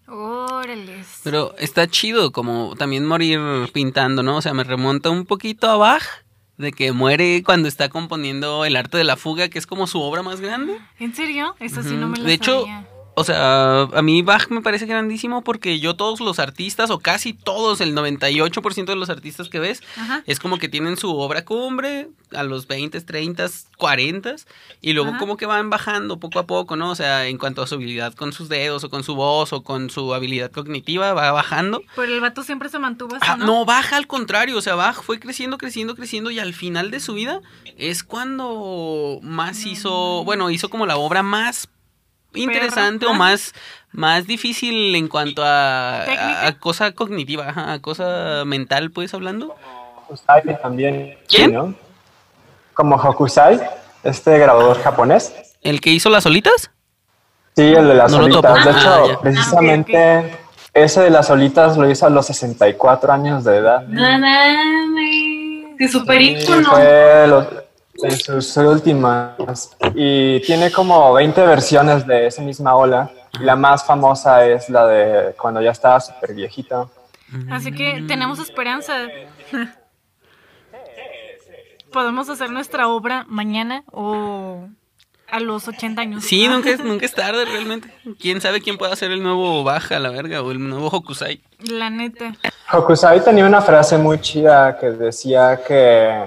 Órales. 0.07 1.21
Pero 1.23 1.55
está 1.57 1.87
chido 1.87 2.31
como 2.31 2.75
también 2.77 3.05
morir 3.05 3.39
pintando, 3.73 4.23
¿no? 4.23 4.37
O 4.37 4.41
sea, 4.41 4.53
me 4.53 4.63
remonta 4.63 5.09
un 5.09 5.25
poquito 5.25 5.69
a 5.69 5.77
Bach, 5.77 6.03
de 6.57 6.71
que 6.71 6.91
muere 6.91 7.43
cuando 7.43 7.67
está 7.67 7.89
componiendo 7.89 8.63
El 8.63 8.75
arte 8.75 8.97
de 8.97 9.03
la 9.03 9.17
fuga, 9.17 9.49
que 9.49 9.59
es 9.59 9.67
como 9.67 9.87
su 9.87 9.99
obra 10.01 10.21
más 10.21 10.39
grande. 10.41 10.77
¿En 10.99 11.13
serio? 11.15 11.55
Eso 11.59 11.81
sí 11.83 11.95
no 11.95 12.07
me 12.07 12.17
lo 12.17 12.23
De 12.23 12.33
hecho, 12.33 12.61
sabía. 12.61 12.87
O 13.17 13.23
sea, 13.23 13.81
a 13.83 14.01
mí 14.01 14.21
Bach 14.21 14.49
me 14.49 14.61
parece 14.61 14.85
grandísimo 14.85 15.41
porque 15.43 15.79
yo 15.79 15.95
todos 15.95 16.19
los 16.19 16.39
artistas, 16.39 16.89
o 16.89 16.99
casi 16.99 17.33
todos, 17.33 17.79
el 17.81 17.95
98% 17.95 18.85
de 18.85 18.95
los 18.95 19.09
artistas 19.09 19.47
que 19.49 19.59
ves, 19.59 19.81
Ajá. 19.97 20.21
es 20.25 20.39
como 20.39 20.57
que 20.57 20.67
tienen 20.69 20.97
su 20.97 21.17
obra 21.17 21.45
cumbre 21.45 22.09
a 22.33 22.43
los 22.43 22.67
20, 22.67 22.99
30, 23.01 23.47
40 23.77 24.35
y 24.81 24.93
luego 24.93 25.09
Ajá. 25.11 25.17
como 25.19 25.37
que 25.37 25.45
van 25.45 25.69
bajando 25.69 26.19
poco 26.19 26.39
a 26.39 26.45
poco, 26.45 26.75
¿no? 26.75 26.91
O 26.91 26.95
sea, 26.95 27.27
en 27.27 27.37
cuanto 27.37 27.61
a 27.61 27.67
su 27.67 27.75
habilidad 27.75 28.13
con 28.15 28.33
sus 28.33 28.49
dedos 28.49 28.83
o 28.83 28.89
con 28.89 29.03
su 29.03 29.15
voz 29.15 29.53
o 29.53 29.63
con 29.63 29.89
su 29.89 30.13
habilidad 30.13 30.51
cognitiva, 30.51 31.13
va 31.13 31.31
bajando. 31.31 31.81
Pero 31.95 32.13
el 32.13 32.19
vato 32.21 32.43
siempre 32.43 32.67
se 32.69 32.79
mantuvo 32.79 33.15
así, 33.15 33.25
Ah, 33.29 33.37
¿no? 33.37 33.45
no, 33.45 33.65
baja 33.65 33.95
al 33.97 34.07
contrario, 34.07 34.57
o 34.57 34.61
sea, 34.61 34.75
Bach 34.75 35.01
fue 35.01 35.19
creciendo, 35.19 35.57
creciendo, 35.57 35.95
creciendo 35.95 36.31
y 36.31 36.39
al 36.39 36.53
final 36.53 36.91
de 36.91 36.99
su 36.99 37.13
vida 37.13 37.41
es 37.77 38.03
cuando 38.03 39.19
más 39.21 39.65
hizo, 39.65 40.23
bueno, 40.25 40.49
hizo 40.49 40.69
como 40.69 40.85
la 40.85 40.97
obra 40.97 41.23
más 41.23 41.69
interesante 42.35 43.05
o 43.05 43.13
más, 43.13 43.53
más 43.91 44.27
difícil 44.27 44.95
en 44.95 45.07
cuanto 45.07 45.43
a, 45.45 46.01
¿Técnica? 46.05 46.41
a, 46.41 46.47
a 46.47 46.59
cosa 46.59 46.91
cognitiva, 46.93 47.49
ajá, 47.49 47.73
a 47.73 47.81
cosa 47.81 48.43
mental, 48.45 48.91
pues 48.91 49.13
hablando. 49.13 49.55
Hokusai 50.07 50.61
también, 50.61 51.17
¿Quién? 51.27 51.53
¿no? 51.53 51.73
Como 52.73 52.95
Hokusai, 52.97 53.59
este 54.03 54.37
grabador 54.37 54.81
japonés. 54.81 55.33
¿El 55.61 55.81
que 55.81 55.89
hizo 55.91 56.09
las 56.09 56.25
olitas? 56.25 56.69
Sí, 57.55 57.63
el 57.63 57.87
de 57.87 57.95
las 57.95 58.11
No 58.11 58.19
lo 58.19 58.25
olitas. 58.25 58.41
topo. 58.41 58.53
De 58.53 58.69
Ah, 58.69 58.77
hecho, 58.79 59.07
ya. 59.13 59.19
precisamente 59.21 60.37
ese 60.73 61.01
de 61.01 61.09
las 61.09 61.29
olitas 61.29 61.77
lo 61.77 61.89
hizo 61.89 62.05
a 62.05 62.09
los 62.09 62.25
64 62.27 63.13
años 63.13 63.43
de 63.45 63.57
edad. 63.57 63.81
No 63.87 64.01
mames. 64.01 65.77
De 65.77 65.87
super 65.87 66.17
Sí, 66.17 66.35
ícono. 66.37 66.69
fue 66.69 67.25
lo- 67.27 67.64
en 68.01 68.17
sus 68.17 68.57
últimas. 68.57 69.75
Y 69.93 70.39
tiene 70.41 70.71
como 70.71 71.13
20 71.13 71.41
versiones 71.45 72.05
de 72.05 72.27
esa 72.27 72.41
misma 72.41 72.75
ola. 72.75 73.11
Y 73.39 73.43
la 73.43 73.55
más 73.55 73.85
famosa 73.85 74.45
es 74.45 74.69
la 74.69 74.87
de 74.87 75.33
cuando 75.35 75.61
ya 75.61 75.71
estaba 75.71 75.99
súper 75.99 76.33
viejito. 76.33 76.89
Así 77.49 77.71
que 77.71 78.03
tenemos 78.07 78.39
esperanza. 78.39 78.93
Podemos 81.91 82.29
hacer 82.29 82.49
nuestra 82.51 82.87
obra 82.87 83.25
mañana 83.27 83.83
o 83.91 84.67
a 85.29 85.39
los 85.39 85.67
80 85.67 86.01
años. 86.01 86.23
Sí, 86.23 86.47
nunca 86.47 86.69
es, 86.69 86.83
nunca 86.83 87.05
es 87.05 87.13
tarde 87.13 87.45
realmente. 87.45 87.89
¿Quién 88.19 88.41
sabe 88.41 88.61
quién 88.61 88.77
pueda 88.77 88.95
ser 88.95 89.11
el 89.11 89.23
nuevo 89.23 89.63
Baja, 89.63 89.99
la 89.99 90.09
verga, 90.09 90.41
o 90.41 90.51
el 90.51 90.59
nuevo 90.59 90.87
Hokusai? 90.87 91.41
La 91.59 91.89
neta. 91.89 92.35
Hokusai 92.71 93.23
tenía 93.23 93.45
una 93.45 93.61
frase 93.61 93.97
muy 93.97 94.19
chida 94.19 94.77
que 94.77 94.91
decía 94.91 95.61
que 95.65 96.25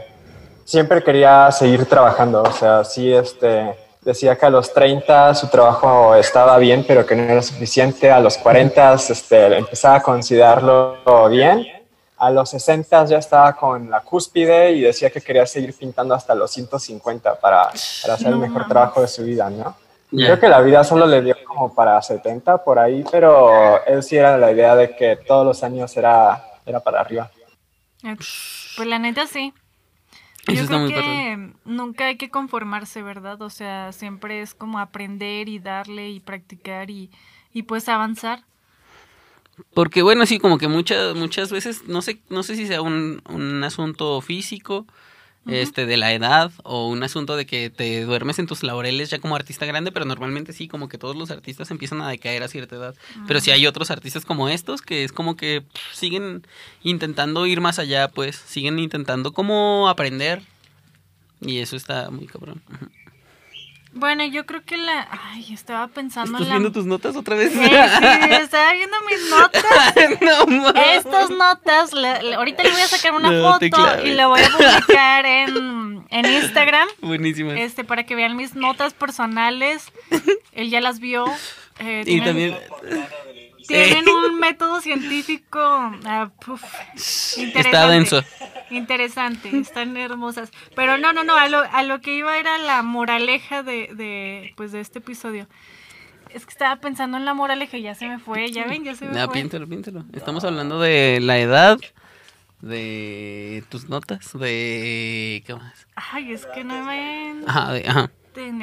siempre 0.69 1.03
quería 1.03 1.51
seguir 1.51 1.87
trabajando. 1.87 2.43
O 2.43 2.53
sea, 2.53 2.85
sí, 2.85 3.11
este, 3.11 3.75
decía 4.03 4.37
que 4.37 4.47
a 4.47 4.51
los 4.51 4.73
30 4.75 5.35
su 5.35 5.49
trabajo 5.49 6.15
estaba 6.15 6.59
bien, 6.59 6.85
pero 6.87 7.07
que 7.07 7.17
no 7.17 7.23
era 7.23 7.43
suficiente. 7.43 8.11
A 8.11 8.21
los 8.21 8.37
40 8.37 8.93
este, 8.93 9.57
empezaba 9.57 9.97
a 9.97 10.03
considerarlo 10.03 11.29
bien. 11.31 11.67
A 12.19 12.31
los 12.31 12.51
60 12.51 13.07
ya 13.07 13.19
estaba 13.19 13.55
con 13.57 13.89
la 13.89 14.01
cúspide 14.01 14.73
y 14.73 14.83
decía 14.83 15.09
que 15.09 15.23
quería 15.23 15.47
seguir 15.47 15.75
pintando 15.75 16.15
hasta 16.15 16.35
los 16.35 16.51
150 16.51 17.41
para, 17.41 17.71
para 18.03 18.15
hacer 18.15 18.29
el 18.29 18.37
mejor 18.37 18.69
trabajo 18.69 19.01
de 19.01 19.09
su 19.09 19.23
vida, 19.23 19.49
¿no? 19.49 19.75
Creo 20.11 20.41
que 20.41 20.49
la 20.49 20.61
vida 20.61 20.83
solo 20.85 21.07
le 21.07 21.23
dio 21.23 21.37
como 21.47 21.75
para 21.75 22.01
70 22.01 22.65
por 22.65 22.79
ahí, 22.79 23.05
pero 23.11 23.85
él 23.87 24.03
sí 24.03 24.17
era 24.17 24.37
la 24.37 24.51
idea 24.51 24.75
de 24.75 24.97
que 24.97 25.17
todos 25.17 25.47
los 25.47 25.63
años 25.63 25.97
era, 25.97 26.45
era 26.67 26.81
para 26.81 27.01
arriba. 27.01 27.31
Pues 28.03 28.89
la 28.89 28.99
neta 28.99 29.27
sí. 29.27 29.53
Eso 30.49 30.57
Yo 30.57 30.63
está 30.63 30.77
creo 30.77 30.81
muy 30.81 30.93
que 30.95 31.53
nunca 31.65 32.07
hay 32.07 32.17
que 32.17 32.31
conformarse, 32.31 33.03
¿verdad? 33.03 33.41
O 33.43 33.51
sea, 33.51 33.93
siempre 33.93 34.41
es 34.41 34.55
como 34.55 34.79
aprender 34.79 35.49
y 35.49 35.59
darle 35.59 36.11
y 36.11 36.21
practicar 36.21 36.91
y, 36.91 37.11
y 37.53 37.65
pues 37.65 37.89
avanzar. 37.89 38.45
Porque 39.75 40.03
bueno, 40.03 40.25
sí, 40.25 40.39
como 40.39 40.57
que 40.59 40.69
muchas, 40.69 41.15
muchas 41.15 41.51
veces, 41.53 41.87
no 41.87 42.01
sé, 42.01 42.21
no 42.31 42.43
sé 42.43 42.57
si 42.57 42.67
sea 42.67 42.81
un, 42.81 43.21
un 43.29 43.63
asunto 43.65 44.21
físico, 44.21 44.87
este, 45.47 45.87
de 45.87 45.97
la 45.97 46.13
edad, 46.13 46.53
o 46.63 46.89
un 46.89 47.03
asunto 47.03 47.37
de 47.37 47.47
que 47.47 47.71
te 47.71 48.05
duermes 48.05 48.39
en 48.39 48.47
tus 48.47 48.63
laureles 48.63 49.11
ya 49.11 49.19
como 49.19 49.37
artista 49.37 49.65
grande, 49.67 49.93
pero 49.93 50.05
normalmente 50.05 50.53
sí, 50.53 50.69
como 50.69 50.89
que 50.89 50.99
todos 50.99 51.17
los 51.17 51.31
artistas 51.31 51.71
empiezan 51.71 52.03
a 52.03 52.09
decaer 52.09 52.43
a 52.43 52.49
cierta 52.49 52.77
edad. 52.77 52.95
Pero 53.27 53.41
sí 53.41 53.51
hay 53.51 53.67
otros 53.67 53.91
artistas 53.91 54.25
como 54.25 54.49
estos 54.49 54.83
que 54.83 55.05
es 55.05 55.13
como 55.13 55.37
que 55.37 55.63
pff, 55.63 55.95
siguen 55.95 56.47
intentando 56.83 57.47
ir 57.47 57.61
más 57.61 57.79
allá, 57.79 58.09
pues, 58.09 58.37
siguen 58.37 58.79
intentando 58.79 59.33
como 59.33 59.89
aprender. 59.89 60.43
Y 61.41 61.59
eso 61.59 61.77
está 61.77 62.11
muy 62.11 62.27
cabrón. 62.27 62.61
Bueno, 63.93 64.25
yo 64.27 64.45
creo 64.47 64.63
que 64.65 64.77
la... 64.77 65.09
Ay, 65.11 65.53
estaba 65.53 65.89
pensando 65.89 66.33
¿Estás 66.39 66.43
en 66.43 66.49
la... 66.49 66.55
viendo 66.57 66.73
tus 66.73 66.85
notas 66.87 67.17
otra 67.17 67.37
vez? 67.37 67.53
Sí, 67.53 67.59
sí, 67.59 68.31
estaba 68.33 68.73
viendo 68.75 68.97
mis 69.11 69.31
notas. 69.31 69.65
no, 70.21 70.47
mames. 70.47 70.97
Estas 70.99 71.31
notas, 71.31 71.93
la- 71.95 72.23
la- 72.23 72.37
ahorita 72.37 72.63
le 72.63 72.71
voy 72.71 72.81
a 72.81 72.87
sacar 72.87 73.15
una 73.15 73.31
No 73.33 73.53
foto 73.55 73.67
y 74.05 74.11
la 74.13 74.27
voy 74.27 74.41
a 74.43 74.49
publicar 74.51 75.25
en, 75.27 76.05
en 76.11 76.27
Instagram. 76.43 76.89
Buenísimas. 77.01 77.57
Este, 77.59 77.83
para 77.85 78.05
que 78.05 78.15
vean 78.15 78.37
mis 78.37 78.55
notas 78.55 78.93
personales. 78.95 79.91
Él 80.53 80.71
ya 80.71 80.81
las 80.81 81.01
vio. 81.01 81.25
eh, 81.79 82.03
y 82.07 82.21
también... 82.21 82.57
Tienen 83.69 84.09
un 84.09 84.39
método 84.41 84.81
científico 84.81 85.59
ah, 85.61 86.31
puf, 86.45 86.63
interesante. 87.37 87.61
Está 87.61 87.89
denso. 87.89 88.23
Interesante, 88.71 89.57
están 89.59 89.97
hermosas. 89.97 90.51
Pero 90.75 90.99
no, 90.99 91.13
no, 91.13 91.23
no, 91.25 91.37
a 91.37 91.49
lo, 91.49 91.59
a 91.61 91.83
lo 91.85 92.01
que 92.01 92.15
iba 92.15 92.39
era 92.39 92.59
la 92.59 92.83
moraleja 92.83 93.63
de, 93.63 93.91
de, 93.95 94.53
pues, 94.57 94.73
de 94.73 94.81
este 94.81 94.99
episodio. 94.99 95.47
Es 96.31 96.45
que 96.45 96.51
estaba 96.51 96.77
pensando 96.77 97.17
en 97.17 97.25
la 97.25 97.33
moraleja 97.35 97.79
y 97.79 97.83
ya 97.83 97.95
se 97.95 98.07
me 98.09 98.19
fue, 98.19 98.51
ya 98.53 98.67
ven, 98.67 98.85
ya 98.85 98.95
se 98.95 99.07
me 99.07 99.13
No, 99.13 99.25
fue. 99.27 99.35
piéntalo, 99.35 99.67
piéntalo. 99.67 100.05
Estamos 100.13 100.45
hablando 100.45 100.79
de 100.81 101.21
la 101.23 101.39
edad, 101.39 101.79
de 102.61 103.65
tus 103.71 103.89
notas, 103.89 104.33
de... 104.39 105.43
¿Qué 105.47 105.55
más? 105.55 105.87
Ay, 105.95 106.33
es 106.33 106.45
que 106.47 106.65
no 106.65 106.85
me... 106.85 107.35
Ajá, 107.47 107.73
de- 107.73 107.89
ajá. 107.89 108.11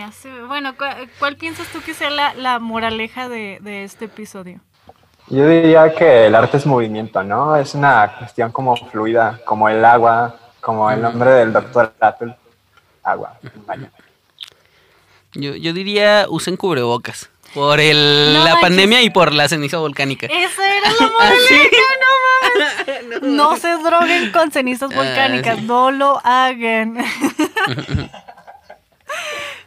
hace- 0.05 0.41
Bueno, 0.43 0.75
¿cuál, 0.77 1.09
cuál 1.17 1.37
piensas 1.37 1.67
tú 1.69 1.81
que 1.81 1.93
sea 1.95 2.09
la, 2.11 2.33
la 2.35 2.59
moraleja 2.59 3.29
de, 3.29 3.57
de 3.61 3.83
este 3.83 4.05
episodio? 4.05 4.61
Yo 5.27 5.47
diría 5.47 5.91
que 5.93 6.27
el 6.27 6.35
arte 6.35 6.57
es 6.57 6.65
movimiento, 6.65 7.23
¿no? 7.23 7.55
Es 7.55 7.73
una 7.73 8.15
cuestión 8.19 8.51
como 8.51 8.75
fluida, 8.75 9.39
como 9.45 9.67
el 9.69 9.83
agua, 9.83 10.35
como 10.61 10.89
el 10.91 11.01
nombre 11.01 11.31
del 11.31 11.51
doctor 11.53 11.93
Apple, 11.99 12.35
agua 13.03 13.37
baño. 13.65 13.89
Yo, 15.33 15.55
yo 15.55 15.73
diría 15.73 16.25
usen 16.29 16.57
cubrebocas. 16.57 17.29
Por 17.53 17.79
el, 17.79 18.33
No 18.33 18.43
la 18.43 18.59
pandemia 18.59 19.01
y 19.01 19.09
por 19.09 19.31
la 19.31 19.47
ceniza 19.47 19.77
volcánica. 19.77 20.27
Esa 20.27 20.77
era 20.77 20.91
la 20.91 21.07
moraleja, 21.13 21.87
no 22.01 22.11
mames. 23.21 23.21
No 23.23 23.55
se 23.57 23.71
droguen 23.77 24.31
con 24.31 24.51
cenizas 24.51 24.91
Ah, 24.91 24.95
volcánicas, 24.95 25.57
sí. 25.57 25.63
no 25.65 25.89
lo 25.91 26.19
hagan. 26.23 26.97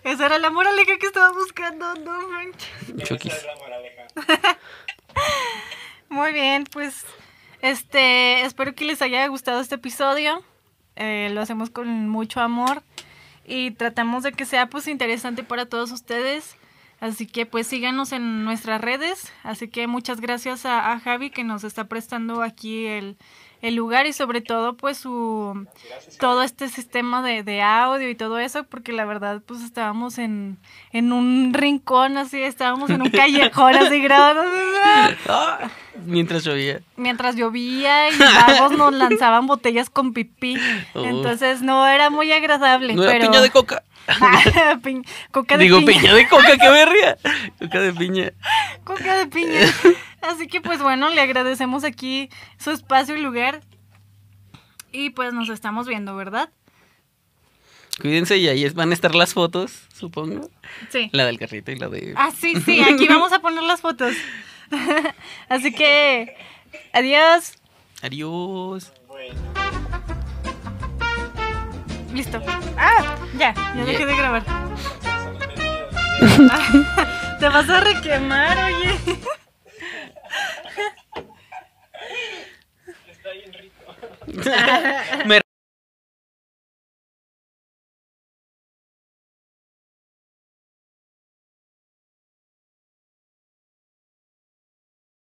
Esa 0.04 0.26
era 0.26 0.38
la 0.38 0.50
moraleja 0.50 0.96
que 0.98 1.06
estaba 1.06 1.32
buscando, 1.32 1.94
no 1.96 2.28
manches. 2.28 2.68
Chukis. 3.08 3.34
Muy 6.08 6.32
bien, 6.32 6.64
pues 6.64 7.04
este, 7.60 8.42
espero 8.42 8.74
que 8.74 8.84
les 8.84 9.02
haya 9.02 9.26
gustado 9.28 9.60
este 9.60 9.76
episodio. 9.76 10.42
Eh, 10.96 11.30
lo 11.32 11.40
hacemos 11.40 11.70
con 11.70 12.08
mucho 12.08 12.40
amor 12.40 12.82
y 13.44 13.70
tratamos 13.72 14.22
de 14.22 14.32
que 14.32 14.44
sea 14.44 14.68
pues 14.68 14.88
interesante 14.88 15.42
para 15.42 15.66
todos 15.66 15.92
ustedes. 15.92 16.56
Así 17.00 17.26
que 17.26 17.46
pues 17.46 17.66
síganos 17.66 18.12
en 18.12 18.44
nuestras 18.44 18.80
redes. 18.80 19.32
Así 19.42 19.68
que 19.68 19.86
muchas 19.86 20.20
gracias 20.20 20.66
a, 20.66 20.92
a 20.92 20.98
Javi 20.98 21.30
que 21.30 21.44
nos 21.44 21.62
está 21.64 21.84
prestando 21.84 22.42
aquí 22.42 22.86
el, 22.86 23.16
el 23.60 23.74
lugar 23.74 24.06
y 24.06 24.12
sobre 24.12 24.40
todo 24.40 24.76
pues 24.76 24.98
su 24.98 25.66
todo 26.20 26.42
este 26.42 26.68
sistema 26.68 27.22
de, 27.22 27.42
de 27.42 27.60
audio 27.62 28.08
y 28.08 28.14
todo 28.14 28.38
eso 28.38 28.64
porque 28.64 28.92
la 28.92 29.04
verdad 29.04 29.42
pues 29.44 29.62
estábamos 29.62 30.18
en, 30.18 30.58
en 30.92 31.12
un 31.12 31.52
rincón 31.54 32.16
así, 32.18 32.40
estábamos 32.42 32.90
en 32.90 33.02
un 33.02 33.10
callejón 33.10 33.74
así 33.74 34.00
grabando. 34.02 34.42
Ah, 35.28 35.68
mientras 36.06 36.44
llovía. 36.44 36.80
mientras 36.96 37.34
llovía 37.36 38.10
y 38.10 38.18
vagos 38.18 38.72
nos 38.72 38.92
lanzaban 38.94 39.46
botellas 39.46 39.90
con 39.90 40.12
pipí. 40.12 40.56
Entonces 40.94 41.60
no 41.62 41.86
era 41.86 42.10
muy 42.10 42.30
agradable. 42.32 42.94
No 42.94 43.02
era 43.02 43.12
pero... 43.12 43.26
piña 43.30 43.40
de 43.42 43.50
coca. 43.50 43.82
Pi- 44.82 45.02
coca 45.30 45.58
de 45.58 45.64
Digo, 45.64 45.80
piña. 45.80 46.00
piña 46.00 46.14
de 46.14 46.28
coca, 46.28 46.56
qué 46.58 46.70
berria. 46.70 47.18
Coca 47.58 47.80
de 47.80 47.92
piña. 47.92 48.32
Coca 48.84 49.16
de 49.18 49.26
piña. 49.26 49.60
Así 50.28 50.46
que 50.46 50.60
pues 50.60 50.80
bueno, 50.82 51.08
le 51.10 51.20
agradecemos 51.20 51.84
aquí 51.84 52.28
su 52.58 52.70
espacio 52.70 53.16
y 53.16 53.20
lugar. 53.20 53.60
Y 54.92 55.10
pues 55.10 55.32
nos 55.32 55.48
estamos 55.48 55.86
viendo, 55.86 56.14
¿verdad? 56.16 56.50
Cuídense 58.00 58.36
y 58.38 58.46
ahí 58.48 58.64
es- 58.64 58.74
van 58.74 58.90
a 58.90 58.94
estar 58.94 59.14
las 59.14 59.34
fotos, 59.34 59.86
supongo. 59.94 60.48
Sí. 60.90 61.10
La 61.12 61.26
del 61.26 61.38
carrito 61.38 61.72
y 61.72 61.76
la 61.76 61.88
de... 61.88 62.14
Ah, 62.16 62.30
sí, 62.30 62.54
sí, 62.64 62.80
aquí 62.80 63.06
vamos 63.08 63.32
a 63.32 63.40
poner 63.40 63.62
las 63.64 63.80
fotos. 63.80 64.14
Así 65.48 65.72
que, 65.72 66.36
adiós. 66.92 67.54
Adiós. 68.02 68.92
Listo. 72.14 72.40
Ah, 72.76 73.16
ya, 73.36 73.54
ya 73.76 73.84
dejé 73.84 74.06
de 74.06 74.16
grabar. 74.16 74.44
Te 77.40 77.48
vas 77.48 77.68
a 77.68 77.80
requemar, 77.80 78.56
oye. 78.72 78.98
Me 85.26 85.47